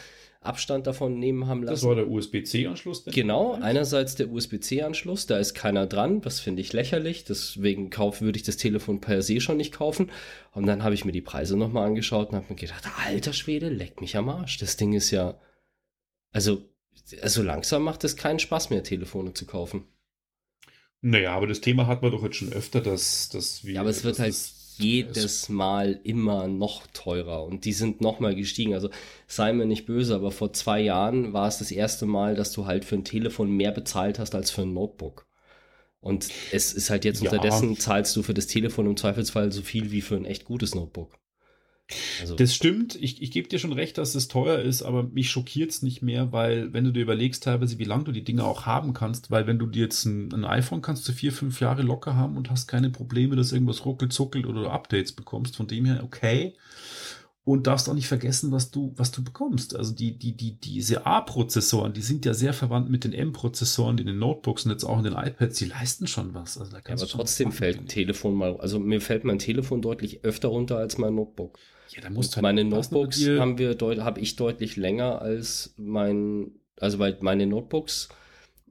Abstand 0.42 0.86
davon 0.86 1.18
nehmen 1.18 1.46
haben 1.48 1.62
lassen. 1.62 1.74
Das 1.74 1.84
war 1.84 1.94
der 1.96 2.08
USB-C-Anschluss? 2.08 3.04
Genau, 3.04 3.58
einerseits 3.60 4.14
der 4.14 4.30
USB-C-Anschluss, 4.30 5.26
da 5.26 5.38
ist 5.38 5.52
keiner 5.52 5.86
dran, 5.86 6.22
das 6.22 6.40
finde 6.40 6.62
ich 6.62 6.72
lächerlich, 6.72 7.24
deswegen 7.24 7.90
kauf, 7.90 8.22
würde 8.22 8.38
ich 8.38 8.42
das 8.42 8.56
Telefon 8.56 9.02
per 9.02 9.20
se 9.20 9.42
schon 9.42 9.58
nicht 9.58 9.72
kaufen. 9.72 10.10
Und 10.52 10.66
dann 10.66 10.82
habe 10.82 10.94
ich 10.94 11.04
mir 11.04 11.12
die 11.12 11.20
Preise 11.20 11.58
nochmal 11.58 11.86
angeschaut 11.86 12.30
und 12.30 12.36
habe 12.36 12.46
mir 12.48 12.56
gedacht, 12.56 12.84
alter 13.06 13.34
Schwede, 13.34 13.68
leck 13.68 14.00
mich 14.00 14.16
am 14.16 14.30
Arsch. 14.30 14.56
Das 14.56 14.78
Ding 14.78 14.94
ist 14.94 15.10
ja, 15.10 15.38
also, 16.32 16.62
also 17.20 17.42
langsam 17.42 17.82
macht 17.82 18.02
es 18.04 18.16
keinen 18.16 18.38
Spaß 18.38 18.70
mehr, 18.70 18.82
Telefone 18.82 19.34
zu 19.34 19.44
kaufen. 19.44 19.84
Naja, 21.02 21.34
aber 21.34 21.46
das 21.46 21.60
Thema 21.60 21.86
hat 21.86 22.02
man 22.02 22.10
doch 22.10 22.22
jetzt 22.22 22.36
schon 22.36 22.52
öfter, 22.52 22.80
dass, 22.80 23.28
dass 23.30 23.64
wir. 23.64 23.74
Ja, 23.74 23.80
aber 23.80 23.90
es 23.90 24.04
wird 24.04 24.18
halt 24.18 24.34
jedes 24.76 25.48
Mal 25.48 26.00
immer 26.04 26.48
noch 26.48 26.86
teurer 26.92 27.44
und 27.44 27.64
die 27.64 27.72
sind 27.72 28.00
noch 28.00 28.20
mal 28.20 28.34
gestiegen. 28.34 28.74
Also 28.74 28.90
sei 29.26 29.52
mir 29.52 29.66
nicht 29.66 29.86
böse, 29.86 30.14
aber 30.14 30.30
vor 30.30 30.52
zwei 30.52 30.80
Jahren 30.80 31.32
war 31.32 31.48
es 31.48 31.58
das 31.58 31.70
erste 31.70 32.06
Mal, 32.06 32.34
dass 32.34 32.52
du 32.52 32.66
halt 32.66 32.84
für 32.84 32.96
ein 32.96 33.04
Telefon 33.04 33.50
mehr 33.50 33.72
bezahlt 33.72 34.18
hast 34.18 34.34
als 34.34 34.50
für 34.50 34.62
ein 34.62 34.72
Notebook. 34.72 35.26
Und 36.00 36.28
es 36.50 36.72
ist 36.72 36.88
halt 36.88 37.04
jetzt 37.04 37.22
ja. 37.22 37.30
unterdessen 37.30 37.76
zahlst 37.76 38.16
du 38.16 38.22
für 38.22 38.32
das 38.32 38.46
Telefon 38.46 38.86
im 38.86 38.96
Zweifelsfall 38.96 39.52
so 39.52 39.60
viel 39.62 39.90
wie 39.90 40.00
für 40.00 40.16
ein 40.16 40.24
echt 40.24 40.44
gutes 40.46 40.74
Notebook. 40.74 41.19
Also 42.20 42.36
das 42.36 42.54
stimmt. 42.54 42.96
Ich, 42.96 43.22
ich 43.22 43.30
gebe 43.30 43.48
dir 43.48 43.58
schon 43.58 43.72
recht, 43.72 43.98
dass 43.98 44.14
es 44.14 44.28
teuer 44.28 44.58
ist, 44.58 44.82
aber 44.82 45.04
mich 45.04 45.30
schockiert 45.30 45.70
es 45.70 45.82
nicht 45.82 46.02
mehr, 46.02 46.32
weil 46.32 46.72
wenn 46.72 46.84
du 46.84 46.92
dir 46.92 47.02
überlegst 47.02 47.42
teilweise, 47.44 47.78
wie 47.78 47.84
lange 47.84 48.04
du 48.04 48.12
die 48.12 48.24
Dinge 48.24 48.44
auch 48.44 48.66
haben 48.66 48.94
kannst, 48.94 49.30
weil 49.30 49.46
wenn 49.46 49.58
du 49.58 49.66
dir 49.66 49.84
jetzt 49.84 50.04
ein, 50.04 50.32
ein, 50.32 50.44
iPhone 50.44 50.82
kannst 50.82 51.08
du 51.08 51.12
vier, 51.12 51.32
fünf 51.32 51.60
Jahre 51.60 51.82
locker 51.82 52.14
haben 52.14 52.36
und 52.36 52.50
hast 52.50 52.66
keine 52.66 52.90
Probleme, 52.90 53.36
dass 53.36 53.52
irgendwas 53.52 53.84
ruckelt, 53.84 54.12
zuckelt 54.12 54.46
oder 54.46 54.70
Updates 54.70 55.12
bekommst. 55.12 55.56
Von 55.56 55.66
dem 55.66 55.84
her 55.84 56.02
okay. 56.04 56.54
Und 57.42 57.66
darfst 57.66 57.88
auch 57.88 57.94
nicht 57.94 58.06
vergessen, 58.06 58.52
was 58.52 58.70
du, 58.70 58.92
was 58.96 59.12
du 59.12 59.24
bekommst. 59.24 59.74
Also 59.74 59.94
die, 59.94 60.16
die, 60.16 60.36
die, 60.36 60.60
diese 60.60 61.06
A-Prozessoren, 61.06 61.94
die 61.94 62.02
sind 62.02 62.26
ja 62.26 62.34
sehr 62.34 62.52
verwandt 62.52 62.90
mit 62.90 63.02
den 63.02 63.14
M-Prozessoren, 63.14 63.96
die 63.96 64.02
in 64.02 64.08
den 64.08 64.18
Notebooks 64.18 64.66
und 64.66 64.72
jetzt 64.72 64.84
auch 64.84 64.98
in 64.98 65.04
den 65.04 65.14
iPads, 65.14 65.56
die 65.56 65.64
leisten 65.64 66.06
schon 66.06 66.34
was. 66.34 66.58
Also 66.58 66.76
ja, 66.76 66.82
aber 66.86 67.06
trotzdem 67.06 67.50
fällt 67.50 67.78
ein 67.78 67.88
Telefon 67.88 68.34
mal, 68.34 68.60
also 68.60 68.78
mir 68.78 69.00
fällt 69.00 69.24
mein 69.24 69.38
Telefon 69.38 69.80
deutlich 69.80 70.22
öfter 70.22 70.48
runter 70.48 70.76
als 70.76 70.98
mein 70.98 71.14
Notebook. 71.14 71.58
Ja, 71.90 72.02
da 72.02 72.10
musst 72.10 72.32
du 72.32 72.36
halt 72.36 72.42
meine 72.42 72.64
Notebooks 72.64 73.26
haben 73.26 73.58
wir 73.58 73.76
habe 74.04 74.20
ich 74.20 74.36
deutlich 74.36 74.76
länger 74.76 75.20
als 75.20 75.74
mein, 75.76 76.52
also 76.78 76.98
weil 76.98 77.18
meine 77.20 77.46
Notebooks 77.46 78.08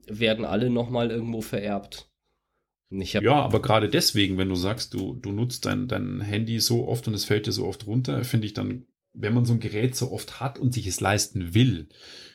werden 0.08 0.46
alle 0.46 0.70
nochmal 0.70 1.12
irgendwo 1.12 1.42
vererbt. 1.42 2.10
ja, 3.22 3.36
aber 3.36 3.62
gerade 3.62 3.90
deswegen, 3.90 4.38
wenn 4.38 4.50
du 4.50 4.56
sagst, 4.56 4.94
du, 4.94 5.14
du 5.14 5.32
nutzt 5.32 5.66
dein, 5.66 5.88
dein 5.88 6.22
Handy 6.22 6.60
so 6.60 6.88
oft 6.88 7.08
und 7.08 7.14
es 7.14 7.26
fällt 7.26 7.46
dir 7.46 7.52
so 7.52 7.68
oft 7.68 7.86
runter, 7.86 8.24
finde 8.24 8.48
ich 8.48 8.54
dann, 8.54 8.86
wenn 9.14 9.34
man 9.34 9.46
so 9.46 9.54
ein 9.54 9.60
Gerät 9.60 9.96
so 9.96 10.12
oft 10.12 10.40
hat 10.40 10.58
und 10.58 10.74
sich 10.74 10.88
es 10.88 11.00
leisten 11.00 11.54
will, 11.54 11.88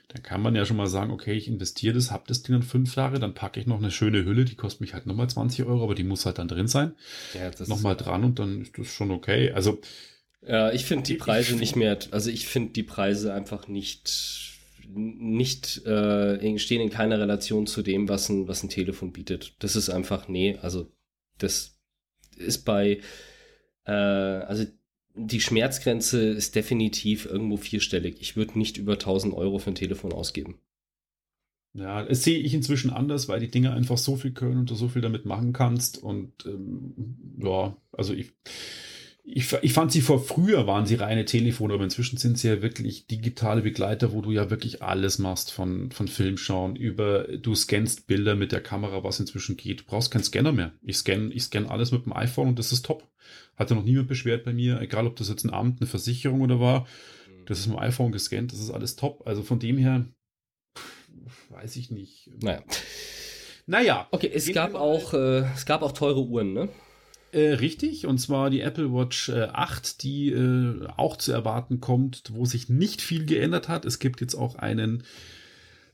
dann 0.09 0.23
kann 0.23 0.43
man 0.43 0.55
ja 0.55 0.65
schon 0.65 0.77
mal 0.77 0.87
sagen, 0.87 1.11
okay, 1.11 1.33
ich 1.33 1.49
investiere 1.49 1.95
das, 1.95 2.13
hab 2.13 2.29
das 2.29 2.43
Ding 2.43 2.53
dann 2.53 2.63
fünf 2.63 2.95
Jahre, 2.95 3.19
dann 3.19 3.35
packe 3.35 3.59
ich 3.59 3.67
noch 3.67 3.79
eine 3.79 3.91
schöne 3.91 4.25
Hülle, 4.25 4.45
die 4.45 4.55
kostet 4.55 4.83
mich 4.83 4.95
halt 4.95 5.07
nochmal 5.07 5.29
20 5.29 5.65
Euro, 5.65 5.83
aber 5.83 5.95
die 5.97 6.05
muss 6.05 6.27
halt 6.27 6.39
dann 6.39 6.47
drin 6.47 6.69
sein. 6.69 6.95
Ja, 7.33 7.51
nochmal 7.67 7.97
dran 7.97 8.23
und 8.23 8.39
dann 8.39 8.63
ist 8.63 8.79
das 8.79 8.87
schon 8.87 9.11
okay. 9.11 9.51
Also 9.51 9.81
ja, 10.47 10.73
ich 10.73 10.85
finde 10.85 11.05
die 11.05 11.15
Preise 11.15 11.57
nicht 11.57 11.77
mehr, 11.77 11.99
also 12.11 12.31
ich 12.31 12.47
finde 12.47 12.73
die 12.73 12.83
Preise 12.83 13.33
einfach 13.33 13.69
nicht, 13.69 14.53
nicht, 14.89 15.85
äh, 15.87 16.59
stehen 16.59 16.81
in 16.81 16.91
keiner 16.91 17.19
Relation 17.19 17.67
zu 17.67 17.83
dem, 17.83 18.09
was 18.09 18.29
ein, 18.29 18.47
was 18.47 18.63
ein 18.63 18.69
Telefon 18.69 19.13
bietet. 19.13 19.55
Das 19.61 19.77
ist 19.77 19.91
einfach, 19.91 20.29
nee, 20.29 20.59
also 20.61 20.91
das 21.39 21.79
ist 22.37 22.65
bei, 22.65 23.01
äh, 23.87 23.93
also 23.93 24.65
die 25.15 25.41
Schmerzgrenze 25.41 26.29
ist 26.29 26.57
definitiv 26.57 27.25
irgendwo 27.25 27.57
vierstellig. 27.57 28.17
Ich 28.21 28.37
würde 28.37 28.59
nicht 28.59 28.77
über 28.77 28.95
1000 28.95 29.33
Euro 29.35 29.59
für 29.59 29.71
ein 29.71 29.77
Telefon 29.77 30.13
ausgeben. 30.13 30.59
Ja, 31.73 32.05
das 32.05 32.23
sehe 32.23 32.39
ich 32.39 32.55
inzwischen 32.55 32.91
anders, 32.91 33.29
weil 33.29 33.41
die 33.41 33.51
Dinge 33.51 33.73
einfach 33.73 33.99
so 33.99 34.17
viel 34.17 34.33
können 34.33 34.59
und 34.59 34.71
du 34.71 34.75
so 34.75 34.89
viel 34.89 35.03
damit 35.03 35.25
machen 35.25 35.53
kannst. 35.53 35.99
Und 35.99 36.47
ähm, 36.47 37.37
ja, 37.39 37.77
also 37.93 38.13
ich, 38.13 38.33
ich, 39.27 39.51
ich 39.63 39.73
fand 39.73 39.91
sie 39.91 40.03
vor 40.03 40.23
früher 40.23 40.67
waren 40.67 40.85
sie 40.85 40.97
reine 40.97 41.25
Telefone, 41.25 41.73
aber 41.73 41.85
inzwischen 41.85 42.19
sind 42.19 42.39
sie 42.39 42.49
ja 42.49 42.61
wirklich 42.61 43.07
digitale 43.07 43.63
Begleiter, 43.63 44.13
wo 44.13 44.21
du 44.21 44.31
ja 44.33 44.51
wirklich 44.51 44.83
alles 44.83 45.19
machst 45.19 45.51
von, 45.51 45.91
von 45.91 46.09
Filmschauen 46.09 46.77
über, 46.77 47.25
du 47.25 47.55
scannst 47.55 48.07
Bilder 48.07 48.35
mit 48.35 48.53
der 48.53 48.61
Kamera, 48.61 49.03
was 49.03 49.21
inzwischen 49.21 49.57
geht. 49.57 49.81
Du 49.81 49.85
brauchst 49.85 50.11
keinen 50.11 50.25
Scanner 50.25 50.53
mehr. 50.53 50.73
Ich 50.83 50.99
scanne, 50.99 51.33
ich 51.33 51.45
scanne 51.45 51.71
alles 51.71 51.91
mit 51.91 52.05
dem 52.05 52.13
iPhone 52.13 52.49
und 52.49 52.59
das 52.59 52.71
ist 52.71 52.85
top. 52.85 53.09
Hatte 53.57 53.75
noch 53.75 53.85
niemand 53.85 54.09
beschwert 54.09 54.45
bei 54.45 54.53
mir, 54.53 54.81
egal 54.83 55.07
ob 55.07 55.17
das 55.17 55.31
jetzt 55.31 55.45
ein 55.45 55.55
Amt, 55.55 55.81
eine 55.81 55.89
Versicherung 55.89 56.43
oder 56.43 56.61
war. 56.61 56.81
Mhm. 56.81 57.47
Das 57.47 57.59
ist 57.59 57.67
mit 57.67 57.79
dem 57.79 57.83
iPhone 57.83 58.13
gescannt, 58.13 58.53
das 58.53 58.61
ist 58.61 58.71
alles 58.71 58.95
top. 58.97 59.27
Also 59.27 59.43
von 59.43 59.59
dem 59.59 59.79
her, 59.79 60.05
weiß 61.49 61.77
ich 61.77 61.91
nicht. 61.91 62.31
Naja. 62.43 62.63
Naja. 63.67 64.07
Okay, 64.11 64.31
es 64.35 64.53
gab 64.53 64.75
auch, 64.75 65.15
äh, 65.15 65.45
es 65.55 65.65
gab 65.65 65.81
auch 65.81 65.93
teure 65.93 66.23
Uhren, 66.23 66.53
ne? 66.53 66.69
Äh, 67.35 67.55
richtig, 67.55 68.07
und 68.07 68.19
zwar 68.19 68.49
die 68.49 68.61
Apple 68.61 68.93
Watch 68.93 69.29
äh, 69.29 69.49
8, 69.53 70.05
die 70.05 70.31
äh, 70.31 70.87
auch 70.97 71.17
zu 71.17 71.33
erwarten 71.33 71.81
kommt, 71.81 72.23
wo 72.33 72.45
sich 72.45 72.69
nicht 72.69 73.03
viel 73.03 73.27
geändert 73.27 73.69
hat. 73.69 73.85
Es 73.85 73.99
gibt 73.99 74.21
jetzt 74.21 74.37
auch 74.37 74.55
einen 74.55 75.03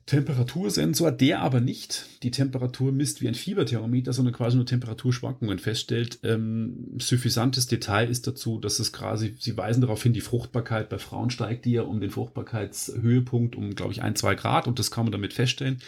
Temperatursensor, 0.05 1.13
der 1.13 1.41
aber 1.41 1.61
nicht 1.61 2.05
die 2.25 2.31
Temperatur 2.31 2.93
misst 2.93 3.23
wie 3.23 3.29
ein 3.29 3.35
Fieberthermometer, 3.35 4.13
sondern 4.13 4.35
quasi 4.35 4.57
nur 4.57 4.67
Temperaturschwankungen 4.67 5.59
feststellt. 5.59 6.19
Ähm, 6.25 6.99
suffisantes 6.99 7.67
Detail 7.67 8.11
ist 8.11 8.27
dazu, 8.27 8.59
dass 8.59 8.79
es 8.79 8.93
quasi, 8.93 9.35
sie 9.39 9.57
weisen 9.57 9.81
darauf 9.81 10.03
hin, 10.03 10.13
die 10.13 10.21
Fruchtbarkeit 10.21 10.91
bei 10.91 10.99
Frauen 10.99 11.31
steigt 11.31 11.65
ja 11.65 11.83
um 11.83 12.03
den 12.03 12.11
Fruchtbarkeitshöhepunkt 12.11 13.57
um, 13.57 13.75
glaube 13.75 13.93
ich, 13.93 14.03
ein, 14.03 14.15
zwei 14.15 14.35
Grad 14.35 14.69
und 14.69 14.79
das 14.79 14.91
kann 14.91 15.07
man 15.07 15.13
damit 15.13 15.33
feststellen. 15.33 15.79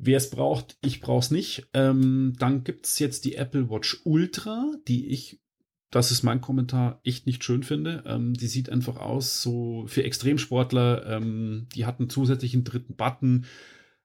Wer 0.00 0.16
es 0.16 0.30
braucht, 0.30 0.78
ich 0.80 1.00
brauche 1.00 1.24
es 1.24 1.32
nicht. 1.32 1.66
Ähm, 1.74 2.34
dann 2.38 2.62
gibt 2.62 2.86
es 2.86 3.00
jetzt 3.00 3.24
die 3.24 3.34
Apple 3.34 3.68
Watch 3.68 4.00
Ultra, 4.04 4.72
die 4.86 5.08
ich, 5.08 5.40
das 5.90 6.12
ist 6.12 6.22
mein 6.22 6.40
Kommentar, 6.40 7.00
echt 7.02 7.26
nicht 7.26 7.42
schön 7.42 7.64
finde. 7.64 8.04
Ähm, 8.06 8.32
die 8.32 8.46
sieht 8.46 8.70
einfach 8.70 8.96
aus, 8.98 9.42
so 9.42 9.84
für 9.88 10.04
Extremsportler, 10.04 11.04
ähm, 11.04 11.66
die 11.74 11.84
hat 11.84 11.98
einen 11.98 12.10
zusätzlichen 12.10 12.62
dritten 12.62 12.94
Button. 12.94 13.46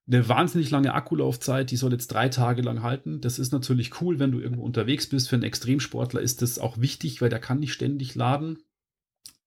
Eine 0.07 0.27
wahnsinnig 0.27 0.71
lange 0.71 0.95
Akkulaufzeit, 0.95 1.69
die 1.69 1.77
soll 1.77 1.91
jetzt 1.91 2.07
drei 2.07 2.27
Tage 2.27 2.63
lang 2.63 2.81
halten. 2.81 3.21
Das 3.21 3.37
ist 3.37 3.53
natürlich 3.53 4.01
cool, 4.01 4.17
wenn 4.17 4.31
du 4.31 4.39
irgendwo 4.39 4.63
unterwegs 4.63 5.07
bist. 5.07 5.29
Für 5.29 5.35
einen 5.35 5.43
Extremsportler 5.43 6.21
ist 6.21 6.41
das 6.41 6.57
auch 6.57 6.79
wichtig, 6.79 7.21
weil 7.21 7.29
der 7.29 7.39
kann 7.39 7.59
nicht 7.59 7.71
ständig 7.71 8.15
laden. 8.15 8.57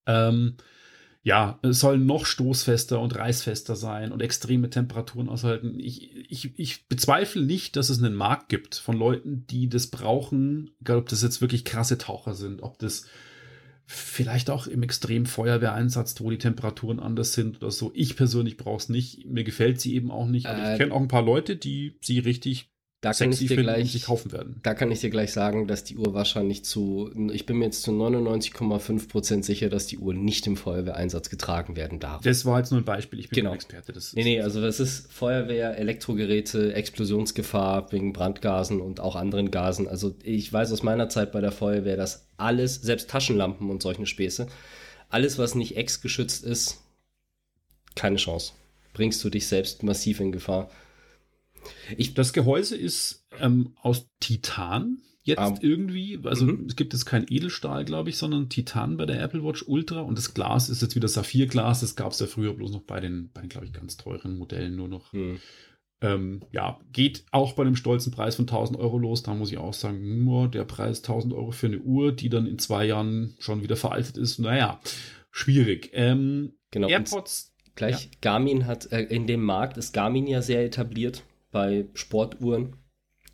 Ähm, 0.07 0.59
ja, 1.27 1.59
es 1.63 1.81
soll 1.81 1.99
noch 1.99 2.25
stoßfester 2.25 3.01
und 3.01 3.17
reißfester 3.17 3.75
sein 3.75 4.13
und 4.13 4.23
extreme 4.23 4.71
Temperaturen 4.71 5.29
aushalten. 5.29 5.81
Ich, 5.81 6.15
ich, 6.31 6.57
ich 6.57 6.87
bezweifle 6.87 7.43
nicht, 7.43 7.75
dass 7.75 7.91
es 7.91 7.99
einen 7.99 8.15
Markt 8.15 8.49
gibt 8.49 8.77
von 8.77 8.97
Leuten, 8.97 9.45
die 9.51 9.69
das 9.69 9.89
brauchen, 9.89 10.71
egal 10.81 10.99
ob 10.99 11.09
das 11.09 11.25
jetzt 11.25 11.41
wirklich 11.41 11.65
krasse 11.65 11.99
Taucher 11.99 12.35
sind, 12.35 12.63
ob 12.63 12.79
das 12.79 13.07
vielleicht 13.87 14.51
auch 14.51 14.69
im 14.69 14.85
extremen 14.85 15.27
Feuerwehreinsatz, 15.27 16.15
wo 16.21 16.31
die 16.31 16.39
Temperaturen 16.39 17.01
anders 17.01 17.33
sind 17.33 17.57
oder 17.57 17.73
so. 17.73 17.91
Ich 17.93 18.15
persönlich 18.15 18.57
brauche 18.57 18.77
es 18.77 18.89
nicht. 18.89 19.27
Mir 19.27 19.43
gefällt 19.43 19.81
sie 19.81 19.97
eben 19.97 20.13
auch 20.13 20.29
nicht. 20.29 20.47
Aber 20.47 20.63
äh, 20.63 20.73
ich 20.75 20.79
kenne 20.79 20.95
auch 20.95 21.01
ein 21.01 21.09
paar 21.09 21.25
Leute, 21.25 21.57
die 21.57 21.99
sie 22.03 22.21
richtig 22.21 22.71
da 23.03 23.13
kann 23.13 23.31
ich 23.31 23.39
dir 23.39 23.57
gleich, 23.57 23.95
und 23.95 24.03
kaufen 24.05 24.33
werden. 24.33 24.61
Da 24.63 24.75
kann 24.75 24.91
ich 24.91 25.01
dir 25.01 25.11
gleich 25.11 25.33
sagen, 25.33 25.69
dass 25.69 25.85
die 25.85 25.97
Uhr 25.97 26.15
wahrscheinlich 26.15 26.65
zu, 26.65 27.11
ich 27.31 27.45
bin 27.45 27.59
mir 27.59 27.67
jetzt 27.67 27.83
zu 27.83 27.91
99,5% 27.91 29.45
sicher, 29.45 29.69
dass 29.69 29.87
die 29.87 29.99
Uhr 29.99 30.15
nicht 30.15 30.47
im 30.47 30.57
Feuerwehreinsatz 30.57 31.29
getragen 31.29 31.77
werden 31.77 32.01
darf. 32.01 32.23
Das 32.23 32.47
war 32.47 32.59
jetzt 32.59 32.73
nur 32.73 32.81
ein 32.81 32.85
Beispiel, 32.85 33.21
ich 33.21 33.29
bin 33.29 33.37
genau. 33.37 33.55
Experte. 33.55 33.93
Das 33.93 34.15
nee, 34.15 34.25
nee, 34.25 34.41
also 34.41 34.63
das 34.63 34.81
ist 34.81 35.13
Feuerwehr, 35.13 35.77
Elektrogeräte, 35.79 36.73
Explosionsgefahr 36.75 37.93
wegen 37.93 38.13
Brandgasen 38.15 38.81
und 38.81 38.99
auch 38.99 39.15
anderen 39.15 39.51
Gasen. 39.51 39.87
Also 39.87 40.17
ich 40.23 40.51
weiß 40.51 40.73
aus 40.73 40.83
meiner 40.83 41.11
Zeit 41.11 41.33
bei 41.33 41.43
der 41.43 41.53
Feuerwehr, 41.53 41.97
dass 41.97 42.27
alles, 42.39 42.77
selbst 42.77 43.11
Taschenlampen 43.11 43.69
und 43.71 43.83
solche 43.83 44.07
Späße, 44.07 44.47
alles, 45.11 45.39
was 45.39 45.55
nicht 45.55 45.77
ex-geschützt 45.77 46.45
ist, 46.45 46.81
keine 47.95 48.17
Chance. 48.17 48.53
Bringst 48.95 49.23
du 49.23 49.31
dich 49.31 49.47
selbst 49.47 49.83
massiv 49.83 50.21
in 50.21 50.33
Gefahr. 50.33 50.71
Ich, 51.97 52.15
das 52.15 52.33
Gehäuse 52.33 52.77
ist 52.77 53.27
ähm, 53.41 53.75
aus 53.81 54.09
Titan 54.21 54.99
jetzt 55.27 55.41
um, 55.41 55.59
irgendwie. 55.61 56.19
Also 56.25 56.47
mhm. 56.47 56.67
es 56.67 56.77
gibt 56.77 56.93
jetzt 56.93 57.05
kein 57.05 57.27
Edelstahl, 57.29 57.85
glaube 57.85 58.09
ich, 58.11 58.17
sondern 58.17 58.49
Titan 58.49 58.97
bei 58.97 59.07
der 59.07 59.21
Apple 59.21 59.45
Watch 59.45 59.65
Ultra. 59.67 60.01
Und 60.01 60.17
das 60.17 60.35
Glas 60.35 60.69
ist 60.71 60.83
jetzt 60.83 60.95
wieder 60.95 61.09
Saphirglas. 61.09 61.81
Das 61.81 61.97
gab 61.97 62.13
es 62.13 62.21
ja 62.21 62.27
früher 62.27 62.55
bloß 62.55 62.73
noch 62.73 62.83
bei 62.83 63.01
den, 63.01 63.31
bei 63.35 63.41
den 63.41 63.51
glaube 63.51 63.67
ich, 63.67 63.73
ganz 63.73 63.97
teuren 63.97 64.39
Modellen 64.39 64.77
nur 64.77 64.89
noch. 64.89 65.13
Mhm. 65.13 65.41
Ähm, 66.01 66.43
ja, 66.53 66.79
geht 66.93 67.25
auch 67.33 67.55
bei 67.55 67.63
einem 67.63 67.75
stolzen 67.75 68.13
Preis 68.13 68.37
von 68.37 68.45
1000 68.45 68.79
Euro 68.79 68.99
los. 68.99 69.23
Da 69.23 69.35
muss 69.35 69.51
ich 69.51 69.59
auch 69.59 69.75
sagen, 69.75 70.25
nur 70.25 70.49
der 70.49 70.65
Preis 70.65 70.99
1000 70.99 71.35
Euro 71.35 71.51
für 71.51 71.67
eine 71.67 71.79
Uhr, 71.79 72.13
die 72.13 72.29
dann 72.29 72.47
in 72.47 72.59
zwei 72.59 72.85
Jahren 72.85 73.35
schon 73.39 73.63
wieder 73.63 73.77
veraltet 73.77 74.17
ist. 74.17 74.39
Naja, 74.39 74.81
schwierig. 75.33 75.91
Ähm, 75.93 76.53
genau. 76.71 76.89
AirPods. 76.89 77.53
Gleich, 77.75 78.05
ja. 78.05 78.11
Garmin 78.23 78.67
hat, 78.67 78.91
äh, 78.93 79.03
in 79.03 79.27
dem 79.27 79.43
Markt 79.43 79.77
ist 79.77 79.93
Garmin 79.93 80.27
ja 80.27 80.41
sehr 80.41 80.65
etabliert 80.65 81.25
bei 81.51 81.89
Sportuhren 81.95 82.77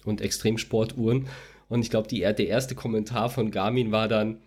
und 0.04 0.20
Extremsportuhren. 0.20 1.28
Und 1.68 1.82
ich 1.82 1.90
glaube, 1.90 2.08
der 2.08 2.46
erste 2.46 2.74
Kommentar 2.74 3.30
von 3.30 3.50
Garmin 3.50 3.92
war 3.92 4.08
dann 4.08 4.42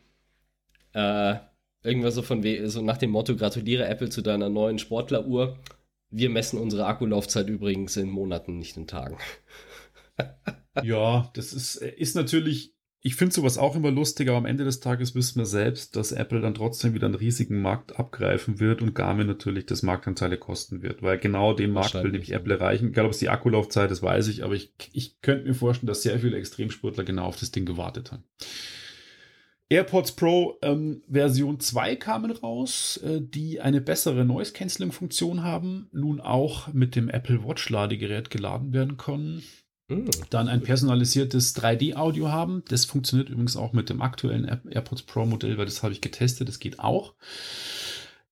äh, 0.94 1.36
irgendwas 1.84 2.16
so 2.16 2.22
von 2.22 2.44
so 2.68 2.82
nach 2.82 2.98
dem 2.98 3.12
Motto: 3.12 3.36
Gratuliere 3.36 3.86
Apple 3.88 4.10
zu 4.10 4.22
deiner 4.22 4.50
neuen 4.50 4.80
Sportleruhr. 4.80 5.60
Wir 6.10 6.30
messen 6.30 6.60
unsere 6.60 6.86
Akkulaufzeit 6.86 7.50
übrigens 7.50 7.98
in 7.98 8.10
Monaten, 8.10 8.58
nicht 8.58 8.78
in 8.78 8.88
Tagen. 8.88 9.18
ja, 10.84 11.30
das 11.34 11.52
ist, 11.52 11.78
ist 11.78 12.16
natürlich 12.16 12.75
ich 13.06 13.16
finde 13.16 13.36
sowas 13.36 13.60
auch 13.60 13.76
immer 13.76 13.92
lustig, 13.92 14.30
aber 14.30 14.40
am 14.40 14.48
Ende 14.48 14.64
des 14.64 14.80
Tages 14.80 15.14
wissen 15.14 15.38
wir 15.38 15.46
selbst, 15.46 15.96
dass 15.96 16.12
Apple 16.12 16.42
dann 16.42 16.56
trotzdem 16.56 16.96
wieder 16.96 17.06
einen 17.06 17.14
riesigen 17.14 17.62
Markt 17.62 18.00
abgreifen 18.00 18.60
wird 18.60 18.82
und 18.82 18.96
Garmin 18.96 19.28
natürlich 19.28 19.68
das 19.68 19.84
Marktanteile 19.84 20.40
kosten 20.40 20.82
wird, 20.82 21.04
weil 21.04 21.20
genau 21.20 21.54
den 21.54 21.70
Markt 21.70 21.94
will 21.94 22.10
nämlich 22.10 22.32
Apple 22.32 22.56
erreichen. 22.56 22.88
Egal 22.88 23.06
ob 23.06 23.12
es 23.12 23.20
die 23.20 23.30
Akkulaufzeit 23.30 23.92
ist, 23.92 24.02
weiß 24.02 24.28
ich, 24.30 24.44
aber 24.44 24.56
ich, 24.56 24.74
ich 24.92 25.22
könnte 25.22 25.46
mir 25.46 25.54
vorstellen, 25.54 25.86
dass 25.86 26.02
sehr 26.02 26.20
viele 26.20 26.36
Extremsportler 26.36 27.04
genau 27.04 27.26
auf 27.26 27.38
das 27.38 27.52
Ding 27.52 27.68
gewartet 27.68 28.12
haben. 28.12 28.24
AirPods 29.70 30.14
Pro 30.14 30.58
ähm, 30.64 31.04
Version 31.08 31.60
2 31.60 31.98
kamen 31.98 32.32
raus, 32.32 32.98
äh, 33.06 33.22
die 33.22 33.62
eine 33.62 33.82
bessere 33.82 34.26
Noise 34.26 34.54
Cancelling 34.54 34.92
Funktion 34.92 35.44
haben, 35.44 35.90
nun 35.92 36.22
auch 36.22 36.74
mit 36.74 36.96
dem 36.96 37.10
Apple 37.10 37.44
Watch 37.44 37.70
Ladegerät 37.70 38.32
geladen 38.32 38.74
werden 38.74 38.98
können. 38.98 39.44
Mhm. 39.88 40.10
Dann 40.30 40.48
ein 40.48 40.64
personalisiertes 40.64 41.56
3D-Audio 41.56 42.30
haben. 42.30 42.64
Das 42.70 42.86
funktioniert 42.86 43.30
übrigens 43.30 43.56
auch 43.56 43.74
mit 43.74 43.90
dem 43.90 44.02
aktuellen 44.02 44.46
AirPods 44.46 45.04
Pro 45.04 45.26
Modell, 45.26 45.58
weil 45.58 45.66
das 45.66 45.84
habe 45.84 45.94
ich 45.94 46.02
getestet. 46.02 46.48
Das 46.48 46.60
geht 46.60 46.80
auch. 46.80 47.14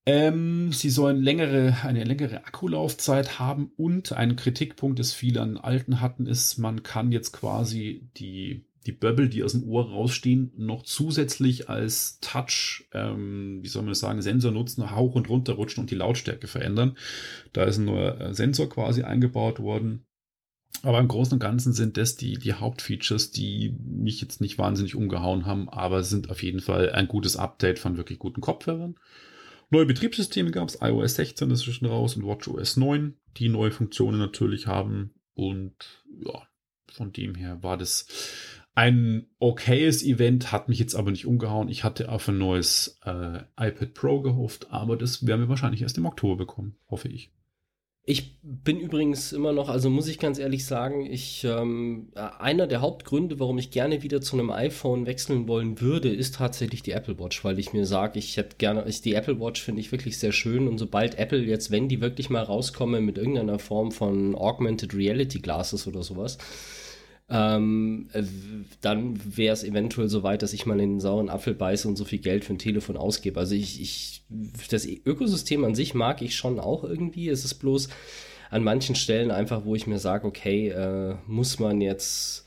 Ähm, 0.06 0.74
sie 0.74 0.89
sollen 0.89 1.22
längere, 1.22 1.78
eine 1.84 2.04
längere 2.04 2.45
Akkulaufzeit 2.45 3.39
haben 3.39 3.72
und 3.78 4.12
ein 4.12 4.36
Kritikpunkt, 4.36 4.99
das 4.99 5.14
viele 5.14 5.41
an 5.41 5.58
alten 5.58 6.01
hatten, 6.01 6.26
ist, 6.26 6.58
man 6.58 6.84
kann 6.84 7.14
jetzt 7.14 7.32
quasi 7.32 8.10
die, 8.18 8.66
die 8.86 8.91
Bubble, 8.91 9.30
die 9.30 9.43
aus 9.43 9.54
dem 9.54 9.64
Ohr 9.64 9.89
rausstehen, 9.89 10.51
noch 10.58 10.84
zusätzlich 10.84 11.70
als 11.70 12.20
Touch, 12.20 12.86
ähm, 12.91 13.60
wie 13.64 13.70
soll 13.70 13.84
man 13.84 13.91
das 13.91 13.99
sagen, 13.99 14.22
Sensor 14.22 14.51
nutzen, 14.51 14.93
hoch 14.93 15.16
und 15.16 15.30
runter 15.30 15.54
rutschen 15.54 15.82
und 15.82 15.91
die 15.91 15.95
Lautstärke 15.95 16.47
verändern. 16.47 16.97
Da 17.54 17.64
ist 17.64 17.78
ein 17.78 17.86
neuer 17.86 18.34
Sensor 18.34 18.68
quasi 18.68 19.04
eingebaut 19.04 19.62
worden. 19.62 20.06
Aber 20.82 20.99
im 20.99 21.07
Großen 21.07 21.34
und 21.34 21.39
Ganzen 21.39 21.71
sind 21.71 21.95
das 21.95 22.17
die, 22.17 22.38
die 22.38 22.53
Hauptfeatures, 22.53 23.32
die 23.32 23.74
mich 23.80 24.19
jetzt 24.19 24.41
nicht 24.41 24.57
wahnsinnig 24.57 24.95
umgehauen 24.95 25.45
haben, 25.45 25.69
aber 25.69 26.03
sind 26.03 26.30
auf 26.30 26.43
jeden 26.43 26.59
Fall 26.59 26.91
ein 26.91 27.07
gutes 27.07 27.38
Update 27.38 27.80
von 27.80 27.95
wirklich 27.95 28.19
guten 28.19 28.41
Kopfhörern. 28.41 28.95
Neue 29.69 29.86
Betriebssysteme 29.86 30.51
gab 30.51 30.67
es, 30.67 30.80
iOS 30.82 31.15
16 31.15 31.49
ist 31.51 31.63
schon 31.63 31.88
raus 31.88 32.15
und 32.15 32.26
WatchOS 32.26 32.78
9, 32.78 33.15
die 33.38 33.49
neue 33.49 33.71
Funktionen 33.71 34.19
natürlich 34.19 34.67
haben. 34.67 35.13
Und 35.34 36.03
ja, 36.19 36.47
von 36.91 37.11
dem 37.13 37.34
her 37.36 37.63
war 37.63 37.78
das 37.78 38.07
ein 38.76 39.28
okayes 39.39 40.03
Event, 40.03 40.51
hat 40.51 40.67
mich 40.67 40.80
jetzt 40.80 40.95
aber 40.95 41.11
nicht 41.11 41.26
umgehauen. 41.26 41.69
Ich 41.69 41.84
hatte 41.84 42.09
auf 42.09 42.28
ein 42.28 42.38
neues 42.38 42.99
äh, 43.05 43.39
iPad 43.57 43.93
Pro 43.93 44.21
gehofft, 44.21 44.71
aber 44.71 44.97
das 44.97 45.26
werden 45.26 45.41
wir 45.41 45.49
wahrscheinlich 45.49 45.82
erst 45.82 45.97
im 45.97 46.05
Oktober 46.05 46.38
bekommen, 46.38 46.76
hoffe 46.89 47.07
ich. 47.07 47.32
Ich 48.06 48.38
bin 48.41 48.82
übrigens 48.82 49.32
immer 49.32 49.54
noch, 49.54 49.70
also 49.70 49.89
muss 49.89 50.10
ich 50.10 50.20
ganz 50.20 50.38
ehrlich 50.38 50.66
sagen, 50.66 51.06
ich 51.06 51.45
ähm, 51.45 52.10
einer 52.16 52.68
der 52.68 52.82
Hauptgründe, 52.82 53.39
warum 53.39 53.58
ich 53.58 53.72
gerne 53.72 54.04
wieder 54.04 54.20
zu 54.20 54.36
einem 54.36 54.49
iPhone 54.49 55.06
wechseln 55.06 55.47
wollen 55.47 55.80
würde, 55.80 56.14
ist 56.14 56.36
tatsächlich 56.36 56.84
die 56.84 56.91
Apple 56.91 57.18
Watch, 57.18 57.45
weil 57.45 57.60
ich 57.60 57.72
mir 57.72 57.86
sage, 57.86 58.20
ich 58.20 58.36
hätte 58.36 58.58
gerne, 58.58 58.84
ich, 58.88 59.01
die 59.01 59.14
Apple 59.14 59.39
Watch 59.39 59.62
finde 59.64 59.80
ich 59.80 59.93
wirklich 59.93 60.20
sehr 60.20 60.34
schön 60.34 60.68
und 60.68 60.80
sobald 60.80 61.18
Apple 61.18 61.45
jetzt, 61.45 61.72
wenn 61.72 61.88
die 61.88 62.01
wirklich 62.01 62.30
mal 62.30 62.43
rauskommen 62.43 63.06
mit 63.06 63.18
irgendeiner 63.18 63.58
Form 63.58 63.93
von 63.93 64.36
Augmented 64.36 64.93
Reality 64.93 65.39
Glasses 65.39 65.88
oder 65.88 66.04
sowas, 66.04 66.38
ähm, 67.34 68.10
äh, 68.14 68.24
dann 68.82 69.20
wäre 69.36 69.54
es 69.54 69.64
eventuell 69.64 70.08
so 70.08 70.22
weit, 70.22 70.44
dass 70.44 70.54
ich 70.54 70.68
mal 70.68 70.80
in 70.80 70.92
den 70.92 71.00
sauren 71.00 71.30
Apfel 71.30 71.56
beiße 71.56 71.88
und 71.88 71.96
so 71.96 72.06
viel 72.06 72.20
Geld 72.20 72.46
für 72.46 72.54
ein 72.54 72.60
Telefon 72.60 72.96
ausgebe. 72.96 73.40
Also 73.40 73.56
ich, 73.56 73.82
ich, 73.82 74.24
das 74.70 74.86
Ökosystem 74.86 75.66
an 75.66 75.74
sich 75.74 75.96
mag 75.96 76.22
ich 76.22 76.36
schon 76.36 76.60
auch 76.60 76.84
irgendwie. 76.84 77.30
Es 77.30 77.44
ist 77.44 77.56
bloß 77.56 77.90
an 78.52 78.64
manchen 78.64 78.94
Stellen 78.94 79.32
einfach, 79.32 79.66
wo 79.66 79.74
ich 79.74 79.88
mir 79.88 79.98
sage, 79.98 80.28
okay, 80.28 80.70
äh, 80.70 81.16
muss 81.26 81.58
man 81.58 81.82
jetzt 81.82 82.44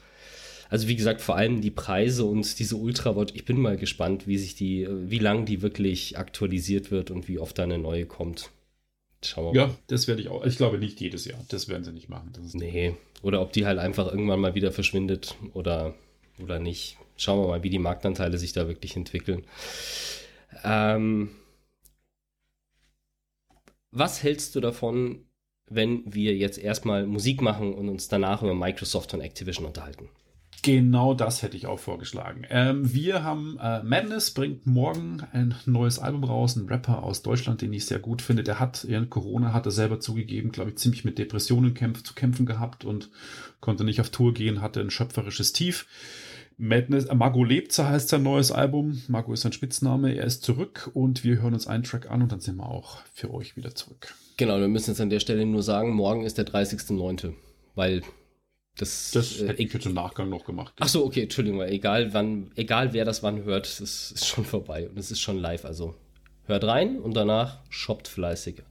also 0.69 0.89
wie 0.89 0.97
gesagt, 0.97 1.21
vor 1.21 1.37
allem 1.37 1.61
die 1.61 1.71
Preise 1.71 2.25
und 2.25 2.59
diese 2.59 2.75
Ultrawatch, 2.75 3.35
ich 3.37 3.45
bin 3.45 3.61
mal 3.61 3.77
gespannt, 3.77 4.27
wie 4.27 4.37
sich 4.37 4.57
die, 4.57 4.89
wie 4.91 5.21
lang 5.21 5.45
die 5.45 5.63
wirklich 5.63 6.19
aktualisiert 6.19 6.91
wird 6.91 7.13
und 7.13 7.29
wie 7.29 7.39
oft 7.39 7.59
da 7.59 7.63
eine 7.63 7.79
neue 7.79 8.05
kommt. 8.05 8.51
Schauen 9.25 9.55
wir 9.55 9.61
ja, 9.61 9.75
das 9.89 10.09
werde 10.09 10.23
ich 10.23 10.29
auch. 10.29 10.45
Ich 10.45 10.57
glaube 10.57 10.79
nicht 10.79 11.01
jedes 11.01 11.25
Jahr. 11.25 11.39
Das 11.49 11.69
werden 11.69 11.85
sie 11.85 11.93
nicht 11.93 12.09
machen. 12.09 12.33
nee. 12.55 12.95
Oder 13.23 13.41
ob 13.41 13.53
die 13.53 13.67
halt 13.67 13.79
einfach 13.79 14.07
irgendwann 14.07 14.41
mal 14.41 14.55
wieder 14.55 14.73
verschwindet 14.73 15.37
oder, 15.55 15.95
oder 16.39 16.59
nicht. 16.59 16.99
Schauen 17.17 17.41
wir 17.41 17.49
mal, 17.49 17.63
wie 17.63 17.71
die 17.71 17.79
Marktanteile 17.79 18.39
sich 18.39 18.53
da 18.53 18.69
wirklich 18.69 18.95
entwickeln. 18.95 19.45
Ähm, 20.65 21.31
was 23.91 24.23
hältst 24.23 24.55
du 24.55 24.61
davon, 24.61 25.25
wenn 25.69 26.03
wir 26.07 26.37
jetzt 26.37 26.59
erstmal 26.59 27.07
Musik 27.07 27.41
machen 27.41 27.75
und 27.75 27.89
uns 27.89 28.09
danach 28.09 28.43
über 28.43 28.55
Microsoft 28.55 29.15
und 29.15 29.23
Activision 29.23 29.65
unterhalten? 29.65 30.11
Genau 30.67 31.15
das 31.15 31.43
hätte 31.43 31.57
ich 31.57 31.69
auch 31.69 31.79
vorgeschlagen. 31.79 32.45
Ähm, 32.51 32.93
wir 32.93 33.23
haben 33.23 33.57
äh, 33.63 33.85
Madness 33.85 34.33
bringt 34.33 34.67
morgen 34.67 35.23
ein 35.31 35.55
neues 35.65 36.01
Album 36.01 36.25
raus, 36.25 36.57
ein 36.57 36.67
Rapper 36.67 37.05
aus 37.05 37.23
Deutschland, 37.23 37.63
den 37.63 37.73
ich 37.73 37.87
sehr 37.87 38.01
gut 38.01 38.21
finde. 38.21 38.43
Der 38.43 38.59
hat 38.59 38.85
während 38.89 39.09
Corona 39.09 39.53
hat 39.53 39.67
er 39.67 39.71
selber 39.71 40.01
zugegeben, 40.01 40.51
glaube 40.51 40.71
ich, 40.71 40.79
ziemlich 40.79 41.05
mit 41.05 41.19
Depressionen 41.19 41.73
kämpf 41.73 42.03
zu 42.03 42.15
kämpfen 42.15 42.47
gehabt 42.47 42.85
und 42.85 43.11
konnte 43.61 43.85
nicht 43.85 44.01
auf 44.01 44.11
Tour 44.11 44.35
gehen, 44.35 44.61
hatte 44.61 44.81
ein 44.81 44.91
schöpferisches 44.91 45.53
Tief. 45.53 45.87
Madness, 46.59 47.05
äh, 47.05 47.15
Margo 47.15 47.45
lebt, 47.45 47.79
heißt 47.79 48.09
sein 48.09 48.25
neues 48.25 48.51
Album. 48.51 49.01
Margo 49.07 49.35
ist 49.35 49.43
sein 49.43 49.53
Spitzname. 49.53 50.17
Er 50.17 50.25
ist 50.25 50.43
zurück 50.43 50.91
und 50.95 51.23
wir 51.23 51.41
hören 51.41 51.55
uns 51.55 51.69
einen 51.69 51.85
Track 51.85 52.11
an 52.11 52.23
und 52.23 52.33
dann 52.33 52.41
sind 52.41 52.57
wir 52.57 52.69
auch 52.69 53.03
für 53.15 53.33
euch 53.33 53.57
wieder 53.57 53.77
zurück. 53.77 54.15
Genau, 54.37 54.59
wir 54.59 54.67
müssen 54.67 54.91
jetzt 54.91 55.01
an 55.01 55.11
der 55.11 55.21
Stelle 55.21 55.47
nur 55.47 55.63
sagen, 55.63 55.95
morgen 55.95 56.25
ist 56.25 56.39
der 56.39 56.45
30.09., 56.45 57.35
weil 57.77 58.03
das, 58.77 59.11
das 59.13 59.41
äh, 59.41 59.49
hätte 59.49 59.63
ich 59.63 59.73
jetzt 59.73 59.87
im 59.87 59.95
Nachgang 59.95 60.29
noch 60.29 60.45
gemacht. 60.45 60.75
Ach 60.79 60.89
so, 60.89 61.05
okay, 61.05 61.23
Entschuldigung, 61.23 61.63
egal 61.63 62.13
wann, 62.13 62.51
egal 62.57 62.93
wer 62.93 63.05
das 63.05 63.23
wann 63.23 63.45
hört, 63.45 63.67
es 63.67 63.81
ist 63.81 64.27
schon 64.27 64.45
vorbei 64.45 64.89
und 64.89 64.99
es 64.99 65.11
ist 65.11 65.21
schon 65.21 65.39
live. 65.39 65.65
Also 65.65 65.95
hört 66.45 66.65
rein 66.65 66.99
und 66.99 67.15
danach 67.15 67.61
shoppt 67.71 68.09
fleißig. 68.09 68.63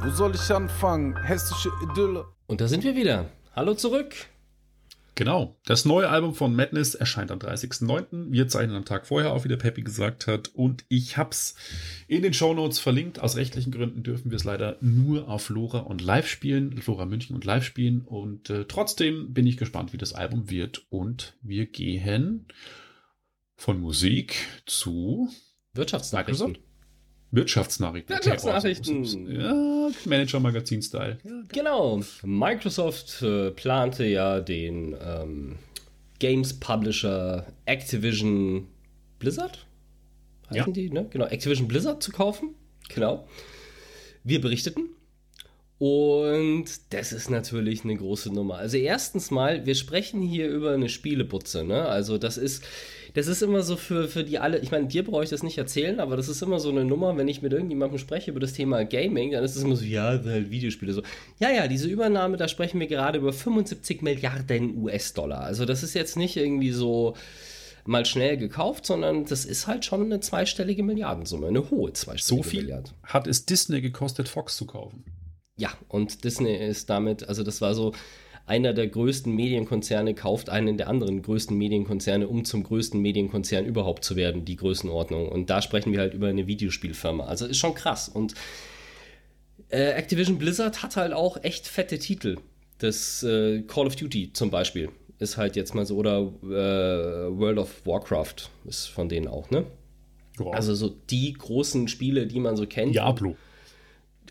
Wo 0.00 0.10
soll 0.10 0.34
ich 0.34 0.50
anfangen? 0.50 1.16
Hessische 1.24 1.70
Idylle. 1.82 2.26
Und 2.46 2.60
da 2.60 2.68
sind 2.68 2.84
wir 2.84 2.94
wieder. 2.94 3.30
Hallo 3.54 3.74
zurück. 3.74 4.14
Genau. 5.18 5.56
Das 5.66 5.84
neue 5.84 6.08
Album 6.10 6.32
von 6.32 6.54
Madness 6.54 6.94
erscheint 6.94 7.32
am 7.32 7.40
30.09. 7.40 8.30
Wir 8.30 8.46
zeichnen 8.46 8.76
am 8.76 8.84
Tag 8.84 9.04
vorher 9.04 9.32
auf, 9.32 9.42
wie 9.42 9.48
der 9.48 9.56
Peppy 9.56 9.82
gesagt 9.82 10.28
hat. 10.28 10.46
Und 10.54 10.84
ich 10.88 11.16
hab's 11.16 11.56
in 12.06 12.22
den 12.22 12.32
Show 12.32 12.54
Notes 12.54 12.78
verlinkt. 12.78 13.18
Aus 13.18 13.34
rechtlichen 13.34 13.72
Gründen 13.72 14.04
dürfen 14.04 14.30
wir 14.30 14.36
es 14.36 14.44
leider 14.44 14.76
nur 14.80 15.28
auf 15.28 15.48
Lora 15.48 15.80
und 15.80 16.02
Live 16.02 16.28
spielen. 16.28 16.80
Lora 16.86 17.04
München 17.04 17.34
und 17.34 17.44
Live 17.44 17.64
spielen. 17.64 18.02
Und 18.02 18.48
äh, 18.48 18.66
trotzdem 18.66 19.34
bin 19.34 19.44
ich 19.44 19.56
gespannt, 19.56 19.92
wie 19.92 19.98
das 19.98 20.12
Album 20.12 20.50
wird. 20.50 20.86
Und 20.88 21.34
wir 21.42 21.66
gehen 21.66 22.46
von 23.56 23.80
Musik 23.80 24.36
zu 24.66 25.28
Wirtschaftsnachrichten. 25.72 26.58
Wirtschaftsnachrichten. 27.30 28.14
Wirtschaftsnachrichten. 28.14 29.40
Ja, 29.40 29.90
Manager-Magazin-Style. 30.06 31.18
Ja, 31.22 31.42
genau. 31.48 32.00
Microsoft 32.22 33.22
äh, 33.22 33.50
plante 33.50 34.06
ja 34.06 34.40
den 34.40 34.96
ähm, 35.00 35.56
Games-Publisher 36.18 37.46
Activision 37.66 38.68
Blizzard. 39.18 39.66
Heißen 40.50 40.66
ja. 40.66 40.72
die, 40.72 40.90
ne? 40.90 41.06
Genau, 41.10 41.26
Activision 41.26 41.68
Blizzard 41.68 42.02
zu 42.02 42.12
kaufen. 42.12 42.54
Genau. 42.88 43.28
Wir 44.24 44.40
berichteten. 44.40 44.88
Und 45.78 46.66
das 46.90 47.12
ist 47.12 47.30
natürlich 47.30 47.84
eine 47.84 47.94
große 47.96 48.32
Nummer. 48.32 48.56
Also 48.56 48.78
erstens 48.78 49.30
mal, 49.30 49.64
wir 49.64 49.76
sprechen 49.76 50.20
hier 50.20 50.48
über 50.48 50.72
eine 50.72 50.88
Spielebutze, 50.88 51.62
ne? 51.62 51.84
Also 51.86 52.18
das 52.18 52.36
ist, 52.36 52.64
das 53.14 53.26
ist 53.26 53.42
immer 53.42 53.62
so 53.62 53.76
für, 53.76 54.08
für 54.08 54.24
die 54.24 54.38
alle, 54.38 54.58
ich 54.58 54.70
meine, 54.70 54.86
dir 54.86 55.04
brauche 55.04 55.24
ich 55.24 55.30
das 55.30 55.42
nicht 55.42 55.58
erzählen, 55.58 56.00
aber 56.00 56.16
das 56.16 56.28
ist 56.28 56.42
immer 56.42 56.60
so 56.60 56.70
eine 56.70 56.84
Nummer, 56.84 57.16
wenn 57.16 57.28
ich 57.28 57.42
mit 57.42 57.52
irgendjemandem 57.52 57.98
spreche 57.98 58.30
über 58.30 58.40
das 58.40 58.52
Thema 58.52 58.84
Gaming, 58.84 59.32
dann 59.32 59.44
ist 59.44 59.56
es 59.56 59.62
immer 59.62 59.76
so, 59.76 59.84
ja, 59.84 60.04
halt 60.04 60.50
Videospiele 60.50 60.92
so. 60.92 61.02
Ja, 61.38 61.50
ja, 61.50 61.68
diese 61.68 61.88
Übernahme, 61.88 62.36
da 62.36 62.48
sprechen 62.48 62.80
wir 62.80 62.86
gerade 62.86 63.18
über 63.18 63.32
75 63.32 64.02
Milliarden 64.02 64.76
US-Dollar. 64.76 65.40
Also 65.40 65.64
das 65.64 65.82
ist 65.82 65.94
jetzt 65.94 66.16
nicht 66.16 66.36
irgendwie 66.36 66.72
so 66.72 67.14
mal 67.84 68.04
schnell 68.04 68.36
gekauft, 68.36 68.84
sondern 68.84 69.24
das 69.24 69.44
ist 69.44 69.66
halt 69.66 69.84
schon 69.84 70.04
eine 70.04 70.20
zweistellige 70.20 70.82
Milliardensumme, 70.82 71.48
eine 71.48 71.70
hohe 71.70 71.92
zweistellige 71.92 72.44
so 72.44 72.48
viel 72.48 72.62
Milliarden. 72.62 72.92
Hat 73.02 73.26
es 73.26 73.46
Disney 73.46 73.80
gekostet, 73.80 74.28
Fox 74.28 74.56
zu 74.56 74.66
kaufen? 74.66 75.04
Ja, 75.56 75.70
und 75.88 76.22
Disney 76.22 76.54
ist 76.54 76.88
damit, 76.90 77.28
also 77.28 77.42
das 77.42 77.60
war 77.60 77.74
so, 77.74 77.92
einer 78.48 78.72
der 78.72 78.88
größten 78.88 79.34
Medienkonzerne 79.34 80.14
kauft 80.14 80.50
einen 80.50 80.76
der 80.76 80.88
anderen 80.88 81.22
größten 81.22 81.56
Medienkonzerne, 81.56 82.28
um 82.28 82.44
zum 82.44 82.62
größten 82.62 83.00
Medienkonzern 83.00 83.64
überhaupt 83.64 84.04
zu 84.04 84.16
werden, 84.16 84.44
die 84.44 84.56
Größenordnung. 84.56 85.28
Und 85.28 85.50
da 85.50 85.62
sprechen 85.62 85.92
wir 85.92 86.00
halt 86.00 86.14
über 86.14 86.28
eine 86.28 86.46
Videospielfirma. 86.46 87.24
Also 87.24 87.46
ist 87.46 87.58
schon 87.58 87.74
krass. 87.74 88.08
Und 88.08 88.34
äh, 89.68 89.90
Activision 89.90 90.38
Blizzard 90.38 90.82
hat 90.82 90.96
halt 90.96 91.12
auch 91.12 91.42
echt 91.42 91.66
fette 91.66 91.98
Titel. 91.98 92.38
Das 92.78 93.22
äh, 93.22 93.62
Call 93.62 93.86
of 93.86 93.96
Duty 93.96 94.32
zum 94.32 94.50
Beispiel 94.50 94.90
ist 95.18 95.36
halt 95.36 95.56
jetzt 95.56 95.74
mal 95.74 95.84
so, 95.84 95.96
oder 95.96 96.32
äh, 96.42 97.38
World 97.38 97.58
of 97.58 97.82
Warcraft 97.84 98.50
ist 98.64 98.86
von 98.86 99.08
denen 99.08 99.28
auch, 99.28 99.50
ne? 99.50 99.66
Wow. 100.38 100.54
Also 100.54 100.74
so 100.74 100.88
die 101.10 101.32
großen 101.32 101.88
Spiele, 101.88 102.26
die 102.26 102.38
man 102.38 102.56
so 102.56 102.66
kennt. 102.66 102.94
Diablo. 102.94 103.36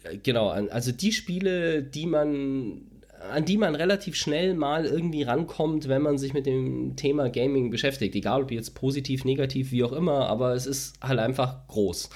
Äh, 0.03 0.17
genau, 0.17 0.49
also 0.49 0.91
die 0.91 1.11
Spiele, 1.11 1.83
die 1.83 2.05
man 2.05 2.81
an 3.31 3.45
die 3.45 3.57
man 3.57 3.75
relativ 3.75 4.15
schnell 4.15 4.53
mal 4.53 4.85
irgendwie 4.85 5.23
rankommt, 5.23 5.87
wenn 5.87 6.01
man 6.01 6.17
sich 6.17 6.33
mit 6.33 6.45
dem 6.45 6.95
Thema 6.95 7.29
Gaming 7.29 7.69
beschäftigt. 7.69 8.15
Egal 8.15 8.43
ob 8.43 8.51
jetzt 8.51 8.75
positiv, 8.75 9.25
negativ, 9.25 9.71
wie 9.71 9.83
auch 9.83 9.93
immer, 9.93 10.27
aber 10.27 10.53
es 10.53 10.65
ist 10.65 10.95
halt 11.01 11.19
einfach 11.19 11.67
groß. 11.67 12.09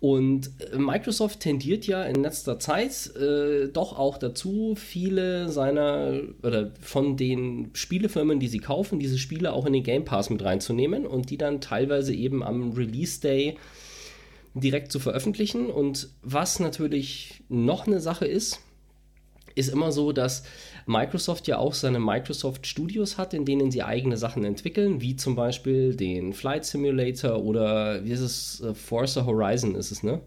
Und 0.00 0.52
äh, 0.72 0.78
Microsoft 0.78 1.40
tendiert 1.40 1.86
ja 1.86 2.04
in 2.04 2.22
letzter 2.22 2.60
Zeit 2.60 3.14
äh, 3.16 3.68
doch 3.68 3.98
auch 3.98 4.16
dazu, 4.18 4.74
viele 4.76 5.48
seiner 5.48 6.20
oder 6.42 6.70
von 6.80 7.16
den 7.16 7.70
Spielefirmen, 7.72 8.38
die 8.38 8.46
sie 8.46 8.60
kaufen, 8.60 9.00
diese 9.00 9.18
Spiele 9.18 9.52
auch 9.52 9.66
in 9.66 9.72
den 9.72 9.82
Game 9.82 10.04
Pass 10.04 10.30
mit 10.30 10.44
reinzunehmen 10.44 11.04
und 11.04 11.30
die 11.30 11.38
dann 11.38 11.60
teilweise 11.60 12.14
eben 12.14 12.44
am 12.44 12.72
Release 12.72 13.20
Day 13.20 13.56
direkt 14.54 14.92
zu 14.92 15.00
veröffentlichen. 15.00 15.66
Und 15.66 16.10
was 16.22 16.60
natürlich 16.60 17.42
noch 17.48 17.88
eine 17.88 18.00
Sache 18.00 18.26
ist, 18.26 18.60
ist 19.58 19.68
immer 19.68 19.92
so, 19.92 20.12
dass 20.12 20.44
Microsoft 20.86 21.46
ja 21.46 21.58
auch 21.58 21.74
seine 21.74 21.98
Microsoft 21.98 22.66
Studios 22.66 23.18
hat, 23.18 23.34
in 23.34 23.44
denen 23.44 23.70
sie 23.70 23.82
eigene 23.82 24.16
Sachen 24.16 24.44
entwickeln, 24.44 25.00
wie 25.00 25.16
zum 25.16 25.34
Beispiel 25.34 25.94
den 25.94 26.32
Flight 26.32 26.64
Simulator 26.64 27.42
oder 27.44 28.04
wie 28.04 28.12
ist 28.12 28.20
es, 28.20 28.60
äh, 28.60 28.74
Forza 28.74 29.26
Horizon 29.26 29.74
ist 29.74 29.90
es, 29.90 30.02
ne? 30.02 30.20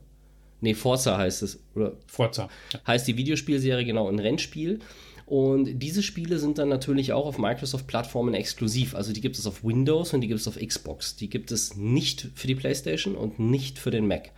Ne, 0.62 0.76
Forza 0.76 1.18
heißt 1.18 1.42
es. 1.42 1.60
Oder 1.76 1.94
Forza. 2.06 2.48
Heißt 2.86 3.08
die 3.08 3.18
Videospielserie, 3.18 3.84
genau, 3.84 4.08
ein 4.08 4.20
Rennspiel. 4.20 4.80
Und 5.26 5.80
diese 5.80 6.04
Spiele 6.04 6.38
sind 6.40 6.58
dann 6.58 6.70
natürlich 6.70 7.14
auch 7.14 7.26
auf 7.26 7.38
Microsoft-Plattformen 7.38 8.34
exklusiv. 8.34 8.96
Also 8.96 9.14
die 9.14 9.22
gibt 9.22 9.38
es 9.38 9.48
auf 9.48 9.64
Windows 9.64 10.14
und 10.14 10.22
die 10.22 10.28
gibt 10.28 10.42
es 10.42 10.48
auf 10.48 10.60
Xbox. 10.60 11.16
Die 11.16 11.30
gibt 11.30 11.52
es 11.52 11.76
nicht 11.78 12.28
für 12.36 12.48
die 12.48 12.56
PlayStation 12.56 13.16
und 13.16 13.40
nicht 13.40 13.80
für 13.80 13.92
den 13.92 14.08
Mac. 14.08 14.32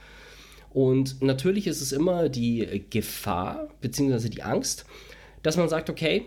Und 0.74 1.21
natürlich 1.21 1.67
ist 1.67 1.82
es 1.82 1.91
immer 1.91 2.30
die 2.30 2.86
Gefahr 2.89 3.69
bzw. 3.82 4.30
die 4.30 4.43
Angst, 4.43 4.86
dass 5.43 5.57
man 5.57 5.69
sagt, 5.69 5.89
okay, 5.89 6.26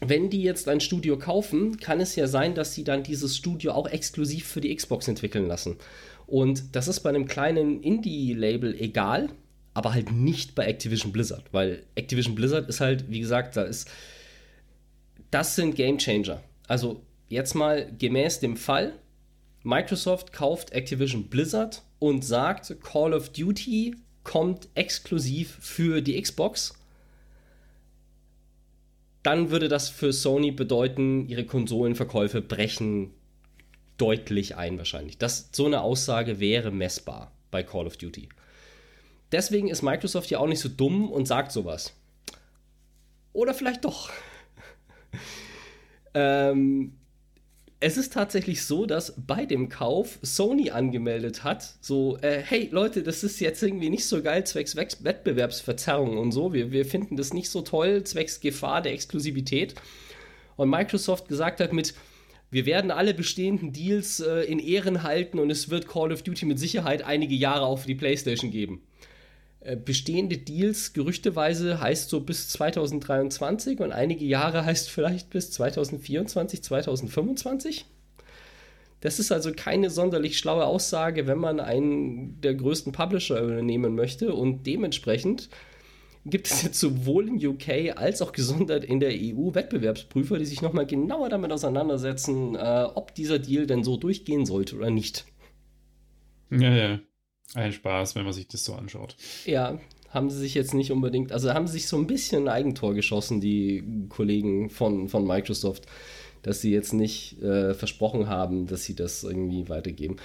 wenn 0.00 0.30
die 0.30 0.42
jetzt 0.42 0.68
ein 0.68 0.80
Studio 0.80 1.18
kaufen, 1.18 1.78
kann 1.78 2.00
es 2.00 2.16
ja 2.16 2.26
sein, 2.26 2.54
dass 2.54 2.74
sie 2.74 2.84
dann 2.84 3.02
dieses 3.02 3.36
Studio 3.36 3.72
auch 3.72 3.86
exklusiv 3.86 4.46
für 4.46 4.60
die 4.60 4.74
Xbox 4.74 5.06
entwickeln 5.08 5.46
lassen. 5.46 5.76
Und 6.26 6.74
das 6.74 6.88
ist 6.88 7.00
bei 7.00 7.10
einem 7.10 7.26
kleinen 7.26 7.82
Indie-Label 7.82 8.74
egal, 8.80 9.28
aber 9.74 9.92
halt 9.92 10.10
nicht 10.10 10.54
bei 10.54 10.64
Activision 10.64 11.12
Blizzard, 11.12 11.44
weil 11.52 11.84
Activision 11.94 12.34
Blizzard 12.34 12.68
ist 12.68 12.80
halt, 12.80 13.10
wie 13.10 13.20
gesagt, 13.20 13.56
da 13.56 13.62
ist. 13.62 13.88
Das 15.30 15.54
sind 15.54 15.76
Game 15.76 15.98
Changer. 15.98 16.42
Also 16.66 17.02
jetzt 17.28 17.54
mal 17.54 17.92
gemäß 17.98 18.40
dem 18.40 18.56
Fall, 18.56 18.94
Microsoft 19.62 20.32
kauft 20.32 20.72
Activision 20.72 21.28
Blizzard 21.28 21.82
und 22.00 22.24
sagt, 22.24 22.74
Call 22.82 23.14
of 23.14 23.28
Duty 23.28 23.94
kommt 24.24 24.68
exklusiv 24.74 25.56
für 25.60 26.00
die 26.00 26.20
Xbox 26.20 26.74
dann 29.22 29.50
würde 29.50 29.68
das 29.68 29.88
für 29.88 30.12
Sony 30.12 30.50
bedeuten, 30.50 31.28
ihre 31.28 31.44
Konsolenverkäufe 31.44 32.40
brechen 32.40 33.12
deutlich 33.98 34.56
ein 34.56 34.78
wahrscheinlich. 34.78 35.18
Das, 35.18 35.50
so 35.52 35.66
eine 35.66 35.82
Aussage 35.82 36.40
wäre 36.40 36.70
messbar 36.70 37.32
bei 37.50 37.62
Call 37.62 37.86
of 37.86 37.98
Duty. 37.98 38.30
Deswegen 39.30 39.68
ist 39.68 39.82
Microsoft 39.82 40.30
ja 40.30 40.38
auch 40.38 40.46
nicht 40.46 40.60
so 40.60 40.68
dumm 40.68 41.10
und 41.10 41.26
sagt 41.26 41.52
sowas. 41.52 41.92
Oder 43.32 43.52
vielleicht 43.52 43.84
doch. 43.84 44.10
ähm, 46.14 46.94
es 47.80 47.96
ist 47.96 48.12
tatsächlich 48.12 48.64
so, 48.64 48.84
dass 48.84 49.14
bei 49.16 49.46
dem 49.46 49.70
Kauf 49.70 50.18
Sony 50.20 50.70
angemeldet 50.70 51.44
hat, 51.44 51.76
so, 51.80 52.18
äh, 52.18 52.42
hey 52.44 52.68
Leute, 52.70 53.02
das 53.02 53.24
ist 53.24 53.40
jetzt 53.40 53.62
irgendwie 53.62 53.88
nicht 53.88 54.04
so 54.04 54.22
geil, 54.22 54.44
zwecks 54.44 54.76
Wettbewerbsverzerrung 54.76 56.18
und 56.18 56.32
so. 56.32 56.52
Wir, 56.52 56.72
wir 56.72 56.84
finden 56.84 57.16
das 57.16 57.32
nicht 57.32 57.48
so 57.48 57.62
toll, 57.62 58.04
zwecks 58.04 58.40
Gefahr 58.40 58.82
der 58.82 58.92
Exklusivität. 58.92 59.74
Und 60.56 60.68
Microsoft 60.68 61.28
gesagt 61.28 61.60
hat 61.60 61.72
mit, 61.72 61.94
wir 62.50 62.66
werden 62.66 62.90
alle 62.90 63.14
bestehenden 63.14 63.72
Deals 63.72 64.20
äh, 64.20 64.42
in 64.42 64.58
Ehren 64.58 65.02
halten 65.02 65.38
und 65.38 65.48
es 65.48 65.70
wird 65.70 65.88
Call 65.88 66.12
of 66.12 66.22
Duty 66.22 66.44
mit 66.44 66.58
Sicherheit 66.58 67.02
einige 67.02 67.34
Jahre 67.34 67.64
auch 67.64 67.78
für 67.78 67.86
die 67.86 67.94
PlayStation 67.94 68.50
geben. 68.50 68.82
Äh, 69.60 69.76
bestehende 69.76 70.38
Deals, 70.38 70.94
gerüchteweise 70.94 71.80
heißt 71.80 72.08
so 72.08 72.20
bis 72.20 72.48
2023 72.48 73.80
und 73.80 73.92
einige 73.92 74.24
Jahre 74.24 74.64
heißt 74.64 74.88
vielleicht 74.88 75.30
bis 75.30 75.50
2024, 75.50 76.62
2025. 76.62 77.84
Das 79.02 79.18
ist 79.18 79.32
also 79.32 79.52
keine 79.54 79.90
sonderlich 79.90 80.38
schlaue 80.38 80.64
Aussage, 80.64 81.26
wenn 81.26 81.38
man 81.38 81.60
einen 81.60 82.40
der 82.40 82.54
größten 82.54 82.92
Publisher 82.92 83.40
übernehmen 83.40 83.94
möchte 83.94 84.34
und 84.34 84.66
dementsprechend 84.66 85.48
gibt 86.26 86.50
es 86.50 86.62
jetzt 86.62 86.78
sowohl 86.78 87.28
in 87.28 87.46
UK 87.46 87.96
als 87.96 88.20
auch 88.20 88.32
gesondert 88.32 88.84
in 88.84 89.00
der 89.00 89.12
EU 89.12 89.54
Wettbewerbsprüfer, 89.54 90.38
die 90.38 90.44
sich 90.44 90.60
nochmal 90.60 90.86
genauer 90.86 91.30
damit 91.30 91.50
auseinandersetzen, 91.50 92.56
äh, 92.56 92.86
ob 92.94 93.14
dieser 93.14 93.38
Deal 93.38 93.66
denn 93.66 93.84
so 93.84 93.96
durchgehen 93.96 94.44
sollte 94.44 94.76
oder 94.76 94.90
nicht. 94.90 95.24
Ja, 96.50 96.74
ja. 96.74 97.00
Ein 97.54 97.72
Spaß, 97.72 98.14
wenn 98.14 98.24
man 98.24 98.32
sich 98.32 98.46
das 98.46 98.64
so 98.64 98.74
anschaut. 98.74 99.16
Ja, 99.44 99.80
haben 100.10 100.30
sie 100.30 100.38
sich 100.38 100.54
jetzt 100.54 100.74
nicht 100.74 100.92
unbedingt, 100.92 101.32
also 101.32 101.52
haben 101.52 101.66
sie 101.66 101.74
sich 101.74 101.88
so 101.88 101.96
ein 101.96 102.06
bisschen 102.06 102.44
ein 102.44 102.48
Eigentor 102.48 102.94
geschossen, 102.94 103.40
die 103.40 103.84
Kollegen 104.08 104.70
von, 104.70 105.08
von 105.08 105.26
Microsoft, 105.26 105.86
dass 106.42 106.60
sie 106.60 106.72
jetzt 106.72 106.92
nicht 106.92 107.40
äh, 107.42 107.74
versprochen 107.74 108.28
haben, 108.28 108.66
dass 108.66 108.84
sie 108.84 108.94
das 108.94 109.22
irgendwie 109.22 109.68
weitergeben. 109.68 110.16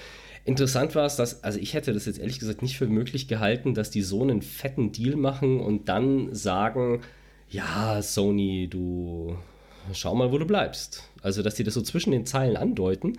Interessant 0.44 0.94
war 0.94 1.06
es, 1.06 1.16
dass, 1.16 1.44
also 1.44 1.60
ich 1.60 1.74
hätte 1.74 1.94
das 1.94 2.06
jetzt 2.06 2.20
ehrlich 2.20 2.40
gesagt 2.40 2.62
nicht 2.62 2.78
für 2.78 2.88
möglich 2.88 3.28
gehalten, 3.28 3.74
dass 3.74 3.90
die 3.90 4.02
so 4.02 4.22
einen 4.22 4.42
fetten 4.42 4.92
Deal 4.92 5.16
machen 5.16 5.60
und 5.60 5.90
dann 5.90 6.34
sagen, 6.34 7.02
ja, 7.50 8.02
Sony, 8.02 8.68
du 8.70 9.38
schau 9.94 10.16
mal, 10.16 10.32
wo 10.32 10.38
du 10.38 10.46
bleibst. 10.46 11.04
Also, 11.22 11.42
dass 11.42 11.56
die 11.56 11.64
das 11.64 11.74
so 11.74 11.82
zwischen 11.82 12.12
den 12.12 12.26
Zeilen 12.26 12.58
andeuten 12.58 13.18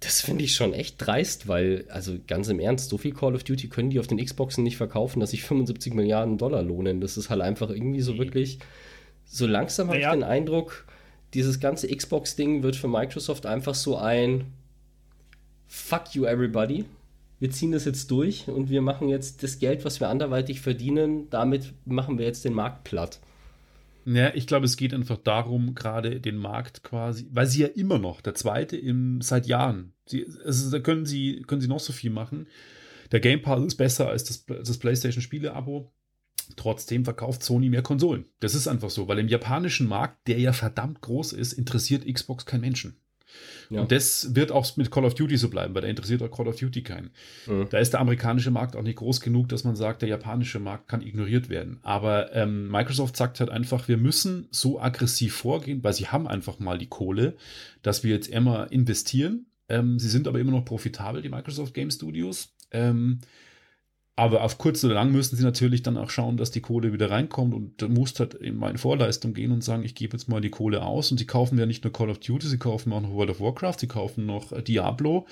das 0.00 0.22
finde 0.22 0.44
ich 0.44 0.54
schon 0.54 0.72
echt 0.72 0.96
dreist, 0.98 1.46
weil, 1.46 1.84
also 1.90 2.16
ganz 2.26 2.48
im 2.48 2.58
Ernst, 2.58 2.88
so 2.88 2.96
viel 2.96 3.12
Call 3.12 3.34
of 3.34 3.44
Duty 3.44 3.68
können 3.68 3.90
die 3.90 4.00
auf 4.00 4.06
den 4.06 4.22
Xboxen 4.24 4.64
nicht 4.64 4.78
verkaufen, 4.78 5.20
dass 5.20 5.30
sich 5.30 5.42
75 5.42 5.92
Milliarden 5.92 6.38
Dollar 6.38 6.62
lohnen. 6.62 7.02
Das 7.02 7.18
ist 7.18 7.28
halt 7.28 7.42
einfach 7.42 7.68
irgendwie 7.68 8.00
so 8.00 8.16
wirklich, 8.16 8.58
so 9.26 9.46
langsam 9.46 9.88
habe 9.88 9.98
naja. 9.98 10.08
ich 10.08 10.20
den 10.20 10.24
Eindruck, 10.24 10.86
dieses 11.34 11.60
ganze 11.60 11.94
Xbox-Ding 11.94 12.62
wird 12.62 12.76
für 12.76 12.88
Microsoft 12.88 13.44
einfach 13.44 13.74
so 13.74 13.96
ein 13.96 14.46
Fuck 15.68 16.14
you 16.14 16.24
everybody. 16.24 16.86
Wir 17.38 17.50
ziehen 17.50 17.72
das 17.72 17.84
jetzt 17.84 18.10
durch 18.10 18.48
und 18.48 18.70
wir 18.70 18.82
machen 18.82 19.08
jetzt 19.08 19.42
das 19.42 19.58
Geld, 19.58 19.84
was 19.84 20.00
wir 20.00 20.08
anderweitig 20.08 20.60
verdienen, 20.62 21.28
damit 21.30 21.72
machen 21.84 22.18
wir 22.18 22.26
jetzt 22.26 22.44
den 22.44 22.54
Markt 22.54 22.84
platt. 22.84 23.20
Ja, 24.04 24.34
ich 24.34 24.46
glaube, 24.46 24.64
es 24.64 24.76
geht 24.76 24.94
einfach 24.94 25.18
darum, 25.18 25.74
gerade 25.74 26.20
den 26.20 26.36
Markt 26.36 26.82
quasi, 26.82 27.26
weil 27.30 27.46
sie 27.46 27.62
ja 27.62 27.68
immer 27.68 27.98
noch, 27.98 28.20
der 28.20 28.34
zweite 28.34 28.76
im, 28.76 29.20
seit 29.20 29.46
Jahren, 29.46 29.92
sie, 30.06 30.26
also 30.44 30.70
da 30.70 30.80
können 30.80 31.06
sie, 31.06 31.42
können 31.46 31.60
sie 31.60 31.68
noch 31.68 31.80
so 31.80 31.92
viel 31.92 32.10
machen. 32.10 32.46
Der 33.12 33.20
Game 33.20 33.42
Pass 33.42 33.64
ist 33.64 33.76
besser 33.76 34.08
als 34.08 34.24
das, 34.24 34.46
das 34.46 34.78
PlayStation-Spiele-Abo. 34.78 35.92
Trotzdem 36.56 37.04
verkauft 37.04 37.44
Sony 37.44 37.68
mehr 37.68 37.82
Konsolen. 37.82 38.24
Das 38.40 38.54
ist 38.54 38.66
einfach 38.66 38.90
so, 38.90 39.06
weil 39.06 39.18
im 39.18 39.28
japanischen 39.28 39.86
Markt, 39.86 40.26
der 40.26 40.38
ja 40.38 40.52
verdammt 40.52 41.00
groß 41.00 41.32
ist, 41.32 41.52
interessiert 41.52 42.12
Xbox 42.12 42.46
kein 42.46 42.60
Menschen. 42.60 42.96
Ja. 43.70 43.82
Und 43.82 43.92
das 43.92 44.34
wird 44.34 44.50
auch 44.50 44.76
mit 44.76 44.90
Call 44.90 45.04
of 45.04 45.14
Duty 45.14 45.36
so 45.36 45.48
bleiben, 45.48 45.74
weil 45.74 45.82
da 45.82 45.88
interessiert 45.88 46.22
auch 46.22 46.30
Call 46.30 46.48
of 46.48 46.56
Duty 46.56 46.82
keinen. 46.82 47.10
Mhm. 47.46 47.68
Da 47.70 47.78
ist 47.78 47.92
der 47.92 48.00
amerikanische 48.00 48.50
Markt 48.50 48.74
auch 48.74 48.82
nicht 48.82 48.96
groß 48.96 49.20
genug, 49.20 49.48
dass 49.48 49.64
man 49.64 49.76
sagt, 49.76 50.02
der 50.02 50.08
japanische 50.08 50.58
Markt 50.58 50.88
kann 50.88 51.02
ignoriert 51.02 51.48
werden. 51.48 51.78
Aber 51.82 52.34
ähm, 52.34 52.68
Microsoft 52.68 53.16
sagt 53.16 53.38
halt 53.38 53.50
einfach, 53.50 53.86
wir 53.86 53.96
müssen 53.96 54.48
so 54.50 54.80
aggressiv 54.80 55.34
vorgehen, 55.34 55.84
weil 55.84 55.92
sie 55.92 56.08
haben 56.08 56.26
einfach 56.26 56.58
mal 56.58 56.78
die 56.78 56.88
Kohle, 56.88 57.36
dass 57.82 58.02
wir 58.02 58.10
jetzt 58.10 58.28
immer 58.28 58.70
investieren. 58.72 59.46
Ähm, 59.68 60.00
sie 60.00 60.08
sind 60.08 60.26
aber 60.26 60.40
immer 60.40 60.52
noch 60.52 60.64
profitabel, 60.64 61.22
die 61.22 61.28
Microsoft 61.28 61.72
Game 61.72 61.92
Studios. 61.92 62.54
Ähm, 62.72 63.20
aber 64.20 64.44
auf 64.44 64.58
kurz 64.58 64.84
oder 64.84 64.92
lang 64.92 65.12
müssen 65.12 65.34
sie 65.36 65.42
natürlich 65.42 65.82
dann 65.82 65.96
auch 65.96 66.10
schauen, 66.10 66.36
dass 66.36 66.50
die 66.50 66.60
Kohle 66.60 66.92
wieder 66.92 67.10
reinkommt 67.10 67.54
und 67.54 67.80
du 67.80 67.88
musst 67.88 68.20
halt 68.20 68.34
in 68.34 68.58
meine 68.58 68.76
Vorleistung 68.76 69.32
gehen 69.32 69.50
und 69.50 69.64
sagen, 69.64 69.82
ich 69.82 69.94
gebe 69.94 70.14
jetzt 70.14 70.28
mal 70.28 70.42
die 70.42 70.50
Kohle 70.50 70.82
aus 70.82 71.10
und 71.10 71.16
sie 71.16 71.26
kaufen 71.26 71.58
ja 71.58 71.64
nicht 71.64 71.84
nur 71.84 71.92
Call 71.94 72.10
of 72.10 72.18
Duty, 72.18 72.46
sie 72.46 72.58
kaufen 72.58 72.92
auch 72.92 73.00
noch 73.00 73.12
World 73.12 73.30
of 73.30 73.40
Warcraft, 73.40 73.76
sie 73.78 73.86
kaufen 73.86 74.26
noch 74.26 74.52
äh, 74.52 74.62
Diablo 74.62 75.26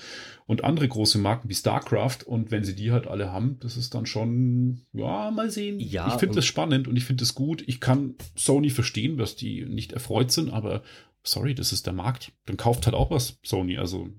und 0.47 0.63
andere 0.63 0.87
große 0.87 1.19
Marken 1.19 1.49
wie 1.49 1.53
StarCraft 1.53 2.23
und 2.25 2.49
wenn 2.49 2.63
sie 2.63 2.73
die 2.73 2.91
halt 2.91 3.05
alle 3.05 3.31
haben, 3.31 3.57
das 3.59 3.77
ist 3.77 3.93
dann 3.93 4.07
schon, 4.07 4.81
ja, 4.93 5.29
mal 5.29 5.51
sehen. 5.51 5.79
Ja, 5.79 6.07
ich 6.07 6.15
finde 6.15 6.37
das 6.37 6.47
spannend 6.47 6.87
und 6.87 6.95
ich 6.95 7.05
finde 7.05 7.21
das 7.21 7.35
gut. 7.35 7.63
Ich 7.67 7.79
kann 7.79 8.15
Sony 8.35 8.71
verstehen, 8.71 9.17
dass 9.17 9.35
die 9.35 9.65
nicht 9.65 9.91
erfreut 9.91 10.31
sind, 10.31 10.49
aber 10.49 10.81
sorry, 11.21 11.53
das 11.53 11.73
ist 11.73 11.85
der 11.85 11.93
Markt. 11.93 12.31
Dann 12.47 12.57
kauft 12.57 12.87
halt 12.87 12.95
auch 12.95 13.11
was 13.11 13.37
Sony, 13.43 13.77
also 13.77 14.09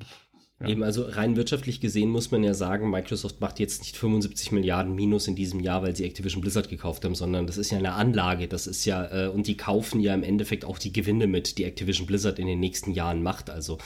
Eben, 0.67 0.83
also 0.83 1.05
rein 1.05 1.37
wirtschaftlich 1.37 1.81
gesehen 1.81 2.11
muss 2.11 2.31
man 2.31 2.45
ja 2.45 2.53
sagen, 2.53 2.91
Microsoft 2.91 3.41
macht 3.41 3.59
jetzt 3.59 3.81
nicht 3.81 3.97
75 3.97 4.53
Milliarden 4.53 4.95
Minus 4.95 5.27
in 5.27 5.35
diesem 5.35 5.61
Jahr, 5.61 5.83
weil 5.83 5.97
sie 5.97 6.05
Activision 6.05 6.43
Blizzard 6.43 6.69
gekauft 6.69 7.03
haben, 7.05 7.15
sondern 7.15 7.47
das 7.47 7.57
ist 7.57 7.71
ja 7.71 7.79
eine 7.79 7.95
Anlage. 7.95 8.47
Das 8.47 8.67
ist 8.67 8.85
ja, 8.85 9.27
äh, 9.27 9.29
und 9.29 9.47
die 9.47 9.57
kaufen 9.57 10.01
ja 10.01 10.13
im 10.13 10.23
Endeffekt 10.23 10.67
auch 10.67 10.79
die 10.79 10.93
Gewinne 10.93 11.27
mit, 11.27 11.57
die 11.57 11.65
Activision 11.65 12.07
Blizzard 12.07 12.39
in 12.39 12.47
den 12.47 12.61
nächsten 12.61 12.93
Jahren 12.93 13.23
macht. 13.23 13.49
Also 13.49 13.79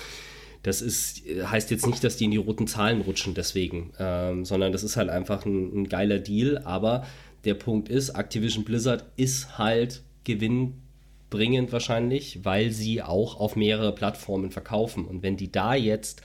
das 0.64 0.82
ist, 0.82 1.24
äh, 1.26 1.44
heißt 1.44 1.70
jetzt 1.70 1.86
nicht, 1.86 2.02
dass 2.02 2.16
die 2.16 2.24
in 2.24 2.32
die 2.32 2.38
roten 2.38 2.66
Zahlen 2.66 3.02
rutschen 3.02 3.34
deswegen, 3.34 3.92
ähm, 4.00 4.44
sondern 4.44 4.72
das 4.72 4.82
ist 4.82 4.96
halt 4.96 5.10
einfach 5.10 5.46
ein, 5.46 5.82
ein 5.82 5.88
geiler 5.88 6.18
Deal. 6.18 6.58
Aber 6.64 7.06
der 7.44 7.54
Punkt 7.54 7.88
ist, 7.88 8.10
Activision 8.10 8.64
Blizzard 8.64 9.04
ist 9.14 9.58
halt 9.58 10.02
gewinnbringend 10.24 11.70
wahrscheinlich, 11.70 12.40
weil 12.42 12.72
sie 12.72 13.00
auch 13.00 13.38
auf 13.38 13.54
mehrere 13.54 13.94
Plattformen 13.94 14.50
verkaufen. 14.50 15.04
Und 15.04 15.22
wenn 15.22 15.36
die 15.36 15.52
da 15.52 15.76
jetzt 15.76 16.20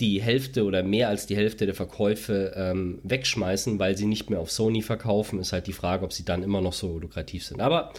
die 0.00 0.20
Hälfte 0.20 0.64
oder 0.64 0.82
mehr 0.82 1.08
als 1.08 1.26
die 1.26 1.36
Hälfte 1.36 1.64
der 1.66 1.74
Verkäufe 1.74 2.52
ähm, 2.54 2.98
wegschmeißen, 3.02 3.78
weil 3.78 3.96
sie 3.96 4.06
nicht 4.06 4.28
mehr 4.28 4.40
auf 4.40 4.50
Sony 4.50 4.82
verkaufen, 4.82 5.38
ist 5.38 5.52
halt 5.52 5.66
die 5.66 5.72
Frage, 5.72 6.04
ob 6.04 6.12
sie 6.12 6.24
dann 6.24 6.42
immer 6.42 6.60
noch 6.60 6.74
so 6.74 6.98
lukrativ 6.98 7.44
sind. 7.44 7.60
Aber 7.60 7.92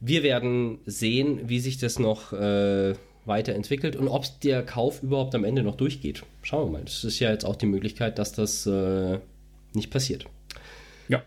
wir 0.00 0.24
werden 0.24 0.80
sehen, 0.84 1.48
wie 1.48 1.60
sich 1.60 1.78
das 1.78 1.98
noch 2.00 2.32
äh, 2.32 2.94
weiterentwickelt 3.24 3.94
und 3.94 4.08
ob 4.08 4.24
der 4.40 4.64
Kauf 4.64 5.02
überhaupt 5.02 5.34
am 5.36 5.44
Ende 5.44 5.62
noch 5.62 5.76
durchgeht. 5.76 6.24
Schauen 6.42 6.72
wir 6.72 6.78
mal. 6.78 6.84
Es 6.84 7.04
ist 7.04 7.20
ja 7.20 7.30
jetzt 7.30 7.44
auch 7.44 7.56
die 7.56 7.66
Möglichkeit, 7.66 8.18
dass 8.18 8.32
das 8.32 8.66
äh, 8.66 9.18
nicht 9.74 9.90
passiert. 9.90 10.26
Ja. 11.08 11.22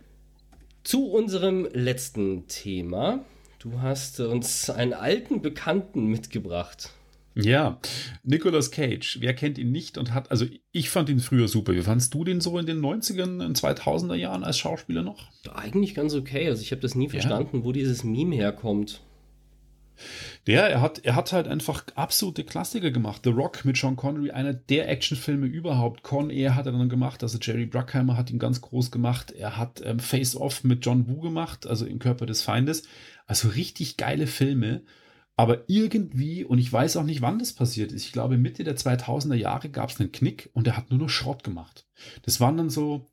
Zu 0.83 1.09
unserem 1.09 1.67
letzten 1.71 2.47
Thema. 2.47 3.23
Du 3.59 3.81
hast 3.81 4.19
uns 4.19 4.69
einen 4.69 4.93
alten 4.93 5.41
Bekannten 5.41 6.07
mitgebracht. 6.07 6.91
Ja, 7.35 7.79
Nicolas 8.23 8.71
Cage. 8.71 9.17
Wer 9.19 9.33
kennt 9.33 9.57
ihn 9.57 9.71
nicht 9.71 9.97
und 9.97 10.13
hat, 10.13 10.31
also 10.31 10.45
ich 10.71 10.89
fand 10.89 11.09
ihn 11.09 11.19
früher 11.19 11.49
super. 11.49 11.73
Wie 11.73 11.81
fandst 11.81 12.13
du 12.13 12.23
den 12.23 12.39
so 12.39 12.57
in 12.57 12.65
den 12.65 12.79
90ern, 12.79 13.53
2000er 13.53 14.15
Jahren 14.15 14.45
als 14.45 14.57
Schauspieler 14.57 15.03
noch? 15.03 15.27
Eigentlich 15.53 15.95
ganz 15.95 16.13
okay. 16.13 16.47
Also 16.47 16.61
ich 16.61 16.71
habe 16.71 16.81
das 16.81 16.95
nie 16.95 17.09
verstanden, 17.09 17.57
ja. 17.57 17.63
wo 17.65 17.73
dieses 17.73 18.05
Meme 18.05 18.35
herkommt. 18.35 19.01
Der, 20.47 20.69
er 20.69 20.81
hat, 20.81 20.99
er 21.03 21.15
hat 21.15 21.31
halt 21.33 21.47
einfach 21.47 21.85
absolute 21.95 22.43
Klassiker 22.43 22.91
gemacht. 22.91 23.21
The 23.23 23.31
Rock 23.31 23.65
mit 23.65 23.77
Sean 23.77 23.95
Connery, 23.95 24.31
einer 24.31 24.53
der 24.53 24.89
Actionfilme 24.89 25.47
überhaupt. 25.47 26.03
Con 26.03 26.29
Air 26.29 26.55
hat 26.55 26.67
er 26.67 26.71
dann 26.71 26.89
gemacht, 26.89 27.23
also 27.23 27.37
Jerry 27.41 27.65
Bruckheimer 27.65 28.15
hat 28.15 28.29
ihn 28.29 28.39
ganz 28.39 28.61
groß 28.61 28.91
gemacht. 28.91 29.31
Er 29.31 29.57
hat 29.57 29.81
ähm, 29.83 29.99
Face 29.99 30.35
Off 30.35 30.63
mit 30.63 30.85
John 30.85 31.07
Woo 31.07 31.19
gemacht, 31.19 31.67
also 31.67 31.85
im 31.85 31.99
Körper 31.99 32.25
des 32.25 32.41
Feindes. 32.41 32.83
Also 33.25 33.49
richtig 33.49 33.97
geile 33.97 34.27
Filme. 34.27 34.83
Aber 35.37 35.63
irgendwie, 35.67 36.45
und 36.45 36.59
ich 36.59 36.71
weiß 36.71 36.95
auch 36.97 37.03
nicht, 37.03 37.21
wann 37.21 37.39
das 37.39 37.53
passiert 37.53 37.91
ist, 37.91 38.05
ich 38.05 38.13
glaube 38.13 38.37
Mitte 38.37 38.63
der 38.63 38.77
2000er 38.77 39.35
Jahre 39.35 39.69
gab 39.69 39.89
es 39.89 39.99
einen 39.99 40.11
Knick 40.11 40.49
und 40.53 40.67
er 40.67 40.77
hat 40.77 40.89
nur 40.89 40.99
noch 40.99 41.09
Schrott 41.09 41.43
gemacht. 41.43 41.85
Das 42.23 42.39
waren 42.39 42.55
dann 42.55 42.69
so, 42.69 43.09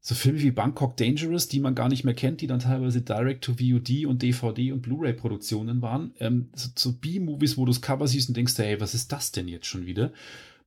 so 0.00 0.14
Filme 0.14 0.42
wie 0.42 0.50
Bangkok 0.50 0.98
Dangerous, 0.98 1.48
die 1.48 1.60
man 1.60 1.74
gar 1.74 1.88
nicht 1.88 2.04
mehr 2.04 2.12
kennt, 2.12 2.42
die 2.42 2.46
dann 2.46 2.58
teilweise 2.58 3.00
Direct-to-VOD 3.00 4.04
und 4.04 4.20
DVD 4.20 4.72
und 4.72 4.82
Blu-ray-Produktionen 4.82 5.80
waren. 5.80 6.14
Ähm, 6.20 6.50
so, 6.54 6.68
so 6.76 6.92
B-Movies, 6.92 7.56
wo 7.56 7.64
du 7.64 7.72
das 7.72 7.80
Cover 7.80 8.06
siehst 8.06 8.28
und 8.28 8.36
denkst, 8.36 8.58
hey, 8.58 8.78
was 8.80 8.92
ist 8.92 9.10
das 9.12 9.32
denn 9.32 9.48
jetzt 9.48 9.66
schon 9.66 9.86
wieder? 9.86 10.12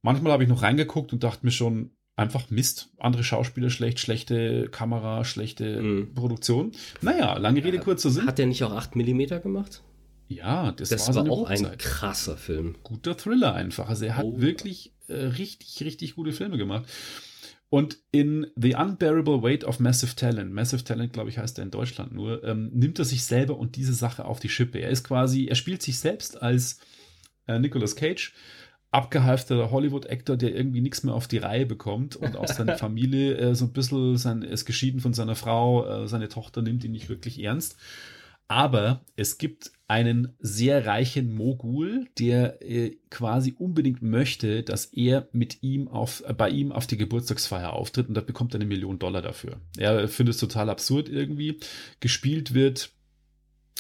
Manchmal 0.01 0.31
habe 0.31 0.43
ich 0.43 0.49
noch 0.49 0.63
reingeguckt 0.63 1.13
und 1.13 1.23
dachte 1.23 1.45
mir 1.45 1.51
schon, 1.51 1.91
einfach 2.15 2.49
Mist. 2.49 2.89
Andere 2.97 3.23
Schauspieler 3.23 3.69
schlecht, 3.69 3.99
schlechte 3.99 4.67
Kamera, 4.69 5.23
schlechte 5.23 5.81
mhm. 5.81 6.13
Produktion. 6.15 6.71
Naja, 7.01 7.37
lange 7.37 7.63
Rede, 7.63 7.77
kurzer 7.77 8.09
Sinn. 8.09 8.25
Hat 8.25 8.39
der 8.39 8.47
nicht 8.47 8.63
auch 8.63 8.73
8 8.73 8.95
mm 8.95 9.41
gemacht? 9.43 9.83
Ja, 10.27 10.71
das, 10.71 10.89
das 10.89 11.07
war, 11.07 11.15
war 11.15 11.31
auch 11.31 11.49
Hochzeit. 11.49 11.71
ein 11.71 11.77
krasser 11.77 12.37
Film. 12.37 12.75
Guter 12.83 13.15
Thriller 13.15 13.53
einfach. 13.53 13.89
Also 13.89 14.05
er 14.05 14.17
hat 14.17 14.25
oh. 14.25 14.39
wirklich 14.41 14.93
äh, 15.07 15.13
richtig, 15.13 15.85
richtig 15.85 16.15
gute 16.15 16.33
Filme 16.33 16.57
gemacht. 16.57 16.85
Und 17.69 17.97
in 18.11 18.47
The 18.55 18.75
Unbearable 18.75 19.43
Weight 19.43 19.65
of 19.65 19.79
Massive 19.79 20.15
Talent, 20.15 20.53
Massive 20.53 20.83
Talent, 20.83 21.11
glaube 21.11 21.29
ich, 21.29 21.37
heißt 21.37 21.59
er 21.59 21.65
in 21.65 21.71
Deutschland 21.71 22.13
nur, 22.13 22.43
ähm, 22.43 22.69
nimmt 22.73 22.97
er 22.99 23.05
sich 23.05 23.25
selber 23.25 23.57
und 23.57 23.75
diese 23.75 23.93
Sache 23.93 24.23
auf 24.23 24.39
die 24.39 24.49
Schippe. 24.49 24.79
Er 24.79 24.89
ist 24.89 25.03
quasi, 25.03 25.47
er 25.47 25.55
spielt 25.55 25.81
sich 25.81 25.99
selbst 25.99 26.41
als 26.41 26.79
äh, 27.45 27.59
Nicolas 27.59 27.97
Cage, 27.97 28.33
abgehalfterter 28.91 29.69
Hollywood-Actor, 29.69 30.37
der 30.37 30.55
irgendwie 30.55 30.79
nichts 30.79 31.03
mehr 31.03 31.13
auf 31.13 31.27
die 31.27 31.39
Reihe 31.39 31.65
bekommt 31.65 32.15
und 32.15 32.37
auch 32.37 32.47
seine 32.47 32.77
Familie 32.77 33.35
äh, 33.35 33.55
so 33.55 33.65
ein 33.65 33.73
bisschen, 33.73 34.15
sein, 34.15 34.43
ist 34.43 34.65
geschieden 34.65 35.01
von 35.01 35.13
seiner 35.13 35.35
Frau, 35.35 36.03
äh, 36.03 36.07
seine 36.07 36.29
Tochter 36.29 36.61
nimmt 36.61 36.85
ihn 36.85 36.91
nicht 36.91 37.09
wirklich 37.09 37.43
ernst. 37.43 37.75
Aber 38.47 39.05
es 39.15 39.37
gibt 39.37 39.71
einen 39.87 40.35
sehr 40.39 40.85
reichen 40.85 41.33
Mogul, 41.33 42.07
der 42.17 42.61
äh, 42.61 42.97
quasi 43.09 43.55
unbedingt 43.57 44.01
möchte, 44.01 44.63
dass 44.63 44.85
er 44.85 45.27
mit 45.31 45.63
ihm 45.63 45.87
auf, 45.87 46.23
äh, 46.27 46.33
bei 46.33 46.49
ihm 46.49 46.71
auf 46.71 46.87
die 46.87 46.97
Geburtstagsfeier 46.97 47.73
auftritt 47.73 48.07
und 48.07 48.13
da 48.13 48.21
bekommt 48.21 48.53
er 48.53 48.59
eine 48.59 48.65
Million 48.65 48.99
Dollar 48.99 49.21
dafür. 49.21 49.57
Er 49.77 50.07
findet 50.07 50.35
es 50.35 50.41
total 50.41 50.69
absurd 50.69 51.09
irgendwie. 51.09 51.59
Gespielt 51.99 52.53
wird 52.53 52.91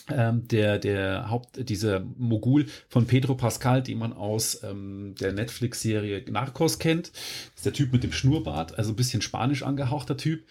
ähm, 0.09 0.47
der, 0.47 0.79
der 0.79 1.29
Haupt, 1.29 1.69
dieser 1.69 1.99
Mogul 2.17 2.67
von 2.87 3.05
Pedro 3.05 3.35
Pascal, 3.35 3.83
den 3.83 3.97
man 3.97 4.13
aus 4.13 4.63
ähm, 4.63 5.15
der 5.19 5.33
Netflix-Serie 5.33 6.23
Narcos 6.31 6.79
kennt. 6.79 7.11
Das 7.11 7.57
ist 7.57 7.65
der 7.65 7.73
Typ 7.73 7.91
mit 7.91 8.03
dem 8.03 8.13
Schnurrbart, 8.13 8.77
also 8.77 8.91
ein 8.91 8.95
bisschen 8.95 9.21
spanisch 9.21 9.63
angehauchter 9.63 10.15
Typ. 10.15 10.45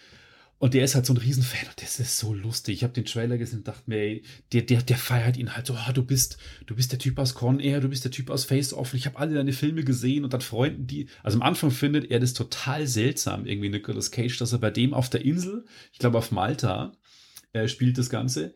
Und 0.59 0.73
der 0.73 0.83
ist 0.83 0.95
halt 0.95 1.05
so 1.05 1.13
ein 1.13 1.17
Riesenfan 1.17 1.67
und 1.69 1.81
das 1.81 1.99
ist 1.99 2.17
so 2.17 2.33
lustig. 2.33 2.77
Ich 2.77 2.83
habe 2.83 2.93
den 2.93 3.05
Trailer 3.05 3.37
gesehen 3.37 3.59
und 3.59 3.67
dachte 3.67 3.83
mir, 3.85 3.97
ey, 3.97 4.23
der, 4.53 4.63
der, 4.63 4.81
der 4.81 4.97
feiert 4.97 5.37
ihn 5.37 5.55
halt 5.55 5.67
so, 5.67 5.75
oh, 5.75 5.91
du 5.91 6.03
bist, 6.03 6.39
du 6.65 6.75
bist 6.75 6.91
der 6.91 6.97
Typ 6.97 7.19
aus 7.19 7.35
Con 7.35 7.59
Air, 7.59 7.79
du 7.79 7.89
bist 7.89 8.03
der 8.03 8.11
Typ 8.11 8.31
aus 8.31 8.45
Face 8.45 8.73
Off. 8.73 8.95
Ich 8.95 9.05
habe 9.05 9.19
alle 9.19 9.35
deine 9.35 9.53
Filme 9.53 9.83
gesehen 9.83 10.23
und 10.23 10.33
dann 10.33 10.41
freunden 10.41 10.87
die. 10.87 11.09
Also 11.21 11.37
am 11.37 11.43
Anfang 11.43 11.69
findet 11.69 12.09
er 12.09 12.19
das 12.19 12.33
total 12.33 12.87
seltsam, 12.87 13.45
irgendwie 13.45 13.69
Nicolas 13.69 14.09
Cage, 14.09 14.35
dass 14.39 14.51
er 14.51 14.59
bei 14.59 14.71
dem 14.71 14.95
auf 14.95 15.11
der 15.11 15.23
Insel, 15.23 15.65
ich 15.93 15.99
glaube 15.99 16.17
auf 16.17 16.31
Malta, 16.31 16.97
äh, 17.53 17.67
spielt 17.67 17.99
das 17.99 18.09
Ganze, 18.09 18.55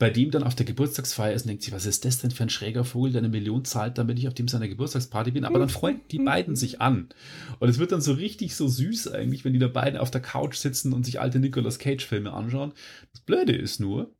bei 0.00 0.08
dem 0.08 0.30
dann 0.30 0.44
auf 0.44 0.54
der 0.54 0.64
Geburtstagsfeier 0.64 1.34
ist 1.34 1.42
und 1.42 1.48
denkt 1.48 1.62
sich, 1.62 1.74
was 1.74 1.84
ist 1.84 2.06
das 2.06 2.18
denn 2.18 2.30
für 2.30 2.42
ein 2.42 2.48
schräger 2.48 2.84
Vogel, 2.84 3.12
der 3.12 3.20
eine 3.20 3.28
Million 3.28 3.66
zahlt, 3.66 3.98
damit 3.98 4.18
ich 4.18 4.28
auf 4.28 4.34
dem 4.34 4.48
seiner 4.48 4.66
Geburtstagsparty 4.66 5.30
bin. 5.30 5.44
Aber 5.44 5.58
dann 5.58 5.68
freuen 5.68 6.00
die 6.10 6.18
beiden 6.18 6.56
sich 6.56 6.80
an. 6.80 7.10
Und 7.58 7.68
es 7.68 7.78
wird 7.78 7.92
dann 7.92 8.00
so 8.00 8.14
richtig 8.14 8.56
so 8.56 8.66
süß 8.66 9.08
eigentlich, 9.08 9.44
wenn 9.44 9.52
die 9.52 9.58
da 9.58 9.68
beiden 9.68 10.00
auf 10.00 10.10
der 10.10 10.22
Couch 10.22 10.56
sitzen 10.56 10.94
und 10.94 11.04
sich 11.04 11.20
alte 11.20 11.38
Nicolas 11.38 11.78
Cage-Filme 11.78 12.32
anschauen. 12.32 12.72
Das 13.12 13.20
Blöde 13.20 13.54
ist 13.54 13.78
nur, 13.78 14.10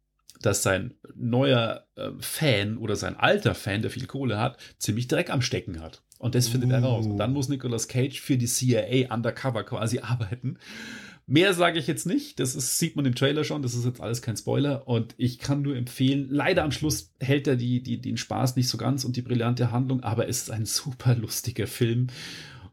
dass 0.43 0.63
sein 0.63 0.93
neuer 1.15 1.87
äh, 1.97 2.11
Fan 2.21 2.77
oder 2.77 2.95
sein 2.95 3.17
alter 3.17 3.55
Fan, 3.55 3.81
der 3.81 3.91
viel 3.91 4.07
Kohle 4.07 4.39
hat, 4.39 4.59
ziemlich 4.79 5.09
Dreck 5.09 5.31
am 5.31 5.41
Stecken 5.41 5.81
hat. 5.81 6.03
Und 6.19 6.35
das 6.35 6.49
findet 6.49 6.69
uh. 6.69 6.75
er 6.75 6.83
raus. 6.83 7.07
Und 7.07 7.17
dann 7.17 7.33
muss 7.33 7.49
Nicolas 7.49 7.89
Cage 7.89 8.21
für 8.21 8.37
die 8.37 8.47
CIA 8.47 9.15
undercover 9.15 9.65
quasi 9.65 9.99
arbeiten. 10.03 10.59
Mehr 11.31 11.55
sage 11.55 11.79
ich 11.79 11.87
jetzt 11.87 12.07
nicht. 12.07 12.41
Das 12.41 12.57
ist, 12.57 12.81
sieht 12.81 12.97
man 12.97 13.07
im 13.07 13.15
Trailer 13.15 13.45
schon. 13.45 13.63
Das 13.63 13.75
ist 13.75 13.85
jetzt 13.85 14.01
alles 14.01 14.21
kein 14.21 14.37
Spoiler. 14.37 14.89
Und 14.89 15.15
ich 15.17 15.39
kann 15.39 15.63
nur 15.63 15.77
empfehlen, 15.77 16.27
leider 16.29 16.65
am 16.65 16.73
Schluss 16.73 17.15
hält 17.21 17.47
er 17.47 17.55
die, 17.55 17.85
die, 17.85 18.01
den 18.01 18.17
Spaß 18.17 18.57
nicht 18.57 18.67
so 18.67 18.77
ganz 18.77 19.05
und 19.05 19.15
die 19.15 19.23
brillante 19.23 19.71
Handlung, 19.71 20.03
aber 20.03 20.29
es 20.29 20.43
ist 20.43 20.51
ein 20.51 20.67
super 20.67 21.15
lustiger 21.15 21.69
Film. 21.69 22.09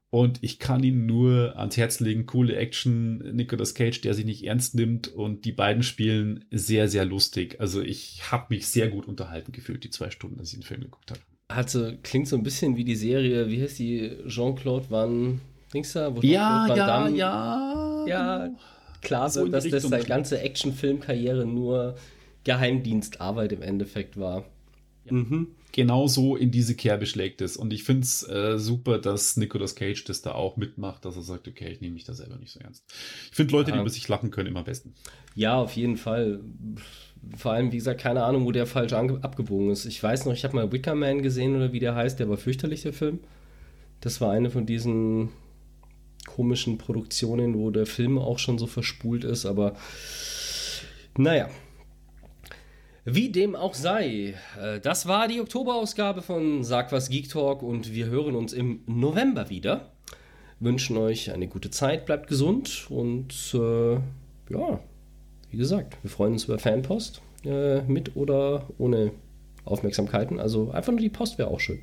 Und 0.09 0.39
ich 0.41 0.57
kann 0.57 0.81
ihn 0.81 1.05
nur 1.05 1.55
ans 1.55 1.77
Herz 1.77 1.99
legen. 1.99 2.25
Coole 2.25 2.55
Action. 2.55 3.19
Nicolas 3.35 3.75
Cage, 3.75 4.01
der 4.01 4.15
sich 4.15 4.25
nicht 4.25 4.43
ernst 4.43 4.73
nimmt. 4.73 5.07
Und 5.07 5.45
die 5.45 5.51
beiden 5.51 5.83
spielen 5.83 6.45
sehr, 6.49 6.87
sehr 6.87 7.05
lustig. 7.05 7.61
Also 7.61 7.83
ich 7.83 8.31
habe 8.31 8.47
mich 8.49 8.65
sehr 8.65 8.87
gut 8.87 9.07
unterhalten 9.07 9.51
gefühlt, 9.51 9.83
die 9.83 9.91
zwei 9.91 10.09
Stunden, 10.09 10.37
dass 10.37 10.47
ich 10.51 10.57
den 10.57 10.63
Film 10.63 10.81
geguckt 10.81 11.11
habe. 11.11 11.21
Also 11.47 11.91
klingt 12.01 12.27
so 12.27 12.35
ein 12.35 12.41
bisschen 12.41 12.75
wie 12.75 12.85
die 12.85 12.95
Serie, 12.95 13.49
wie 13.49 13.61
heißt 13.61 13.77
die? 13.77 14.17
Jean-Claude 14.25 14.89
Van 14.89 15.41
Dings 15.73 15.93
da? 15.93 16.11
ja, 16.21 16.75
ja, 16.75 17.07
ja 18.07 18.49
klar 19.01 19.29
so 19.29 19.41
wird, 19.43 19.53
dass 19.53 19.69
das 19.69 19.83
seine 19.83 20.03
ganze 20.03 20.39
Actionfilmkarriere 20.39 21.45
nur 21.45 21.95
Geheimdienstarbeit 22.43 23.51
im 23.51 23.61
Endeffekt 23.61 24.17
war. 24.17 24.45
Ja. 25.05 25.13
Mhm. 25.13 25.47
Genau 25.73 26.07
so 26.07 26.35
in 26.35 26.49
diese 26.49 26.75
Kerbe 26.75 27.05
schlägt 27.05 27.41
es. 27.41 27.55
Und 27.55 27.71
ich 27.71 27.83
finde 27.83 28.01
es 28.01 28.27
äh, 28.27 28.57
super, 28.57 28.97
dass 28.97 29.37
Nicolas 29.37 29.75
Cage 29.75 30.03
das 30.05 30.21
da 30.21 30.31
auch 30.31 30.57
mitmacht, 30.57 31.05
dass 31.05 31.15
er 31.17 31.21
sagt, 31.21 31.47
okay, 31.47 31.69
ich 31.69 31.81
nehme 31.81 31.93
mich 31.93 32.03
da 32.03 32.13
selber 32.13 32.37
nicht 32.37 32.51
so 32.51 32.59
ernst. 32.59 32.83
Ich 33.29 33.35
finde 33.35 33.51
Leute, 33.51 33.69
ja. 33.69 33.75
die 33.75 33.81
über 33.81 33.89
sich 33.89 34.07
lachen 34.07 34.31
können, 34.31 34.47
immer 34.47 34.59
am 34.59 34.65
besten. 34.65 34.95
Ja, 35.35 35.55
auf 35.57 35.73
jeden 35.73 35.97
Fall. 35.97 36.39
Vor 37.35 37.51
allem, 37.51 37.71
wie 37.71 37.77
gesagt, 37.77 38.01
keine 38.01 38.23
Ahnung, 38.23 38.45
wo 38.45 38.51
der 38.51 38.65
falsch 38.65 38.93
abgebogen 38.93 39.69
ist. 39.69 39.85
Ich 39.85 40.01
weiß 40.01 40.25
noch, 40.25 40.33
ich 40.33 40.43
habe 40.45 40.55
mal 40.55 40.71
Wicker 40.71 40.95
Man 40.95 41.21
gesehen 41.21 41.55
oder 41.55 41.73
wie 41.73 41.79
der 41.79 41.93
heißt, 41.93 42.19
der 42.19 42.29
war 42.29 42.37
fürchterlich, 42.37 42.81
der 42.81 42.93
Film. 42.93 43.19
Das 43.99 44.19
war 44.21 44.31
eine 44.31 44.49
von 44.49 44.65
diesen 44.65 45.29
komischen 46.37 46.77
Produktionen, 46.77 47.55
wo 47.55 47.71
der 47.71 47.87
Film 47.87 48.19
auch 48.19 48.37
schon 48.37 48.59
so 48.59 48.67
verspult 48.67 49.23
ist, 49.23 49.47
aber 49.47 49.75
naja. 51.17 51.49
Wie 53.05 53.31
dem 53.31 53.55
auch 53.55 53.73
sei, 53.73 54.35
äh, 54.61 54.79
das 54.79 55.07
war 55.07 55.27
die 55.27 55.41
Oktoberausgabe 55.41 56.21
von 56.21 56.63
Sag 56.63 56.91
was 56.91 57.09
Geek 57.09 57.29
Talk 57.29 57.63
und 57.63 57.91
wir 57.91 58.05
hören 58.05 58.35
uns 58.35 58.53
im 58.53 58.81
November 58.85 59.49
wieder. 59.49 59.93
Wünschen 60.59 60.95
euch 60.97 61.31
eine 61.31 61.47
gute 61.47 61.71
Zeit, 61.71 62.05
bleibt 62.05 62.27
gesund 62.27 62.85
und 62.89 63.33
äh, 63.55 63.93
ja, 64.53 64.79
wie 65.49 65.57
gesagt, 65.57 65.97
wir 66.03 66.11
freuen 66.11 66.33
uns 66.33 66.43
über 66.43 66.59
Fanpost 66.59 67.21
äh, 67.45 67.81
mit 67.81 68.15
oder 68.15 68.67
ohne 68.77 69.11
Aufmerksamkeiten. 69.65 70.39
Also 70.39 70.69
einfach 70.69 70.91
nur 70.91 71.01
die 71.01 71.09
Post 71.09 71.39
wäre 71.39 71.49
auch 71.49 71.59
schön. 71.59 71.79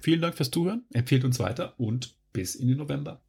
Vielen 0.00 0.20
Dank 0.20 0.34
fürs 0.34 0.50
Zuhören, 0.50 0.84
empfehlt 0.92 1.24
uns 1.24 1.38
weiter 1.38 1.74
und 1.78 2.14
bis 2.34 2.54
in 2.54 2.68
den 2.68 2.76
November. 2.76 3.22